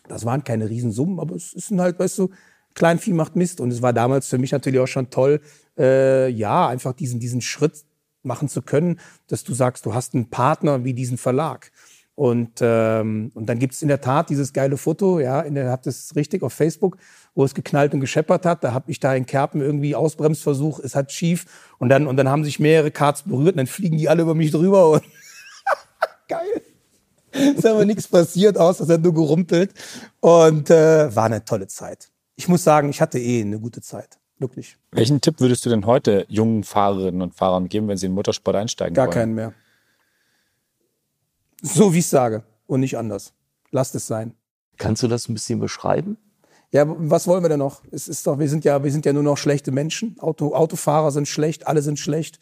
Das 0.07 0.25
waren 0.25 0.43
keine 0.43 0.69
Riesensummen, 0.69 1.19
aber 1.19 1.35
es 1.35 1.53
ist 1.53 1.71
halt, 1.71 1.99
weißt 1.99 2.17
du, 2.17 2.29
Kleinvieh 2.73 3.13
macht 3.13 3.35
Mist. 3.35 3.61
Und 3.61 3.71
es 3.71 3.81
war 3.81 3.93
damals 3.93 4.27
für 4.27 4.37
mich 4.37 4.51
natürlich 4.51 4.79
auch 4.79 4.87
schon 4.87 5.09
toll, 5.09 5.41
äh, 5.77 6.27
ja, 6.29 6.67
einfach 6.67 6.93
diesen, 6.93 7.19
diesen 7.19 7.41
Schritt 7.41 7.83
machen 8.23 8.49
zu 8.49 8.61
können, 8.61 8.99
dass 9.27 9.43
du 9.43 9.53
sagst, 9.53 9.85
du 9.85 9.93
hast 9.93 10.13
einen 10.13 10.29
Partner 10.29 10.83
wie 10.83 10.93
diesen 10.93 11.17
Verlag. 11.17 11.71
Und, 12.15 12.59
ähm, 12.61 13.31
und 13.33 13.47
dann 13.47 13.57
gibt's 13.57 13.81
in 13.81 13.87
der 13.87 14.01
Tat 14.01 14.29
dieses 14.29 14.53
geile 14.53 14.77
Foto, 14.77 15.19
ja, 15.19 15.41
in 15.41 15.55
der 15.55 15.71
habt 15.71 15.87
es 15.87 16.15
richtig 16.15 16.43
auf 16.43 16.53
Facebook, 16.53 16.97
wo 17.33 17.43
es 17.43 17.55
geknallt 17.55 17.93
und 17.93 17.99
gescheppert 17.99 18.45
hat. 18.45 18.63
Da 18.63 18.73
habe 18.73 18.91
ich 18.91 18.99
da 18.99 19.15
in 19.15 19.25
Kerpen 19.25 19.61
irgendwie 19.61 19.95
Ausbremsversuch, 19.95 20.79
es 20.79 20.93
hat 20.93 21.11
schief 21.11 21.45
und 21.79 21.89
dann, 21.89 22.05
und 22.07 22.17
dann 22.17 22.29
haben 22.29 22.43
sich 22.43 22.59
mehrere 22.59 22.91
Karts 22.91 23.23
berührt 23.23 23.53
und 23.53 23.57
dann 23.57 23.67
fliegen 23.67 23.97
die 23.97 24.09
alle 24.09 24.21
über 24.21 24.35
mich 24.35 24.51
drüber 24.51 24.91
und 24.91 25.03
geil. 26.27 26.61
Ist 27.31 27.65
aber 27.65 27.85
nichts 27.85 28.07
passiert, 28.07 28.57
außer 28.57 28.83
es 28.83 28.89
hat 28.89 29.01
nur 29.01 29.13
gerumpelt. 29.13 29.73
Und 30.19 30.69
äh, 30.69 31.15
war 31.15 31.25
eine 31.25 31.43
tolle 31.43 31.67
Zeit. 31.67 32.10
Ich 32.41 32.47
muss 32.47 32.63
sagen, 32.63 32.89
ich 32.89 33.01
hatte 33.01 33.19
eh 33.19 33.41
eine 33.41 33.59
gute 33.59 33.81
Zeit. 33.81 34.17
Wirklich. 34.39 34.75
Welchen 34.91 35.21
Tipp 35.21 35.39
würdest 35.39 35.63
du 35.63 35.69
denn 35.69 35.85
heute 35.85 36.25
jungen 36.27 36.63
Fahrerinnen 36.63 37.21
und 37.21 37.35
Fahrern 37.35 37.69
geben, 37.69 37.87
wenn 37.87 37.97
sie 37.97 38.07
in 38.07 38.13
den 38.13 38.15
Motorsport 38.15 38.55
einsteigen 38.55 38.95
Gar 38.95 39.05
wollen? 39.05 39.13
keinen 39.13 39.35
mehr. 39.35 39.53
So 41.61 41.93
wie 41.93 41.99
ich 41.99 42.07
sage 42.07 42.41
und 42.65 42.79
nicht 42.79 42.97
anders. 42.97 43.33
Lasst 43.69 43.93
es 43.93 44.07
sein. 44.07 44.33
Kannst 44.79 45.03
du 45.03 45.07
das 45.07 45.29
ein 45.29 45.35
bisschen 45.35 45.59
beschreiben? 45.59 46.17
Ja, 46.71 46.85
was 46.87 47.27
wollen 47.27 47.43
wir 47.43 47.49
denn 47.49 47.59
noch? 47.59 47.83
Es 47.91 48.07
ist 48.07 48.25
doch, 48.25 48.39
wir 48.39 48.49
sind 48.49 48.65
ja, 48.65 48.83
wir 48.83 48.91
sind 48.91 49.05
ja 49.05 49.13
nur 49.13 49.21
noch 49.21 49.37
schlechte 49.37 49.71
Menschen. 49.71 50.15
Auto, 50.17 50.55
Autofahrer 50.55 51.11
sind 51.11 51.27
schlecht, 51.27 51.67
alle 51.67 51.83
sind 51.83 51.99
schlecht. 51.99 52.39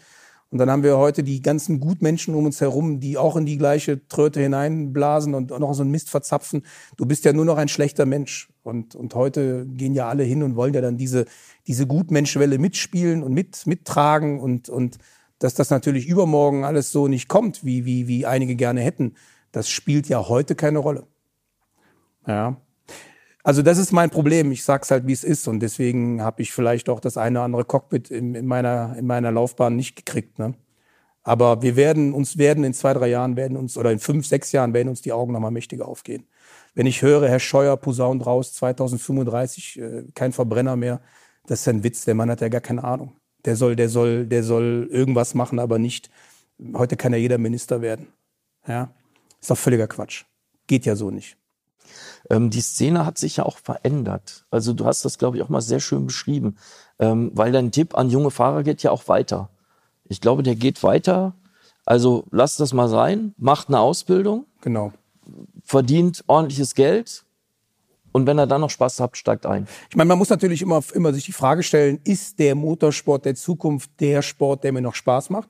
Und 0.49 0.57
dann 0.57 0.71
haben 0.71 0.83
wir 0.83 0.97
heute 0.97 1.23
die 1.23 1.41
ganzen 1.41 1.79
Gutmenschen 1.79 2.33
um 2.33 2.45
uns 2.45 2.59
herum, 2.59 2.99
die 2.99 3.17
auch 3.17 3.35
in 3.35 3.45
die 3.45 3.57
gleiche 3.57 4.07
Tröte 4.07 4.39
hineinblasen 4.39 5.35
und 5.35 5.51
noch 5.51 5.73
so 5.73 5.83
einen 5.83 5.91
Mist 5.91 6.09
verzapfen. 6.09 6.63
Du 6.97 7.05
bist 7.05 7.25
ja 7.25 7.33
nur 7.33 7.45
noch 7.45 7.57
ein 7.57 7.67
schlechter 7.67 8.05
Mensch. 8.05 8.49
Und, 8.69 8.95
und 8.95 9.13
heute 9.15 9.65
gehen 9.65 9.93
ja 9.93 10.08
alle 10.08 10.23
hin 10.23 10.43
und 10.43 10.55
wollen 10.55 10.73
ja 10.73 10.82
dann 10.82 10.95
diese, 10.95 11.25
diese 11.67 11.86
Gutmenschwelle 11.86 12.58
mitspielen 12.58 13.23
und 13.23 13.34
mit, 13.34 13.67
mittragen 13.67 14.39
und, 14.39 14.69
und 14.69 14.97
dass 15.39 15.55
das 15.55 15.69
natürlich 15.69 16.08
übermorgen 16.08 16.63
alles 16.63 16.91
so 16.91 17.08
nicht 17.08 17.27
kommt, 17.27 17.65
wie, 17.65 17.86
wie, 17.86 18.08
wie 18.08 18.25
einige 18.25 18.55
gerne 18.55 18.82
hätten, 18.82 19.15
das 19.51 19.69
spielt 19.69 20.08
ja 20.08 20.27
heute 20.27 20.55
keine 20.55 20.79
Rolle. 20.79 21.08
Ja. 22.27 22.58
Also 23.43 23.62
das 23.62 23.77
ist 23.77 23.91
mein 23.91 24.10
Problem. 24.10 24.51
Ich 24.51 24.63
sag's 24.63 24.91
halt, 24.91 25.08
wie 25.08 25.13
es 25.13 25.23
ist. 25.23 25.47
Und 25.47 25.62
deswegen 25.62 26.21
habe 26.21 26.41
ich 26.41 26.51
vielleicht 26.51 26.89
auch 26.89 26.99
das 26.99 27.17
eine 27.17 27.39
oder 27.39 27.45
andere 27.45 27.65
Cockpit 27.65 28.12
in, 28.12 28.36
in, 28.36 28.45
meiner, 28.45 28.95
in 28.97 29.08
meiner 29.08 29.32
Laufbahn 29.32 29.75
nicht 29.75 29.95
gekriegt. 29.95 30.38
Ne? 30.38 30.53
Aber 31.23 31.62
wir 31.62 31.75
werden, 31.75 32.13
uns 32.13 32.38
werden 32.38 32.63
in 32.63 32.73
zwei, 32.73 32.93
drei 32.93 33.08
Jahren 33.08 33.36
werden 33.38 33.58
uns, 33.58 33.77
oder 33.77 33.91
in 33.91 33.99
fünf, 33.99 34.27
sechs 34.27 34.51
Jahren 34.51 34.73
werden 34.73 34.89
uns 34.89 35.01
die 35.01 35.13
Augen 35.13 35.34
nochmal 35.34 35.51
mächtiger 35.51 35.88
aufgehen. 35.88 36.27
Wenn 36.79 36.87
ich 36.87 37.01
höre, 37.01 37.27
Herr 37.27 37.41
Scheuer 37.41 37.75
posaunt 37.75 38.25
raus, 38.25 38.53
2035, 38.53 39.81
äh, 39.81 40.03
kein 40.15 40.31
Verbrenner 40.31 40.77
mehr, 40.77 41.01
das 41.45 41.59
ist 41.59 41.67
ein 41.67 41.83
Witz. 41.83 42.05
Der 42.05 42.15
Mann 42.15 42.31
hat 42.31 42.39
ja 42.39 42.47
gar 42.47 42.61
keine 42.61 42.85
Ahnung. 42.85 43.17
Der 43.43 43.57
soll, 43.57 43.75
der 43.75 43.89
soll, 43.89 44.25
der 44.25 44.45
soll 44.45 44.87
irgendwas 44.89 45.33
machen, 45.33 45.59
aber 45.59 45.77
nicht. 45.77 46.09
Heute 46.73 46.95
kann 46.95 47.11
ja 47.11 47.19
jeder 47.19 47.37
Minister 47.37 47.81
werden. 47.81 48.07
Ja, 48.65 48.91
ist 49.41 49.51
doch 49.51 49.57
völliger 49.57 49.87
Quatsch. 49.87 50.23
Geht 50.67 50.85
ja 50.85 50.95
so 50.95 51.11
nicht. 51.11 51.35
Ähm, 52.29 52.49
die 52.49 52.61
Szene 52.61 53.05
hat 53.05 53.17
sich 53.17 53.35
ja 53.35 53.43
auch 53.43 53.57
verändert. 53.57 54.45
Also 54.49 54.71
du 54.71 54.85
hast 54.85 55.03
das, 55.03 55.17
glaube 55.17 55.35
ich, 55.35 55.43
auch 55.43 55.49
mal 55.49 55.59
sehr 55.59 55.81
schön 55.81 56.05
beschrieben, 56.05 56.55
ähm, 56.97 57.31
weil 57.33 57.51
dein 57.51 57.73
Tipp 57.73 57.97
an 57.97 58.09
junge 58.09 58.31
Fahrer 58.31 58.63
geht 58.63 58.83
ja 58.83 58.91
auch 58.91 59.09
weiter. 59.09 59.49
Ich 60.05 60.21
glaube, 60.21 60.43
der 60.43 60.55
geht 60.55 60.81
weiter. 60.81 61.35
Also 61.85 62.23
lasst 62.31 62.61
das 62.61 62.71
mal 62.71 62.87
sein, 62.87 63.35
macht 63.37 63.67
eine 63.67 63.81
Ausbildung, 63.81 64.45
Genau. 64.61 64.93
Verdient 65.63 66.23
ordentliches 66.27 66.75
Geld 66.75 67.25
und 68.11 68.25
wenn 68.25 68.37
er 68.37 68.47
dann 68.47 68.61
noch 68.61 68.69
Spaß 68.69 68.99
hat, 68.99 69.17
steigt 69.17 69.45
ein. 69.45 69.67
Ich 69.89 69.95
meine, 69.95 70.07
man 70.07 70.17
muss 70.17 70.29
natürlich 70.29 70.61
immer, 70.61 70.81
immer 70.93 71.13
sich 71.13 71.25
die 71.25 71.31
Frage 71.31 71.63
stellen, 71.63 71.99
ist 72.03 72.39
der 72.39 72.55
Motorsport 72.55 73.25
der 73.25 73.35
Zukunft 73.35 73.91
der 73.99 74.21
Sport, 74.21 74.63
der 74.63 74.71
mir 74.71 74.81
noch 74.81 74.95
Spaß 74.95 75.29
macht? 75.29 75.49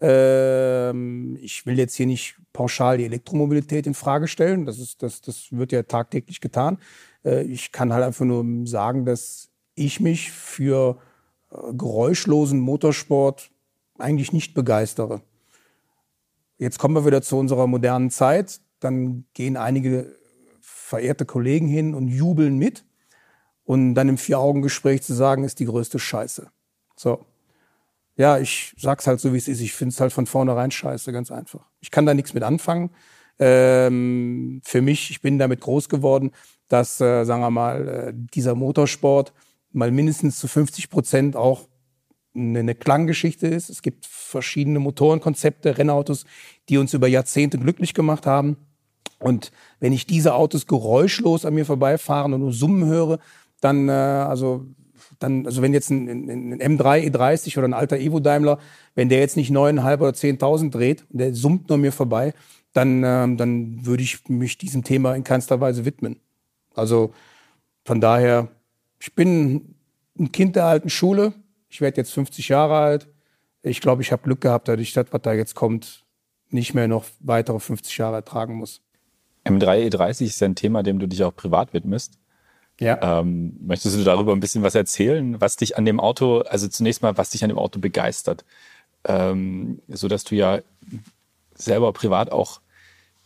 Ähm, 0.00 1.38
ich 1.40 1.66
will 1.66 1.78
jetzt 1.78 1.94
hier 1.94 2.06
nicht 2.06 2.36
pauschal 2.52 2.98
die 2.98 3.04
Elektromobilität 3.04 3.86
in 3.86 3.94
Frage 3.94 4.28
stellen. 4.28 4.66
Das, 4.66 4.78
ist, 4.78 5.02
das, 5.02 5.20
das 5.20 5.48
wird 5.50 5.72
ja 5.72 5.82
tagtäglich 5.82 6.40
getan. 6.40 6.78
Äh, 7.24 7.42
ich 7.42 7.70
kann 7.70 7.92
halt 7.92 8.04
einfach 8.04 8.24
nur 8.24 8.66
sagen, 8.66 9.04
dass 9.04 9.50
ich 9.74 10.00
mich 10.00 10.32
für 10.32 10.98
äh, 11.50 11.56
geräuschlosen 11.74 12.58
Motorsport 12.58 13.50
eigentlich 13.98 14.32
nicht 14.32 14.54
begeistere. 14.54 15.20
Jetzt 16.58 16.78
kommen 16.78 16.94
wir 16.94 17.06
wieder 17.06 17.22
zu 17.22 17.38
unserer 17.38 17.66
modernen 17.66 18.10
Zeit. 18.10 18.60
Dann 18.80 19.24
gehen 19.34 19.56
einige 19.56 20.16
verehrte 20.60 21.24
Kollegen 21.24 21.68
hin 21.68 21.94
und 21.94 22.08
jubeln 22.08 22.58
mit. 22.58 22.84
Und 23.64 23.94
dann 23.94 24.08
im 24.08 24.18
Vier-Augen-Gespräch 24.18 25.02
zu 25.02 25.14
sagen, 25.14 25.44
ist 25.44 25.60
die 25.60 25.66
größte 25.66 25.98
Scheiße. 25.98 26.50
So. 26.96 27.24
Ja, 28.16 28.38
ich 28.38 28.74
sag's 28.76 29.06
halt 29.06 29.20
so, 29.20 29.32
wie 29.32 29.38
es 29.38 29.48
ist. 29.48 29.60
Ich 29.60 29.72
find's 29.72 30.00
halt 30.00 30.12
von 30.12 30.26
vornherein 30.26 30.70
scheiße, 30.70 31.12
ganz 31.12 31.30
einfach. 31.30 31.70
Ich 31.80 31.90
kann 31.90 32.04
da 32.04 32.12
nichts 32.12 32.34
mit 32.34 32.42
anfangen. 32.42 32.90
Ähm, 33.38 34.60
für 34.64 34.82
mich, 34.82 35.10
ich 35.10 35.22
bin 35.22 35.38
damit 35.38 35.60
groß 35.60 35.88
geworden, 35.88 36.32
dass, 36.68 37.00
äh, 37.00 37.24
sagen 37.24 37.40
wir 37.40 37.50
mal, 37.50 37.88
äh, 37.88 38.12
dieser 38.14 38.54
Motorsport 38.54 39.32
mal 39.72 39.90
mindestens 39.90 40.38
zu 40.38 40.48
50 40.48 40.90
Prozent 40.90 41.36
auch 41.36 41.68
eine, 42.34 42.58
eine 42.58 42.74
Klanggeschichte 42.74 43.46
ist. 43.46 43.70
Es 43.70 43.82
gibt 43.82 44.04
verschiedene 44.04 44.78
Motorenkonzepte, 44.80 45.78
Rennautos, 45.78 46.26
die 46.68 46.76
uns 46.76 46.92
über 46.92 47.08
Jahrzehnte 47.08 47.58
glücklich 47.58 47.94
gemacht 47.94 48.26
haben. 48.26 48.56
Und 49.20 49.52
wenn 49.78 49.92
ich 49.92 50.06
diese 50.06 50.34
Autos 50.34 50.66
geräuschlos 50.66 51.44
an 51.44 51.54
mir 51.54 51.66
vorbeifahren 51.66 52.32
und 52.32 52.40
nur 52.40 52.52
Summen 52.52 52.86
höre, 52.86 53.18
dann, 53.60 53.88
äh, 53.88 53.92
also, 53.92 54.66
dann, 55.18 55.46
also 55.46 55.62
wenn 55.62 55.74
jetzt 55.74 55.90
ein, 55.90 56.08
ein, 56.08 56.52
ein 56.60 56.78
M3 56.78 57.10
E30 57.10 57.58
oder 57.58 57.68
ein 57.68 57.74
alter 57.74 57.98
Evo 57.98 58.18
Daimler, 58.18 58.58
wenn 58.94 59.10
der 59.10 59.20
jetzt 59.20 59.36
nicht 59.36 59.50
neuneinhalb 59.50 60.00
oder 60.00 60.10
10.000 60.10 60.70
dreht 60.70 61.04
der 61.10 61.34
summt 61.34 61.68
nur 61.68 61.78
mir 61.78 61.92
vorbei, 61.92 62.32
dann, 62.72 63.02
ähm, 63.04 63.36
dann 63.36 63.84
würde 63.84 64.02
ich 64.02 64.28
mich 64.28 64.56
diesem 64.56 64.84
Thema 64.84 65.14
in 65.14 65.24
keinster 65.24 65.60
Weise 65.60 65.84
widmen. 65.84 66.18
Also 66.74 67.12
von 67.84 68.00
daher, 68.00 68.48
ich 68.98 69.14
bin 69.14 69.74
ein 70.18 70.32
Kind 70.32 70.56
der 70.56 70.64
alten 70.64 70.90
Schule. 70.90 71.34
Ich 71.68 71.80
werde 71.80 71.98
jetzt 71.98 72.12
50 72.12 72.48
Jahre 72.48 72.76
alt. 72.76 73.08
Ich 73.62 73.80
glaube, 73.80 74.02
ich 74.02 74.12
habe 74.12 74.22
Glück 74.22 74.40
gehabt, 74.40 74.68
dass 74.68 74.80
ich 74.80 74.92
das, 74.92 75.06
was 75.10 75.22
da 75.22 75.32
jetzt 75.32 75.54
kommt, 75.54 76.04
nicht 76.48 76.74
mehr 76.74 76.88
noch 76.88 77.04
weitere 77.20 77.58
50 77.60 77.98
Jahre 77.98 78.16
ertragen 78.16 78.54
muss. 78.54 78.80
M3 79.44 79.88
E30 79.88 80.26
ist 80.26 80.40
ja 80.40 80.48
ein 80.48 80.54
Thema, 80.54 80.82
dem 80.82 80.98
du 80.98 81.06
dich 81.06 81.24
auch 81.24 81.34
privat 81.34 81.72
widmest. 81.72 82.14
Ja. 82.78 83.20
Ähm, 83.20 83.56
möchtest 83.60 83.96
du 83.96 84.04
darüber 84.04 84.32
ein 84.32 84.40
bisschen 84.40 84.62
was 84.62 84.74
erzählen, 84.74 85.40
was 85.40 85.56
dich 85.56 85.76
an 85.76 85.84
dem 85.84 86.00
Auto, 86.00 86.40
also 86.40 86.66
zunächst 86.66 87.02
mal, 87.02 87.16
was 87.18 87.30
dich 87.30 87.42
an 87.44 87.50
dem 87.50 87.58
Auto 87.58 87.78
begeistert? 87.78 88.44
Ähm, 89.04 89.80
so 89.88 90.08
dass 90.08 90.24
du 90.24 90.34
ja 90.34 90.60
selber 91.54 91.92
privat 91.92 92.32
auch 92.32 92.60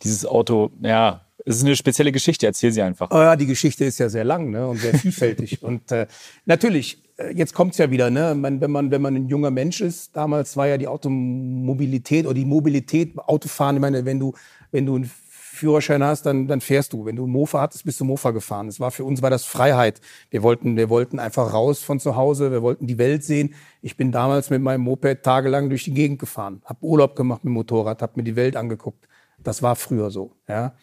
dieses 0.03 0.25
Auto, 0.25 0.71
ja, 0.81 1.21
es 1.45 1.57
ist 1.57 1.63
eine 1.63 1.75
spezielle 1.75 2.11
Geschichte, 2.11 2.45
erzähl 2.45 2.71
sie 2.71 2.81
einfach. 2.81 3.11
Oh 3.11 3.17
ja, 3.17 3.35
die 3.35 3.45
Geschichte 3.45 3.85
ist 3.85 3.99
ja 3.99 4.09
sehr 4.09 4.23
lang 4.23 4.49
ne, 4.49 4.67
und 4.67 4.77
sehr 4.77 4.95
vielfältig. 4.97 5.63
und 5.63 5.91
äh, 5.91 6.07
natürlich, 6.45 6.97
äh, 7.17 7.33
jetzt 7.33 7.53
kommt's 7.53 7.77
ja 7.77 7.91
wieder, 7.91 8.09
ne? 8.09 8.35
Man, 8.35 8.61
wenn, 8.61 8.71
man, 8.71 8.91
wenn 8.91 9.01
man 9.01 9.15
ein 9.15 9.27
junger 9.27 9.51
Mensch 9.51 9.79
ist, 9.79 10.15
damals 10.15 10.57
war 10.57 10.67
ja 10.67 10.77
die 10.77 10.87
Automobilität 10.87 12.25
oder 12.25 12.33
die 12.33 12.45
Mobilität, 12.45 13.17
Autofahren, 13.17 13.75
ich 13.75 13.81
meine, 13.81 14.05
wenn 14.05 14.19
du, 14.19 14.33
wenn 14.71 14.85
du 14.85 14.95
einen 14.95 15.11
Führerschein 15.55 16.03
hast, 16.03 16.25
dann, 16.25 16.47
dann 16.47 16.61
fährst 16.61 16.93
du. 16.93 17.05
Wenn 17.05 17.15
du 17.15 17.25
Mofa 17.25 17.61
hattest, 17.61 17.85
bist 17.85 17.99
du 17.99 18.05
Mofa 18.05 18.31
gefahren. 18.31 18.67
Das 18.67 18.79
war 18.79 18.91
für 18.91 19.03
uns 19.03 19.21
war 19.21 19.29
das 19.29 19.45
Freiheit. 19.45 20.01
Wir 20.29 20.43
wollten, 20.43 20.77
wir 20.77 20.89
wollten 20.89 21.17
einfach 21.19 21.51
raus 21.53 21.81
von 21.81 21.99
zu 21.99 22.15
Hause, 22.15 22.51
wir 22.51 22.61
wollten 22.61 22.87
die 22.87 22.97
Welt 22.97 23.23
sehen. 23.23 23.55
Ich 23.81 23.97
bin 23.97 24.11
damals 24.11 24.49
mit 24.49 24.61
meinem 24.61 24.81
Moped 24.81 25.23
tagelang 25.23 25.69
durch 25.69 25.85
die 25.85 25.93
Gegend 25.93 26.19
gefahren, 26.19 26.61
habe 26.65 26.85
Urlaub 26.85 27.15
gemacht 27.15 27.43
mit 27.43 27.51
dem 27.51 27.55
Motorrad, 27.55 28.01
habe 28.01 28.13
mir 28.17 28.23
die 28.23 28.35
Welt 28.35 28.55
angeguckt. 28.55 29.07
Das 29.39 29.61
war 29.61 29.75
früher 29.75 30.11
so, 30.11 30.35
ja. 30.47 30.75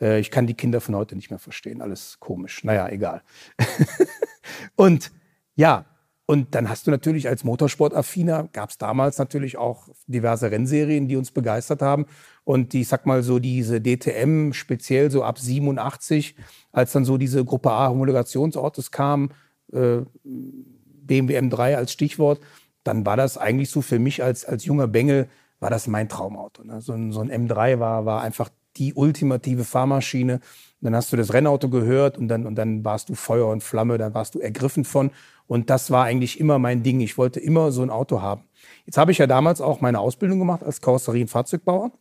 Äh, 0.00 0.20
Ich 0.20 0.30
kann 0.30 0.46
die 0.46 0.54
Kinder 0.54 0.80
von 0.80 0.94
heute 0.96 1.16
nicht 1.16 1.30
mehr 1.30 1.38
verstehen. 1.38 1.82
Alles 1.82 2.18
komisch. 2.20 2.64
Naja, 2.64 2.88
egal. 2.88 3.22
und 4.76 5.12
ja, 5.56 5.86
und 6.26 6.54
dann 6.54 6.68
hast 6.70 6.86
du 6.86 6.90
natürlich 6.90 7.28
als 7.28 7.44
Motorsportaffiner, 7.44 8.48
gab 8.52 8.70
es 8.70 8.78
damals 8.78 9.18
natürlich 9.18 9.58
auch 9.58 9.88
diverse 10.06 10.50
Rennserien, 10.50 11.06
die 11.06 11.16
uns 11.16 11.30
begeistert 11.30 11.82
haben. 11.82 12.06
Und 12.44 12.74
die, 12.74 12.82
ich 12.82 12.88
sag 12.88 13.06
mal 13.06 13.22
so, 13.22 13.38
diese 13.38 13.80
DTM, 13.80 14.52
speziell 14.52 15.10
so 15.10 15.24
ab 15.24 15.38
87, 15.38 16.36
als 16.72 16.92
dann 16.92 17.04
so 17.04 17.16
diese 17.16 17.44
Gruppe 17.44 17.70
A 17.70 17.88
Homologationsautos 17.88 18.90
kamen, 18.90 19.30
äh, 19.72 20.02
BMW 20.22 21.38
M3 21.38 21.76
als 21.76 21.92
Stichwort, 21.92 22.40
dann 22.84 23.06
war 23.06 23.16
das 23.16 23.38
eigentlich 23.38 23.70
so 23.70 23.80
für 23.80 23.98
mich 23.98 24.22
als, 24.22 24.44
als 24.44 24.64
junger 24.66 24.86
Bengel, 24.86 25.28
war 25.58 25.70
das 25.70 25.86
mein 25.86 26.08
Traumauto. 26.08 26.64
Ne? 26.64 26.82
So, 26.82 26.92
ein, 26.92 27.12
so 27.12 27.20
ein 27.20 27.30
M3 27.30 27.80
war, 27.80 28.04
war 28.04 28.20
einfach 28.20 28.50
die 28.76 28.92
ultimative 28.92 29.64
Fahrmaschine. 29.64 30.40
Dann 30.82 30.94
hast 30.94 31.12
du 31.12 31.16
das 31.16 31.32
Rennauto 31.32 31.70
gehört 31.70 32.18
und 32.18 32.28
dann, 32.28 32.44
und 32.44 32.56
dann 32.56 32.84
warst 32.84 33.08
du 33.08 33.14
Feuer 33.14 33.48
und 33.48 33.62
Flamme, 33.62 33.96
dann 33.96 34.12
warst 34.12 34.34
du 34.34 34.40
ergriffen 34.40 34.84
von. 34.84 35.12
Und 35.46 35.70
das 35.70 35.90
war 35.90 36.04
eigentlich 36.04 36.38
immer 36.40 36.58
mein 36.58 36.82
Ding. 36.82 37.00
Ich 37.00 37.16
wollte 37.16 37.40
immer 37.40 37.72
so 37.72 37.82
ein 37.82 37.88
Auto 37.88 38.20
haben. 38.20 38.44
Jetzt 38.84 38.98
habe 38.98 39.12
ich 39.12 39.18
ja 39.18 39.26
damals 39.26 39.62
auch 39.62 39.80
meine 39.80 40.00
Ausbildung 40.00 40.38
gemacht 40.38 40.62
als 40.62 40.82
Karosserie- 40.82 41.22
und 41.22 41.28
Fahrzeugbauer 41.28 41.92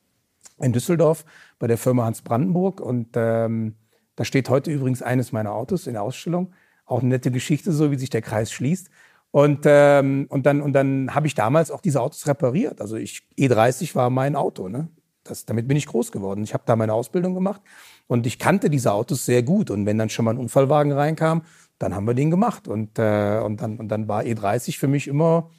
in 0.64 0.74
Düsseldorf 0.74 1.26
bei 1.60 1.68
der 1.68 1.78
Firma 1.78 2.06
Hans 2.06 2.22
Brandenburg. 2.22 2.80
Und 2.80 3.10
ähm, 3.16 3.76
da 4.16 4.26
steht 4.26 4.50
heute 4.50 4.72
übrigens 4.72 5.02
eines 5.02 5.32
meiner 5.32 5.54
Autos 5.54 5.88
in 5.88 5.94
der 5.94 6.04
Ausstellung. 6.04 6.54
Auch 6.86 7.00
eine 7.00 7.10
nette 7.10 7.32
Geschichte, 7.32 7.72
so 7.72 7.92
wie 7.92 7.98
sich 7.98 8.10
der 8.10 8.22
Kreis 8.22 8.52
schließt. 8.52 8.90
Und, 9.32 9.62
ähm, 9.66 10.28
und 10.30 10.46
dann, 10.46 10.62
und 10.62 10.74
dann 10.74 11.16
habe 11.16 11.26
ich 11.26 11.34
damals 11.34 11.72
auch 11.72 11.82
diese 11.82 12.02
Autos 12.02 12.28
repariert. 12.28 12.82
Also 12.82 12.98
ich, 12.98 13.24
E30 13.38 13.96
war 13.96 14.10
mein 14.10 14.36
Auto. 14.36 14.70
Ne? 14.70 14.90
Das, 15.24 15.46
damit 15.46 15.68
bin 15.68 15.76
ich 15.76 15.88
groß 15.88 16.12
geworden. 16.12 16.44
Ich 16.44 16.54
habe 16.54 16.64
da 16.66 16.76
meine 16.76 16.94
Ausbildung 16.94 17.34
gemacht 17.34 17.62
und 18.08 18.28
ich 18.28 18.38
kannte 18.38 18.70
diese 18.70 18.94
Autos 18.94 19.26
sehr 19.26 19.42
gut. 19.42 19.72
Und 19.72 19.86
wenn 19.86 19.98
dann 19.98 20.10
schon 20.10 20.26
mal 20.26 20.32
ein 20.32 20.38
Unfallwagen 20.38 20.92
reinkam, 20.92 21.44
dann 21.80 21.96
haben 21.96 22.06
wir 22.06 22.14
den 22.14 22.30
gemacht. 22.30 22.68
Und, 22.68 23.00
äh, 23.00 23.40
und, 23.44 23.62
dann, 23.62 23.78
und 23.78 23.88
dann 23.90 24.08
war 24.08 24.22
E30 24.22 24.78
für 24.78 24.88
mich 24.88 25.08
immer 25.08 25.50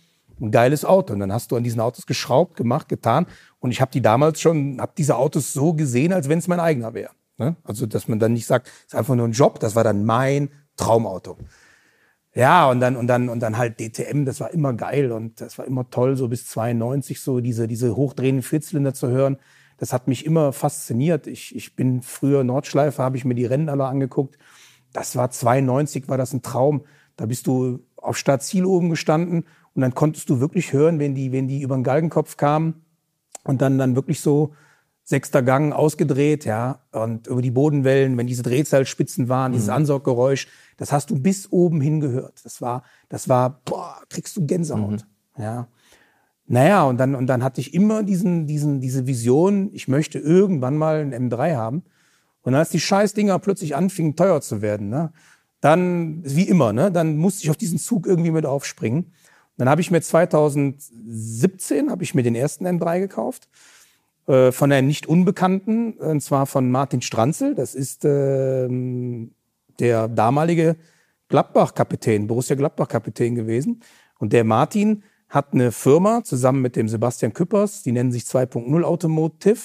ein 0.41 0.51
geiles 0.51 0.85
Auto. 0.85 1.13
Und 1.13 1.21
dann 1.21 1.33
hast 1.33 1.51
du 1.51 1.57
an 1.57 1.65
diesen 1.65 1.81
Autos 1.81 2.07
geschraubt, 2.07 2.57
gemacht, 2.57 2.89
getan. 2.89 3.27
Und 3.65 3.71
ich 3.71 3.81
habe 3.81 3.91
die 3.91 4.03
damals 4.03 4.43
schon, 4.43 4.79
habe 4.79 4.93
diese 4.99 5.17
Autos 5.17 5.55
so 5.55 5.73
gesehen, 5.73 6.13
als 6.13 6.29
wenn 6.29 6.39
es 6.39 6.49
mein 6.49 6.61
eigener 6.61 6.93
wäre. 6.93 7.13
Ne? 7.39 7.57
Also, 7.65 7.87
dass 7.87 8.09
man 8.09 8.19
dann 8.19 8.35
nicht 8.35 8.45
sagt, 8.45 8.67
es 8.67 8.93
ist 8.93 8.95
einfach 8.95 9.15
nur 9.15 9.27
ein 9.27 9.33
Job, 9.33 9.59
das 9.59 9.75
war 9.75 9.83
dann 9.83 10.05
mein 10.05 10.51
Traumauto. 10.77 11.39
Ja, 12.35 12.69
und 12.69 12.81
dann, 12.81 12.95
und 12.95 13.07
dann, 13.07 13.31
und 13.31 13.41
dann 13.41 13.57
halt 13.57 13.81
DTM, 13.81 14.27
das 14.27 14.41
war 14.41 14.51
immer 14.51 14.75
geil 14.75 15.13
und 15.13 15.41
das 15.41 15.57
war 15.57 15.65
immer 15.65 15.89
toll, 15.89 16.15
so 16.19 16.29
bis 16.29 16.47
92 16.47 17.23
so 17.23 17.41
diese, 17.41 17.67
diese 17.67 17.97
hochdrehenden 17.97 18.43
Vierzylinder 18.43 18.93
zu 18.93 19.09
hören. 19.09 19.39
Das 19.79 19.95
hat 19.95 20.09
mich 20.09 20.27
immer 20.27 20.53
fasziniert. 20.53 21.27
Ich, 21.27 21.57
ich 21.57 21.75
bin 21.75 22.03
früher 22.03 22.45
Nordschleife, 22.45 23.03
habe 23.03 23.17
ich 23.17 23.25
mir 23.25 23.35
die 23.35 23.47
Rennen 23.47 23.71
alle 23.71 23.87
angeguckt. 23.87 24.37
Das 24.93 25.17
war 25.17 25.31
92, 25.31 26.07
war 26.09 26.19
das 26.19 26.35
ein 26.35 26.43
Traum. 26.43 26.85
Da 27.17 27.25
bist 27.25 27.47
du 27.47 27.79
auf 27.97 28.19
Startziel 28.19 28.67
oben 28.67 28.91
gestanden 28.91 29.47
und 29.73 29.81
dann 29.81 29.95
konntest 29.95 30.29
du 30.29 30.39
wirklich 30.39 30.75
hören, 30.75 30.99
wenn 30.99 31.15
die, 31.15 31.33
wenn 31.33 31.49
die 31.49 31.63
über 31.63 31.77
den 31.77 31.83
Galgenkopf 31.83 32.37
kamen 32.37 32.84
und 33.45 33.63
dann, 33.63 33.79
dann 33.79 33.95
wirklich 33.95 34.21
so 34.21 34.53
sechster 35.05 35.43
Gang 35.43 35.73
ausgedreht, 35.73 36.47
ja, 36.47 36.81
und 36.93 37.27
über 37.27 37.43
die 37.43 37.51
Bodenwellen, 37.51 38.17
wenn 38.17 38.27
diese 38.27 38.43
Drehzahlspitzen 38.43 39.29
waren, 39.29 39.53
dieses 39.53 39.69
mhm. 39.69 39.75
Ansauggeräusch, 39.75 40.49
das 40.79 40.93
hast 40.93 41.11
du 41.11 41.21
bis 41.21 41.53
oben 41.53 41.81
hin 41.81 42.01
gehört. 42.01 42.41
Das 42.45 42.61
war, 42.63 42.83
das 43.11 43.29
war, 43.29 43.61
boah, 43.65 44.01
kriegst 44.09 44.37
du 44.37 44.47
Gänsehaut, 44.47 45.05
mhm. 45.37 45.43
ja. 45.43 45.69
Naja, 46.47 46.85
und 46.85 46.99
dann, 46.99 47.15
und 47.15 47.27
dann 47.27 47.43
hatte 47.43 47.61
ich 47.61 47.73
immer 47.73 48.03
diesen, 48.03 48.47
diesen, 48.47 48.81
diese 48.81 49.07
Vision, 49.07 49.71
ich 49.73 49.89
möchte 49.89 50.19
irgendwann 50.19 50.77
mal 50.77 51.01
ein 51.01 51.31
M3 51.31 51.57
haben. 51.57 51.85
Und 52.43 52.55
als 52.55 52.69
die 52.69 52.81
Scheißdinger 52.81 53.39
plötzlich 53.39 53.75
anfingen, 53.75 54.15
teuer 54.15 54.43
zu 54.43 54.61
werden, 54.61 54.91
ne, 54.91 55.13
dann, 55.61 56.23
wie 56.23 56.47
immer, 56.47 56.75
ne, 56.75 56.93
dann 56.93 57.17
musste 57.17 57.45
ich 57.45 57.51
auf 57.51 57.57
diesen 57.57 57.79
Zug 57.79 58.07
irgendwie 58.07 58.31
mit 58.31 58.45
aufspringen. 58.45 59.13
Dann 59.57 59.69
habe 59.69 59.81
ich 59.81 59.91
mir 59.91 60.01
2017 60.01 61.91
habe 61.91 62.03
ich 62.03 62.15
mir 62.15 62.23
den 62.23 62.35
ersten 62.35 62.67
M3 62.67 63.01
gekauft 63.01 63.49
äh, 64.27 64.53
von 64.53 64.73
einem 64.73 64.89
nicht 64.89 65.07
Unbekannten, 65.07 65.93
und 65.95 66.21
zwar 66.21 66.47
von 66.47 66.71
Martin 66.71 67.03
Stranzel. 67.03 67.55
Das 67.55 67.75
ist 67.75 68.05
äh, 68.05 68.69
der 69.79 70.09
damalige 70.09 70.77
Gladbach-Kapitän, 71.29 72.27
Borussia 72.27 72.57
Gladbach-Kapitän 72.57 73.35
gewesen. 73.35 73.83
Und 74.19 74.33
der 74.33 74.45
Martin 74.45 75.03
hat 75.29 75.53
eine 75.53 75.73
Firma 75.73 76.23
zusammen 76.23 76.63
mit 76.63 76.77
dem 76.77 76.89
Sebastian 76.89 77.33
Küppers, 77.33 77.83
die 77.83 77.93
nennen 77.93 78.13
sich 78.13 78.23
2.0 78.23 78.83
Automotive. 78.83 79.59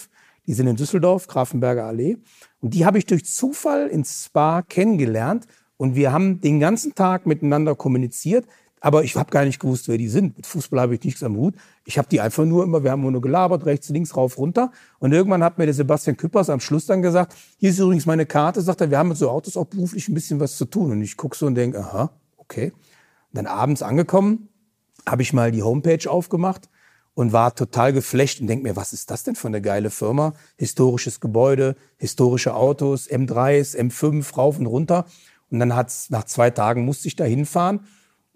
Die 0.48 0.54
sind 0.54 0.68
in 0.68 0.76
Düsseldorf, 0.76 1.28
Grafenberger 1.28 1.86
Allee. 1.86 2.18
Und 2.60 2.74
die 2.74 2.86
habe 2.86 2.98
ich 2.98 3.06
durch 3.06 3.26
Zufall 3.26 3.88
in 3.88 4.04
Spa 4.04 4.64
kennengelernt. 4.64 5.46
Und 5.78 5.96
wir 5.96 6.12
haben 6.12 6.42
den 6.42 6.60
ganzen 6.60 6.96
Tag 6.96 7.26
miteinander 7.26 7.76
kommuniziert. 7.76 8.46
Aber 8.82 9.04
ich 9.04 9.16
habe 9.16 9.30
gar 9.30 9.44
nicht 9.44 9.60
gewusst, 9.60 9.88
wer 9.88 9.98
die 9.98 10.08
sind. 10.08 10.38
Mit 10.38 10.46
Fußball 10.46 10.80
habe 10.80 10.96
ich 10.96 11.04
nichts 11.04 11.22
am 11.24 11.36
Hut. 11.36 11.56
Ich 11.86 11.98
habe 11.98 12.08
die 12.08 12.22
einfach 12.22 12.46
nur 12.46 12.64
immer, 12.64 12.84
wir 12.84 12.92
haben 12.92 13.02
nur 13.02 13.22
gelabert, 13.22 13.66
rechts, 13.66 13.90
links, 13.90 14.16
rauf, 14.16 14.38
runter. 14.38 14.72
Und 15.00 15.12
irgendwann 15.12 15.44
hat 15.44 15.58
mir 15.58 15.66
der 15.66 15.74
Sebastian 15.74 16.16
Küppers 16.16 16.50
am 16.50 16.60
Schluss 16.60 16.86
dann 16.86 17.02
gesagt, 17.02 17.36
hier 17.58 17.72
ist 17.72 17.80
übrigens 17.80 18.06
meine 18.06 18.26
Karte, 18.26 18.62
sagt 18.62 18.82
er, 18.82 18.90
wir 18.90 18.98
haben 18.98 19.10
mit 19.10 19.18
so 19.18 19.30
Autos 19.30 19.58
auch 19.58 19.66
beruflich 19.66 20.08
ein 20.08 20.14
bisschen 20.14 20.40
was 20.40 20.56
zu 20.56 20.66
tun. 20.66 20.92
Und 20.92 21.02
ich 21.02 21.18
gucke 21.18 21.36
so 21.36 21.46
und 21.46 21.56
denke, 21.56 21.80
aha, 21.80 22.12
okay. 22.38 22.72
Und 23.32 23.38
dann 23.38 23.48
abends 23.48 23.82
angekommen, 23.82 24.48
habe 25.06 25.22
ich 25.24 25.34
mal 25.34 25.52
die 25.52 25.64
Homepage 25.64 26.10
aufgemacht 26.10 26.70
und 27.16 27.34
war 27.34 27.54
total 27.54 27.92
geflecht 27.92 28.40
und 28.40 28.48
denke 28.48 28.64
mir, 28.64 28.78
was 28.78 28.94
ist 28.94 29.12
das 29.12 29.24
denn 29.24 29.36
für 29.36 29.48
eine 29.48 29.62
geile 29.62 29.90
Firma? 29.90 30.34
Historisches 30.58 31.20
Gebäude, 31.20 31.76
historische 31.98 32.54
Autos, 32.54 33.10
M3s, 33.10 33.76
M5, 33.78 34.36
rauf 34.36 34.58
und 34.58 34.68
runter. 34.68 35.06
Und 35.52 35.60
dann 35.60 35.76
hat's, 35.76 36.10
nach 36.12 36.24
zwei 36.24 36.50
Tagen 36.50 36.86
musste 36.86 37.10
ich 37.10 37.18
da 37.18 37.26
hinfahren 37.26 37.82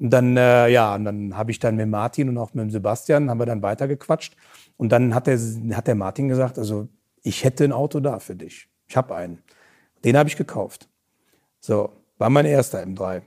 und 0.03 0.09
dann, 0.09 0.35
äh, 0.35 0.67
ja, 0.67 0.95
und 0.95 1.05
dann 1.05 1.37
habe 1.37 1.51
ich 1.51 1.59
dann 1.59 1.77
mit 1.77 1.87
Martin 1.87 2.27
und 2.27 2.37
auch 2.37 2.53
mit 2.53 2.69
Sebastian, 2.73 3.29
haben 3.29 3.39
wir 3.39 3.45
dann 3.45 3.61
weitergequatscht. 3.61 4.35
Und 4.75 4.91
dann 4.91 5.15
hat 5.15 5.27
der, 5.27 5.39
hat 5.77 5.87
der 5.87 5.95
Martin 5.95 6.27
gesagt, 6.27 6.59
also 6.59 6.89
ich 7.21 7.45
hätte 7.45 7.63
ein 7.63 7.71
Auto 7.71 8.01
da 8.01 8.19
für 8.19 8.35
dich. 8.35 8.67
Ich 8.85 8.97
habe 8.97 9.15
einen. 9.15 9.41
Den 10.03 10.17
habe 10.17 10.27
ich 10.27 10.35
gekauft. 10.35 10.89
So, 11.61 11.93
war 12.17 12.29
mein 12.29 12.45
erster 12.45 12.83
M3. 12.83 13.21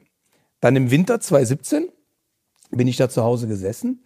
Dann 0.60 0.76
im 0.76 0.90
Winter 0.90 1.18
2017 1.18 1.88
bin 2.72 2.88
ich 2.88 2.98
da 2.98 3.08
zu 3.08 3.24
Hause 3.24 3.48
gesessen. 3.48 4.04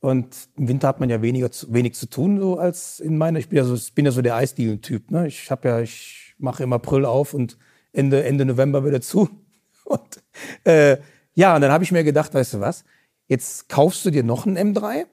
Und 0.00 0.48
im 0.56 0.66
Winter 0.66 0.88
hat 0.88 1.00
man 1.00 1.10
ja 1.10 1.20
weniger 1.20 1.50
wenig 1.66 1.92
zu 1.92 2.06
tun, 2.08 2.40
so 2.40 2.56
als 2.56 3.00
in 3.00 3.18
meiner. 3.18 3.38
Ich 3.38 3.50
bin 3.50 3.58
ja 3.58 3.64
so, 3.64 3.76
bin 3.94 4.06
ja 4.06 4.12
so 4.12 4.22
der 4.22 4.36
Eisdielen-Typ. 4.36 5.10
Ne? 5.10 5.26
Ich 5.26 5.50
habe 5.50 5.68
ja, 5.68 5.80
ich 5.80 6.34
mache 6.38 6.62
im 6.62 6.72
April 6.72 7.04
auf 7.04 7.34
und 7.34 7.58
Ende, 7.92 8.24
Ende 8.24 8.46
November 8.46 8.82
wieder 8.86 9.02
zu. 9.02 9.28
Und 9.84 10.22
äh, 10.64 10.98
ja, 11.38 11.54
und 11.54 11.60
dann 11.60 11.70
habe 11.70 11.84
ich 11.84 11.92
mir 11.92 12.02
gedacht, 12.02 12.34
weißt 12.34 12.54
du 12.54 12.60
was? 12.60 12.82
Jetzt 13.28 13.68
kaufst 13.68 14.04
du 14.04 14.10
dir 14.10 14.24
noch 14.24 14.44
einen 14.44 14.74
M3, 14.74 15.04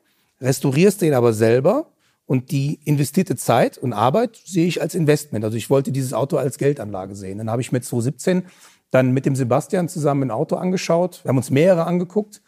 restaurierst 0.42 1.04
den 1.04 1.14
aber 1.14 1.34
selber 1.34 1.92
und 2.26 2.50
die 2.50 2.80
investierte 2.84 3.36
Zeit 3.36 3.78
und 3.78 3.94
Arbeit 3.94 4.36
sehe 4.44 4.66
ich 4.66 4.82
als 4.82 4.96
Investment. 4.96 5.46
Also 5.46 5.56
ich 5.56 5.70
wollte 5.70 5.92
dieses 5.92 6.14
Auto 6.14 6.38
als 6.38 6.58
Geldanlage 6.58 7.14
sehen. 7.14 7.38
Dann 7.38 7.52
habe 7.52 7.62
ich 7.62 7.72
mit 7.72 7.86
2017 7.86 8.42
dann 8.90 9.12
mit 9.12 9.28
dem 9.28 9.36
Sebastian 9.36 9.88
zusammen 9.88 10.24
ein 10.24 10.32
Auto 10.32 10.56
angeschaut. 10.56 11.24
Wir 11.24 11.30
haben 11.30 11.38
uns 11.38 11.52
mehrere 11.52 11.86
angeguckt. 11.86 12.42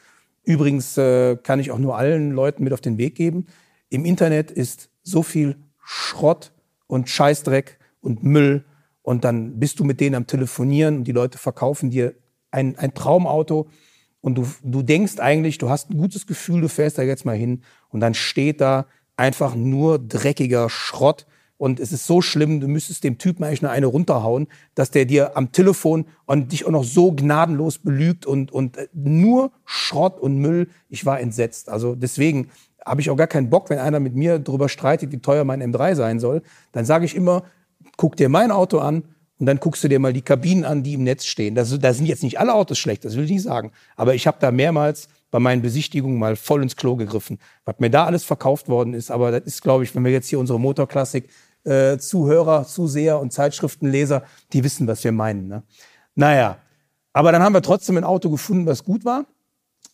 Übrigens 0.44 0.98
äh, 0.98 1.36
kann 1.36 1.60
ich 1.60 1.70
auch 1.70 1.78
nur 1.78 2.00
allen 2.00 2.32
Leuten 2.32 2.64
mit 2.64 2.74
auf 2.74 2.82
den 2.82 2.98
Weg 2.98 3.14
geben. 3.14 3.46
Im 3.90 4.06
Internet 4.06 4.50
ist 4.50 4.90
so 5.04 5.22
viel 5.22 5.56
Schrott 5.86 6.52
und 6.88 7.10
Scheißdreck 7.10 7.78
und 8.02 8.24
Müll. 8.24 8.66
Und 9.04 9.24
dann 9.24 9.60
bist 9.60 9.80
du 9.80 9.84
mit 9.84 10.00
denen 10.00 10.16
am 10.16 10.26
Telefonieren 10.26 10.98
und 10.98 11.04
die 11.04 11.12
Leute 11.12 11.38
verkaufen 11.38 11.92
dir 11.92 12.16
ein, 12.52 12.78
ein 12.78 12.94
Traumauto 12.94 13.68
und 14.22 14.36
du, 14.36 14.48
du 14.64 14.82
denkst 14.82 15.20
eigentlich, 15.20 15.58
du 15.58 15.70
hast 15.70 15.90
ein 15.90 15.98
gutes 15.98 16.28
Gefühl, 16.28 16.62
du 16.62 16.70
fährst 16.70 16.98
da 16.98 17.04
jetzt 17.04 17.26
mal 17.26 17.36
hin 17.36 17.62
und 17.90 18.00
dann 18.00 18.14
steht 18.14 18.62
da 18.62 18.86
einfach 19.16 19.56
nur 19.56 20.00
dreckiger 20.00 20.70
Schrott 20.70 21.26
und 21.58 21.80
es 21.80 21.92
ist 21.92 22.06
so 22.06 22.22
schlimm, 22.22 22.60
du 22.60 22.68
müsstest 22.68 23.04
dem 23.04 23.18
Typen 23.18 23.44
eigentlich 23.44 23.64
nur 23.64 23.72
eine 23.72 23.88
runterhauen, 23.88 24.48
dass 24.76 24.92
der 24.92 25.06
dir 25.06 25.36
am 25.36 25.52
Telefon 25.52 26.06
und 26.26 26.52
dich 26.52 26.66
auch 26.66 26.72
noch 26.72 26.84
so 26.84 27.12
gnadenlos 27.12 27.80
belügt 27.80 28.26
und, 28.28 28.52
und 28.52 28.78
äh, 28.78 28.88
nur 28.94 29.52
Schrott 29.66 30.20
und 30.20 30.38
Müll. 30.38 30.70
Ich 30.88 31.06
war 31.06 31.20
entsetzt. 31.20 31.70
Also 31.70 31.96
deswegen 31.96 32.50
habe 32.86 33.02
ich 33.02 33.10
auch 33.10 33.16
gar 33.16 33.28
keinen 33.28 33.50
Bock, 33.50 33.70
wenn 33.72 33.80
einer 33.80 34.00
mit 34.00 34.16
mir 34.16 34.38
darüber 34.38 34.70
streitet, 34.70 35.12
wie 35.12 35.18
teuer 35.18 35.44
mein 35.44 35.64
M3 35.64 35.96
sein 35.96 36.20
soll. 36.20 36.44
Dann 36.74 36.86
sage 36.86 37.06
ich 37.06 37.16
immer, 37.16 37.44
guck 37.98 38.16
dir 38.16 38.30
mein 38.30 38.52
Auto 38.52 38.78
an 38.78 39.04
und 39.40 39.46
dann 39.46 39.60
guckst 39.60 39.84
du 39.84 39.88
dir 39.88 40.00
mal 40.00 40.14
die 40.14 40.22
Kabinen 40.22 40.66
an, 40.66 40.84
die 40.84 40.94
im 40.94 41.04
Netz 41.04 41.26
stehen. 41.26 41.54
Da 41.54 41.64
sind 41.66 42.06
jetzt 42.06 42.24
nicht 42.24 42.40
alle 42.40 42.54
Autos 42.54 42.80
schlecht, 42.80 43.06
das 43.06 43.16
will 43.16 43.26
ich 43.26 43.32
nicht 43.32 43.44
sagen. 43.44 43.72
Aber 43.96 44.16
ich 44.16 44.26
habe 44.26 44.38
da 44.40 44.52
mehrmals 44.52 45.10
bei 45.30 45.40
meinen 45.40 45.62
Besichtigungen 45.62 46.18
mal 46.18 46.36
voll 46.36 46.64
ins 46.64 46.76
Klo 46.76 46.96
gegriffen, 46.96 47.38
was 47.66 47.76
mir 47.80 47.90
da 47.90 48.06
alles 48.06 48.24
verkauft 48.24 48.68
worden 48.68 48.94
ist. 48.94 49.12
Aber 49.12 49.32
das 49.32 49.44
ist, 49.44 49.62
glaube 49.62 49.84
ich, 49.84 49.94
wenn 49.94 50.04
wir 50.04 50.12
jetzt 50.12 50.28
hier 50.28 50.40
unsere 50.40 50.60
Motorklassik 50.60 51.30
äh, 51.66 51.98
Zuhörer, 51.98 52.66
Zuseher 52.66 53.20
und 53.20 53.32
Zeitschriftenleser, 53.32 54.24
die 54.54 54.64
wissen, 54.64 54.88
was 54.88 55.04
wir 55.04 55.12
meinen. 55.12 55.48
Ne? 55.48 55.64
Naja, 56.16 56.58
aber 57.14 57.32
dann 57.32 57.44
haben 57.44 57.54
wir 57.54 57.62
trotzdem 57.62 57.98
ein 57.98 58.04
Auto 58.04 58.30
gefunden, 58.30 58.66
was 58.66 58.84
gut 58.84 59.06
war. 59.06 59.26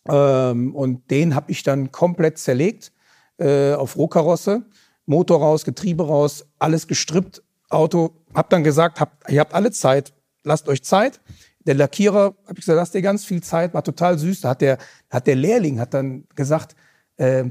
Ähm, 0.08 0.76
und 0.76 1.10
den 1.12 1.36
habe 1.36 1.52
ich 1.52 1.64
dann 1.64 1.92
komplett 1.92 2.38
zerlegt 2.38 2.94
äh, 3.38 3.74
auf 3.74 3.98
Rohkarosse. 3.98 4.64
Motor 5.06 5.40
raus, 5.40 5.66
Getriebe 5.66 6.08
raus, 6.08 6.46
alles 6.60 6.88
gestrippt, 6.88 7.43
Auto, 7.74 8.16
hab 8.34 8.50
dann 8.50 8.64
gesagt, 8.64 9.00
hab, 9.00 9.30
ihr 9.30 9.40
habt 9.40 9.54
alle 9.54 9.72
Zeit, 9.72 10.14
lasst 10.44 10.68
euch 10.68 10.84
Zeit. 10.84 11.22
Der 11.66 11.76
Lackierer, 11.76 12.36
hab 12.46 12.58
ich 12.58 12.66
gesagt, 12.66 12.76
lasst 12.76 12.94
dir 12.94 13.02
ganz 13.02 13.26
viel 13.26 13.42
Zeit, 13.42 13.74
war 13.74 13.84
total 13.84 14.18
süß. 14.18 14.42
Da 14.42 14.50
hat 14.50 14.62
der, 14.62 14.78
hat 15.10 15.28
der 15.28 15.36
Lehrling 15.36 15.80
hat 15.80 15.94
dann 15.94 16.26
gesagt, 16.36 16.76
äh, 17.18 17.46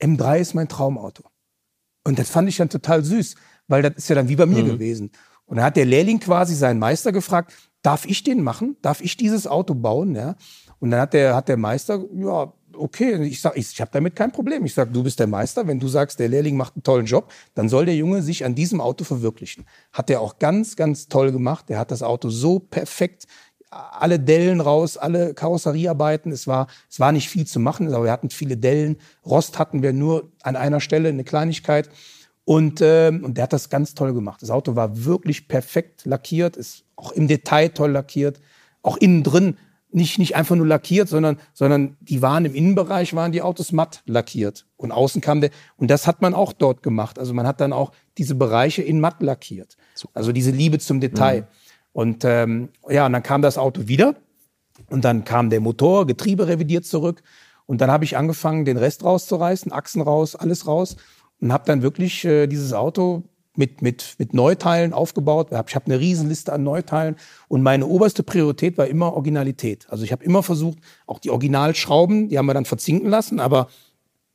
M3 0.00 0.38
ist 0.38 0.54
mein 0.54 0.68
Traumauto. 0.68 1.24
Und 2.04 2.18
das 2.18 2.28
fand 2.28 2.48
ich 2.48 2.56
dann 2.58 2.68
total 2.68 3.02
süß, 3.02 3.36
weil 3.68 3.82
das 3.82 3.94
ist 3.96 4.08
ja 4.08 4.14
dann 4.14 4.28
wie 4.28 4.36
bei 4.36 4.46
mir 4.46 4.62
mhm. 4.62 4.68
gewesen. 4.68 5.10
Und 5.46 5.56
dann 5.56 5.66
hat 5.66 5.76
der 5.76 5.86
Lehrling 5.86 6.20
quasi 6.20 6.54
seinen 6.54 6.78
Meister 6.78 7.12
gefragt, 7.12 7.54
darf 7.82 8.06
ich 8.06 8.22
den 8.22 8.42
machen? 8.42 8.76
Darf 8.82 9.00
ich 9.00 9.16
dieses 9.16 9.46
Auto 9.46 9.74
bauen? 9.74 10.14
Ja. 10.14 10.36
Und 10.78 10.90
dann 10.90 11.00
hat 11.00 11.14
der, 11.14 11.34
hat 11.34 11.48
der 11.48 11.56
Meister, 11.56 12.04
ja, 12.14 12.52
okay, 12.76 13.22
ich 13.24 13.40
sag, 13.40 13.56
ich, 13.56 13.72
ich 13.72 13.80
habe 13.80 13.90
damit 13.92 14.16
kein 14.16 14.32
Problem. 14.32 14.64
Ich 14.64 14.74
sag, 14.74 14.92
du 14.92 15.02
bist 15.02 15.18
der 15.18 15.26
Meister. 15.26 15.66
Wenn 15.66 15.80
du 15.80 15.88
sagst, 15.88 16.18
der 16.18 16.28
Lehrling 16.28 16.56
macht 16.56 16.76
einen 16.76 16.82
tollen 16.82 17.06
Job, 17.06 17.32
dann 17.54 17.68
soll 17.68 17.86
der 17.86 17.96
Junge 17.96 18.22
sich 18.22 18.44
an 18.44 18.54
diesem 18.54 18.80
Auto 18.80 19.04
verwirklichen. 19.04 19.66
Hat 19.92 20.10
er 20.10 20.20
auch 20.20 20.38
ganz, 20.38 20.76
ganz 20.76 21.08
toll 21.08 21.32
gemacht. 21.32 21.70
Er 21.70 21.78
hat 21.78 21.90
das 21.90 22.02
Auto 22.02 22.30
so 22.30 22.58
perfekt 22.58 23.26
alle 23.70 24.20
Dellen 24.20 24.60
raus, 24.60 24.96
alle 24.96 25.34
Karosseriearbeiten. 25.34 26.32
Es 26.32 26.46
war, 26.46 26.68
es 26.88 27.00
war 27.00 27.12
nicht 27.12 27.28
viel 27.28 27.46
zu 27.46 27.60
machen, 27.60 27.92
aber 27.92 28.04
wir 28.04 28.12
hatten 28.12 28.30
viele 28.30 28.56
Dellen. 28.56 28.96
Rost 29.26 29.58
hatten 29.58 29.82
wir 29.82 29.92
nur 29.92 30.30
an 30.42 30.56
einer 30.56 30.80
Stelle, 30.80 31.08
eine 31.08 31.24
Kleinigkeit. 31.24 31.88
Und, 32.44 32.80
ähm, 32.82 33.24
und 33.24 33.36
der 33.36 33.44
hat 33.44 33.52
das 33.52 33.70
ganz 33.70 33.94
toll 33.94 34.12
gemacht. 34.12 34.42
Das 34.42 34.50
Auto 34.50 34.76
war 34.76 35.04
wirklich 35.04 35.48
perfekt 35.48 36.04
lackiert, 36.04 36.56
ist 36.56 36.84
auch 36.94 37.12
im 37.12 37.26
Detail 37.26 37.68
toll 37.68 37.92
lackiert. 37.92 38.40
Auch 38.82 38.98
innen 38.98 39.22
drin 39.22 39.56
nicht, 39.94 40.18
nicht 40.18 40.34
einfach 40.34 40.56
nur 40.56 40.66
lackiert, 40.66 41.08
sondern, 41.08 41.38
sondern 41.52 41.96
die 42.00 42.20
waren 42.20 42.44
im 42.44 42.54
Innenbereich, 42.54 43.14
waren 43.14 43.30
die 43.30 43.42
Autos 43.42 43.70
matt 43.70 44.02
lackiert. 44.06 44.66
Und 44.76 44.90
außen 44.90 45.20
kam 45.20 45.40
der, 45.40 45.50
und 45.76 45.88
das 45.88 46.08
hat 46.08 46.20
man 46.20 46.34
auch 46.34 46.52
dort 46.52 46.82
gemacht. 46.82 47.18
Also 47.18 47.32
man 47.32 47.46
hat 47.46 47.60
dann 47.60 47.72
auch 47.72 47.92
diese 48.18 48.34
Bereiche 48.34 48.82
in 48.82 48.98
matt 48.98 49.22
lackiert. 49.22 49.76
Also 50.12 50.32
diese 50.32 50.50
Liebe 50.50 50.80
zum 50.80 51.00
Detail. 51.00 51.42
Mhm. 51.42 51.46
Und 51.92 52.24
ähm, 52.24 52.68
ja, 52.88 53.06
und 53.06 53.12
dann 53.12 53.22
kam 53.22 53.40
das 53.40 53.56
Auto 53.56 53.86
wieder. 53.86 54.16
Und 54.90 55.04
dann 55.04 55.24
kam 55.24 55.48
der 55.48 55.60
Motor, 55.60 56.06
Getriebe 56.06 56.48
revidiert 56.48 56.84
zurück. 56.84 57.22
Und 57.66 57.80
dann 57.80 57.90
habe 57.90 58.04
ich 58.04 58.16
angefangen, 58.16 58.64
den 58.64 58.76
Rest 58.76 59.04
rauszureißen, 59.04 59.72
Achsen 59.72 60.02
raus, 60.02 60.34
alles 60.34 60.66
raus. 60.66 60.96
Und 61.40 61.52
habe 61.52 61.64
dann 61.66 61.82
wirklich 61.82 62.24
äh, 62.24 62.48
dieses 62.48 62.72
Auto 62.72 63.22
mit, 63.56 63.82
mit, 63.82 64.16
mit 64.18 64.34
Neuteilen 64.34 64.92
aufgebaut. 64.92 65.48
Ich 65.50 65.74
habe 65.74 65.86
eine 65.86 66.00
Riesenliste 66.00 66.52
an 66.52 66.62
Neuteilen 66.62 67.16
und 67.48 67.62
meine 67.62 67.86
oberste 67.86 68.22
Priorität 68.22 68.78
war 68.78 68.86
immer 68.86 69.14
Originalität. 69.14 69.86
Also 69.88 70.04
ich 70.04 70.12
habe 70.12 70.24
immer 70.24 70.42
versucht, 70.42 70.78
auch 71.06 71.18
die 71.18 71.30
Originalschrauben, 71.30 72.28
die 72.28 72.38
haben 72.38 72.46
wir 72.46 72.54
dann 72.54 72.64
verzinken 72.64 73.08
lassen, 73.08 73.40
aber 73.40 73.68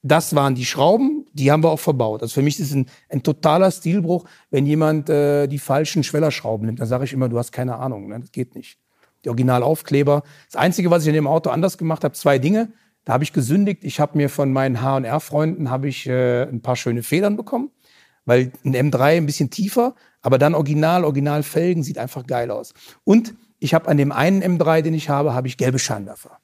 das 0.01 0.33
waren 0.33 0.55
die 0.55 0.65
Schrauben, 0.65 1.25
die 1.33 1.51
haben 1.51 1.63
wir 1.63 1.71
auch 1.71 1.79
verbaut. 1.79 2.21
Also 2.21 2.35
für 2.35 2.41
mich 2.41 2.57
ist 2.59 2.67
es 2.67 2.75
ein, 2.75 2.85
ein 3.09 3.21
totaler 3.21 3.69
Stilbruch, 3.69 4.23
wenn 4.49 4.65
jemand 4.65 5.09
äh, 5.09 5.47
die 5.47 5.59
falschen 5.59 6.03
Schwellerschrauben 6.03 6.65
nimmt. 6.65 6.79
Dann 6.79 6.87
sage 6.87 7.03
ich 7.03 7.11
immer, 7.11 7.27
du 7.27 7.37
hast 7.37 7.51
keine 7.51 7.75
Ahnung, 7.75 8.07
ne? 8.07 8.19
das 8.21 8.31
geht 8.31 8.55
nicht. 8.55 8.77
Die 9.25 9.29
Originalaufkleber. 9.29 10.23
Das 10.45 10.55
Einzige, 10.55 10.89
was 10.89 11.03
ich 11.03 11.09
in 11.09 11.15
dem 11.15 11.27
Auto 11.27 11.49
anders 11.49 11.77
gemacht 11.77 12.05
habe, 12.05 12.13
zwei 12.13 12.39
Dinge. 12.39 12.71
Da 13.03 13.11
habe 13.11 13.25
ich 13.25 13.33
gesündigt. 13.33 13.83
Ich 13.83 13.99
habe 13.99 14.17
mir 14.17 14.29
von 14.29 14.53
meinen 14.53 14.81
H&R-Freunden 14.81 15.69
habe 15.69 15.89
ich 15.89 16.07
äh, 16.07 16.43
ein 16.43 16.61
paar 16.61 16.77
schöne 16.77 17.03
Federn 17.03 17.35
bekommen 17.35 17.69
weil 18.29 18.51
ein 18.63 18.75
M3 18.75 19.17
ein 19.17 19.25
bisschen 19.25 19.49
tiefer, 19.49 19.95
aber 20.21 20.37
dann 20.37 20.55
Original, 20.55 21.03
Original 21.03 21.43
Felgen 21.43 21.83
sieht 21.83 21.97
einfach 21.97 22.25
geil 22.25 22.51
aus. 22.51 22.73
Und 23.03 23.33
ich 23.59 23.73
habe 23.73 23.87
an 23.89 23.97
dem 23.97 24.11
einen 24.11 24.41
M3, 24.41 24.81
den 24.81 24.93
ich 24.93 25.09
habe, 25.09 25.33
habe 25.33 25.47
ich 25.47 25.57
gelbe 25.57 25.79
Scheinwerfer. 25.79 26.37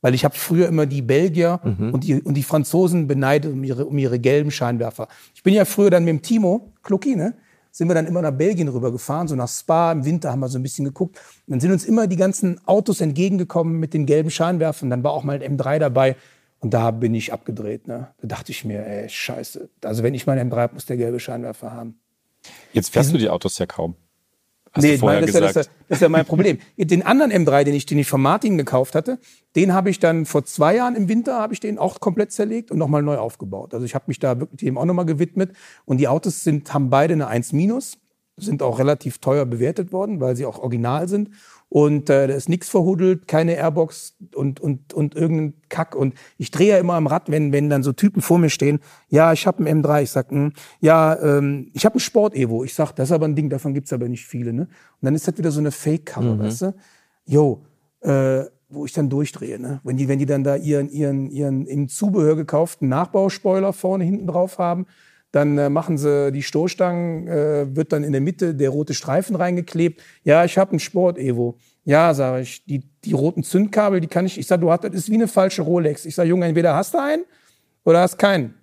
Weil 0.00 0.14
ich 0.14 0.24
habe 0.24 0.34
früher 0.34 0.66
immer 0.66 0.86
die 0.86 1.02
Belgier 1.02 1.60
mhm. 1.62 1.92
und, 1.92 2.04
die, 2.04 2.20
und 2.22 2.34
die 2.34 2.42
Franzosen 2.42 3.06
beneidet 3.06 3.52
um 3.52 3.62
ihre, 3.62 3.86
um 3.86 3.96
ihre 3.98 4.18
gelben 4.18 4.50
Scheinwerfer. 4.50 5.08
Ich 5.34 5.42
bin 5.42 5.54
ja 5.54 5.64
früher 5.64 5.90
dann 5.90 6.04
mit 6.04 6.10
dem 6.10 6.22
Timo, 6.22 6.72
Klucki, 6.82 7.14
ne? 7.16 7.34
sind 7.76 7.88
wir 7.88 7.94
dann 7.94 8.06
immer 8.06 8.22
nach 8.22 8.32
Belgien 8.32 8.68
rübergefahren, 8.68 9.28
so 9.28 9.34
nach 9.36 9.48
Spa. 9.48 9.92
Im 9.92 10.06
Winter 10.06 10.32
haben 10.32 10.40
wir 10.40 10.48
so 10.48 10.58
ein 10.58 10.62
bisschen 10.62 10.86
geguckt. 10.86 11.18
Und 11.46 11.52
dann 11.52 11.60
sind 11.60 11.72
uns 11.72 11.84
immer 11.84 12.06
die 12.06 12.16
ganzen 12.16 12.58
Autos 12.66 13.02
entgegengekommen 13.02 13.78
mit 13.78 13.92
den 13.92 14.06
gelben 14.06 14.30
Scheinwerfern. 14.30 14.88
Dann 14.88 15.04
war 15.04 15.12
auch 15.12 15.24
mal 15.24 15.42
ein 15.42 15.58
M3 15.58 15.78
dabei. 15.78 16.16
Und 16.60 16.72
da 16.74 16.90
bin 16.90 17.14
ich 17.14 17.32
abgedreht. 17.32 17.86
Ne? 17.86 18.08
Da 18.20 18.28
dachte 18.28 18.52
ich 18.52 18.64
mir, 18.64 18.84
ey, 18.86 19.08
scheiße. 19.08 19.68
Also 19.84 20.02
wenn 20.02 20.14
ich 20.14 20.26
meinen 20.26 20.50
M3 20.50 20.56
habe, 20.56 20.74
muss 20.74 20.86
der 20.86 20.96
gelbe 20.96 21.20
Scheinwerfer 21.20 21.72
haben. 21.72 22.00
Jetzt 22.72 22.90
fährst 22.92 23.12
du 23.12 23.18
die 23.18 23.28
Autos 23.28 23.58
ja 23.58 23.66
kaum. 23.66 23.96
Hast 24.72 24.82
nee, 24.82 24.98
nein, 25.00 25.22
das, 25.22 25.30
ist 25.30 25.34
ja, 25.34 25.40
das, 25.40 25.54
das, 25.54 25.68
ist 25.88 26.02
ja 26.02 26.08
mein 26.08 26.26
Problem. 26.26 26.58
Den 26.76 27.02
anderen 27.02 27.32
M3, 27.32 27.64
den 27.64 27.74
ich, 27.74 27.86
den 27.86 27.98
ich 27.98 28.08
von 28.08 28.20
Martin 28.20 28.58
gekauft 28.58 28.94
hatte, 28.94 29.18
den 29.54 29.72
habe 29.72 29.88
ich 29.88 30.00
dann 30.00 30.26
vor 30.26 30.44
zwei 30.44 30.76
Jahren 30.76 30.94
im 30.96 31.08
Winter 31.08 31.38
habe 31.38 31.54
ich 31.54 31.60
den 31.60 31.78
auch 31.78 31.98
komplett 32.00 32.32
zerlegt 32.32 32.70
und 32.70 32.78
nochmal 32.78 33.02
neu 33.02 33.16
aufgebaut. 33.16 33.72
Also 33.72 33.86
ich 33.86 33.94
habe 33.94 34.04
mich 34.08 34.18
da 34.18 34.38
wirklich 34.38 34.60
dem 34.60 34.76
auch 34.76 34.84
nochmal 34.84 35.06
gewidmet. 35.06 35.52
Und 35.86 35.96
die 35.96 36.08
Autos 36.08 36.44
sind, 36.44 36.72
haben 36.74 36.90
beide 36.90 37.14
eine 37.14 37.26
1 37.28 37.52
sind 38.36 38.62
auch 38.62 38.78
relativ 38.78 39.18
teuer 39.18 39.46
bewertet 39.46 39.92
worden, 39.92 40.20
weil 40.20 40.36
sie 40.36 40.46
auch 40.46 40.58
original 40.58 41.08
sind. 41.08 41.30
Und 41.68 42.10
äh, 42.10 42.28
da 42.28 42.34
ist 42.34 42.48
nichts 42.48 42.68
verhudelt, 42.68 43.26
keine 43.26 43.54
Airbox 43.54 44.14
und, 44.34 44.60
und, 44.60 44.92
und 44.92 45.16
irgendein 45.16 45.54
Kack. 45.68 45.96
Und 45.96 46.14
ich 46.38 46.50
drehe 46.50 46.68
ja 46.68 46.78
immer 46.78 46.94
am 46.94 47.06
Rad, 47.06 47.30
wenn, 47.30 47.52
wenn 47.52 47.70
dann 47.70 47.82
so 47.82 47.92
Typen 47.92 48.22
vor 48.22 48.38
mir 48.38 48.50
stehen. 48.50 48.78
Ja, 49.08 49.32
ich 49.32 49.46
habe 49.46 49.66
einen 49.66 49.82
M3. 49.82 50.02
Ich 50.02 50.10
sag, 50.10 50.30
mh, 50.30 50.38
hm, 50.38 50.52
ja, 50.80 51.18
ähm, 51.20 51.70
ich 51.72 51.84
habe 51.84 51.94
einen 51.94 52.00
Sport-Evo. 52.00 52.62
Ich 52.62 52.74
sag, 52.74 52.92
das 52.92 53.08
ist 53.08 53.12
aber 53.12 53.26
ein 53.26 53.34
Ding, 53.34 53.50
davon 53.50 53.74
gibt's 53.74 53.92
aber 53.92 54.08
nicht 54.08 54.26
viele. 54.26 54.52
Ne? 54.52 54.62
Und 54.62 54.70
dann 55.02 55.14
ist 55.14 55.26
das 55.26 55.36
wieder 55.38 55.50
so 55.50 55.60
eine 55.60 55.72
Fake-Cover, 55.72 56.34
mhm. 56.34 56.38
weißt 56.38 56.62
du? 56.62 56.74
Jo, 57.24 57.62
äh, 58.02 58.44
wo 58.68 58.84
ich 58.84 58.92
dann 58.92 59.08
durchdrehe. 59.08 59.58
Ne? 59.58 59.80
Wenn, 59.82 59.96
die, 59.96 60.06
wenn 60.08 60.18
die 60.18 60.26
dann 60.26 60.44
da 60.44 60.56
ihren, 60.56 60.88
ihren, 60.88 61.30
ihren 61.30 61.66
im 61.66 61.88
Zubehör 61.88 62.36
gekauften 62.36 62.88
Nachbauspoiler 62.88 63.72
vorne 63.72 64.04
hinten 64.04 64.26
drauf 64.26 64.58
haben 64.58 64.86
dann 65.32 65.58
äh, 65.58 65.68
machen 65.68 65.98
sie 65.98 66.32
die 66.32 66.42
Stoßstangen, 66.42 67.28
äh, 67.28 67.76
wird 67.76 67.92
dann 67.92 68.04
in 68.04 68.12
der 68.12 68.20
Mitte 68.20 68.54
der 68.54 68.70
rote 68.70 68.94
Streifen 68.94 69.36
reingeklebt. 69.36 70.02
Ja, 70.24 70.44
ich 70.44 70.58
habe 70.58 70.70
einen 70.72 70.80
Sport-Evo. 70.80 71.58
Ja, 71.84 72.14
sage 72.14 72.42
ich, 72.42 72.64
die, 72.64 72.82
die 73.04 73.12
roten 73.12 73.42
Zündkabel, 73.42 74.00
die 74.00 74.08
kann 74.08 74.26
ich, 74.26 74.38
ich 74.38 74.46
sage, 74.46 74.62
du 74.62 74.70
hast, 74.70 74.84
das 74.84 74.94
ist 74.94 75.10
wie 75.10 75.14
eine 75.14 75.28
falsche 75.28 75.62
Rolex. 75.62 76.04
Ich 76.04 76.14
sage, 76.14 76.28
Junge, 76.28 76.46
entweder 76.46 76.74
hast 76.74 76.94
du 76.94 76.98
einen 76.98 77.24
oder 77.84 78.00
hast 78.00 78.18
keinen. 78.18 78.54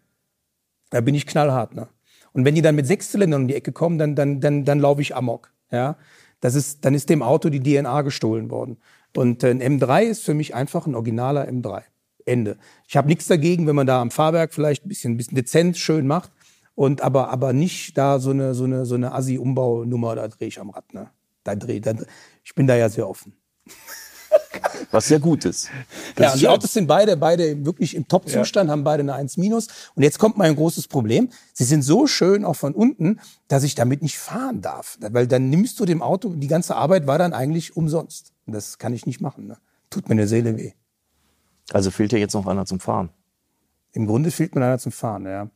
Da 0.90 1.02
bin 1.02 1.16
ich 1.16 1.26
knallhart, 1.26 1.74
ne? 1.74 1.88
Und 2.34 2.46
wenn 2.46 2.56
die 2.56 2.62
dann 2.62 2.76
mit 2.76 2.88
sechs 2.88 3.12
Zylindern 3.12 3.44
um 3.44 3.48
die 3.48 3.56
Ecke 3.56 3.72
kommen, 3.72 3.98
dann, 3.98 4.16
dann, 4.16 4.42
dann, 4.42 4.66
dann 4.66 4.80
laufe 4.80 5.02
ich 5.02 5.16
amok, 5.16 5.54
ja? 5.72 5.98
Das 6.42 6.56
ist, 6.56 6.84
dann 6.84 6.94
ist 6.94 7.10
dem 7.10 7.22
Auto 7.22 7.50
die 7.50 7.62
DNA 7.62 8.02
gestohlen 8.02 8.52
worden. 8.52 8.78
Und 9.16 9.44
äh, 9.44 9.52
ein 9.52 9.62
M3 9.62 10.04
ist 10.04 10.24
für 10.24 10.34
mich 10.34 10.54
einfach 10.56 10.88
ein 10.88 10.96
originaler 10.96 11.48
M3. 11.48 11.84
Ende. 12.26 12.58
Ich 12.88 12.98
habe 12.98 13.08
nichts 13.08 13.28
dagegen, 13.28 13.68
wenn 13.68 13.76
man 13.76 13.88
da 13.88 14.02
am 14.02 14.12
Fahrwerk 14.12 14.54
vielleicht 14.54 14.86
ein 14.86 14.90
bisschen, 14.90 15.14
ein 15.14 15.18
bisschen 15.18 15.36
dezent 15.36 15.78
schön 15.78 16.08
macht. 16.08 16.32
Und 16.76 17.02
aber, 17.02 17.30
aber 17.30 17.54
nicht 17.54 17.98
da 17.98 18.20
so 18.20 18.32
eine, 18.32 18.56
so 18.56 18.64
eine, 18.64 18.86
so 18.86 18.96
eine 18.96 19.14
Assi-Umbaunummer, 19.14 20.16
da 20.16 20.28
drehe 20.28 20.48
ich 20.48 20.60
am 20.60 20.72
Rad, 20.72 20.94
ne? 20.94 21.10
Da 21.44 21.56
dreh, 21.56 21.80
da, 21.80 21.94
ich 22.44 22.56
bin 22.56 22.68
da 22.68 22.76
ja 22.76 22.90
sehr 22.90 23.08
offen. 23.08 23.34
Was 24.92 25.08
sehr 25.08 25.20
gut 25.20 25.46
ist. 25.46 25.70
Das 26.16 26.26
ja, 26.26 26.34
ist 26.34 26.42
die 26.42 26.48
Autos 26.48 26.74
sind 26.74 26.88
beide, 26.88 27.18
beide 27.18 27.66
wirklich 27.66 27.96
im 27.96 28.08
Top-Zustand, 28.08 28.68
ja. 28.68 28.72
haben 28.72 28.84
beide 28.84 29.02
eine 29.02 29.14
1 29.14 29.38
minus. 29.38 29.68
Und 29.96 30.04
jetzt 30.04 30.20
kommt 30.20 30.38
mein 30.38 30.56
großes 30.56 30.88
Problem. 30.88 31.30
Sie 31.54 31.64
sind 31.64 31.82
so 31.82 32.08
schön 32.08 32.46
auch 32.46 32.56
von 32.56 32.74
unten, 32.76 33.20
dass 33.48 33.64
ich 33.64 33.76
damit 33.76 34.02
nicht 34.02 34.18
fahren 34.18 34.62
darf. 34.62 34.98
Weil 35.00 35.28
dann 35.28 35.50
nimmst 35.50 35.80
du 35.80 35.86
dem 35.86 36.02
Auto, 36.02 36.30
die 36.30 36.48
ganze 36.48 36.76
Arbeit 36.76 37.08
war 37.08 37.18
dann 37.18 37.34
eigentlich 37.34 37.76
umsonst. 37.76 38.34
Und 38.46 38.54
das 38.54 38.78
kann 38.78 38.94
ich 38.94 39.06
nicht 39.06 39.22
machen. 39.22 39.48
Ne? 39.48 39.58
Tut 39.90 40.10
mir 40.10 40.14
eine 40.14 40.28
Seele 40.28 40.58
weh. 40.58 40.74
Also 41.72 41.92
fehlt 41.92 42.12
dir 42.12 42.20
jetzt 42.20 42.34
noch 42.34 42.46
einer 42.46 42.66
zum 42.66 42.80
Fahren? 42.80 43.10
Im 43.94 44.06
Grunde 44.06 44.32
fehlt 44.32 44.56
mir 44.56 44.64
einer 44.64 44.80
zum 44.80 44.92
Fahren, 44.92 45.26
ja. 45.26 45.50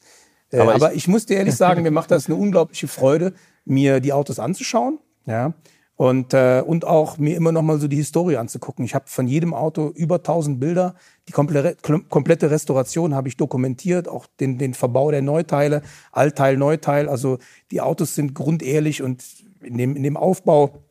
Äh, 0.51 0.59
aber, 0.59 0.75
aber 0.75 0.91
ich, 0.91 0.97
ich 0.99 1.07
muss 1.07 1.25
dir 1.25 1.37
ehrlich 1.37 1.55
sagen, 1.55 1.83
mir 1.83 1.91
macht 1.91 2.11
das 2.11 2.27
eine 2.27 2.35
unglaubliche 2.37 2.87
Freude, 2.87 3.33
mir 3.65 3.99
die 3.99 4.13
Autos 4.13 4.39
anzuschauen. 4.39 4.99
Ja. 5.25 5.53
Und, 5.97 6.35
äh, 6.35 6.61
und 6.63 6.85
auch 6.85 7.17
mir 7.17 7.35
immer 7.35 7.51
noch 7.51 7.63
mal 7.63 7.79
so 7.79 7.87
die 7.87 7.95
Historie 7.95 8.37
anzugucken. 8.37 8.85
Ich 8.85 8.93
habe 8.93 9.05
von 9.07 9.27
jedem 9.27 9.55
Auto 9.55 9.89
über 9.95 10.17
1000 10.17 10.59
Bilder. 10.59 10.93
Die 11.27 11.31
komplette, 11.31 11.75
komplette 12.07 12.51
Restauration 12.51 13.15
habe 13.15 13.27
ich 13.27 13.35
dokumentiert, 13.35 14.07
auch 14.07 14.27
den, 14.39 14.59
den 14.59 14.75
Verbau 14.75 15.09
der 15.09 15.23
Neuteile, 15.23 15.81
Altteil, 16.11 16.55
Neuteil. 16.55 17.09
Also 17.09 17.39
die 17.71 17.81
Autos 17.81 18.13
sind 18.13 18.35
grundehrlich 18.35 19.01
und 19.01 19.23
in 19.61 19.79
dem, 19.79 19.95
in 19.95 20.03
dem 20.03 20.17
Aufbau, 20.17 20.83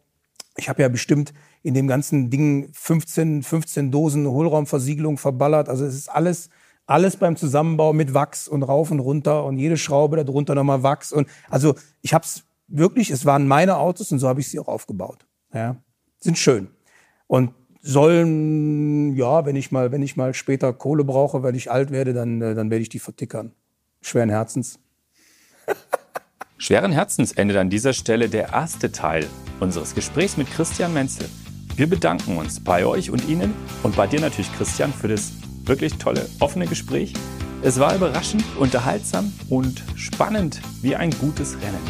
ich 0.56 0.68
habe 0.68 0.82
ja 0.82 0.88
bestimmt 0.88 1.32
in 1.62 1.74
dem 1.74 1.86
ganzen 1.86 2.28
Ding 2.28 2.70
15, 2.72 3.44
15 3.44 3.92
Dosen 3.92 4.26
Hohlraumversiegelung 4.26 5.18
verballert. 5.18 5.68
Also 5.68 5.84
es 5.84 5.94
ist 5.94 6.08
alles 6.08 6.48
alles 6.86 7.16
beim 7.16 7.36
Zusammenbau 7.36 7.92
mit 7.92 8.14
Wachs 8.14 8.48
und 8.48 8.62
rauf 8.62 8.90
und 8.90 9.00
runter 9.00 9.44
und 9.44 9.58
jede 9.58 9.76
Schraube 9.76 10.22
darunter 10.24 10.54
nochmal 10.54 10.82
Wachs 10.82 11.12
und 11.12 11.28
also 11.50 11.74
ich 12.02 12.14
habe 12.14 12.24
es 12.24 12.44
wirklich, 12.68 13.10
es 13.10 13.24
waren 13.26 13.46
meine 13.46 13.76
Autos 13.76 14.12
und 14.12 14.18
so 14.18 14.28
habe 14.28 14.40
ich 14.40 14.48
sie 14.48 14.58
auch 14.58 14.68
aufgebaut. 14.68 15.26
Ja, 15.52 15.76
sind 16.20 16.38
schön 16.38 16.68
und 17.26 17.52
sollen 17.82 19.14
ja, 19.14 19.46
wenn 19.46 19.56
ich 19.56 19.70
mal, 19.70 19.92
wenn 19.92 20.02
ich 20.02 20.16
mal 20.16 20.34
später 20.34 20.72
Kohle 20.72 21.04
brauche, 21.04 21.42
weil 21.42 21.54
ich 21.54 21.70
alt 21.70 21.90
werde, 21.90 22.12
dann 22.12 22.42
äh, 22.42 22.54
dann 22.54 22.70
werde 22.70 22.82
ich 22.82 22.88
die 22.88 22.98
vertickern. 22.98 23.52
Schweren 24.00 24.28
Herzens. 24.30 24.78
Schweren 26.58 26.92
Herzens 26.92 27.32
endet 27.32 27.56
an 27.58 27.70
dieser 27.70 27.92
Stelle 27.92 28.28
der 28.28 28.48
erste 28.48 28.90
Teil 28.90 29.26
unseres 29.60 29.94
Gesprächs 29.94 30.36
mit 30.36 30.50
Christian 30.50 30.94
Menzel. 30.94 31.28
Wir 31.76 31.88
bedanken 31.88 32.38
uns 32.38 32.58
bei 32.60 32.86
euch 32.86 33.10
und 33.10 33.28
Ihnen 33.28 33.52
und 33.82 33.96
bei 33.96 34.06
dir 34.06 34.20
natürlich, 34.20 34.50
Christian, 34.54 34.92
für 34.92 35.08
das 35.08 35.32
wirklich 35.66 35.94
tolle, 35.94 36.28
offene 36.40 36.66
Gespräch. 36.66 37.12
Es 37.62 37.78
war 37.78 37.94
überraschend, 37.94 38.44
unterhaltsam 38.58 39.32
und 39.48 39.82
spannend 39.94 40.60
wie 40.82 40.96
ein 40.96 41.10
gutes 41.10 41.54
Rennen. 41.60 41.82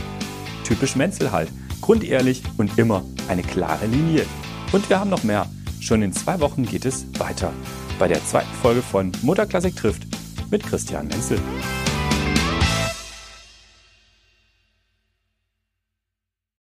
Typisch 0.64 0.96
Menzel 0.96 1.32
halt, 1.32 1.48
grundehrlich 1.80 2.42
und 2.56 2.78
immer 2.78 3.04
eine 3.28 3.42
klare 3.42 3.86
Linie. 3.86 4.24
Und 4.72 4.88
wir 4.88 4.98
haben 4.98 5.10
noch 5.10 5.22
mehr. 5.22 5.46
Schon 5.80 6.02
in 6.02 6.12
zwei 6.12 6.40
Wochen 6.40 6.64
geht 6.64 6.84
es 6.84 7.06
weiter 7.18 7.52
bei 7.98 8.08
der 8.08 8.22
zweiten 8.24 8.52
Folge 8.60 8.82
von 8.82 9.10
Mutterklassik 9.22 9.74
trifft 9.74 10.02
mit 10.50 10.62
Christian 10.62 11.08
Menzel. 11.08 11.38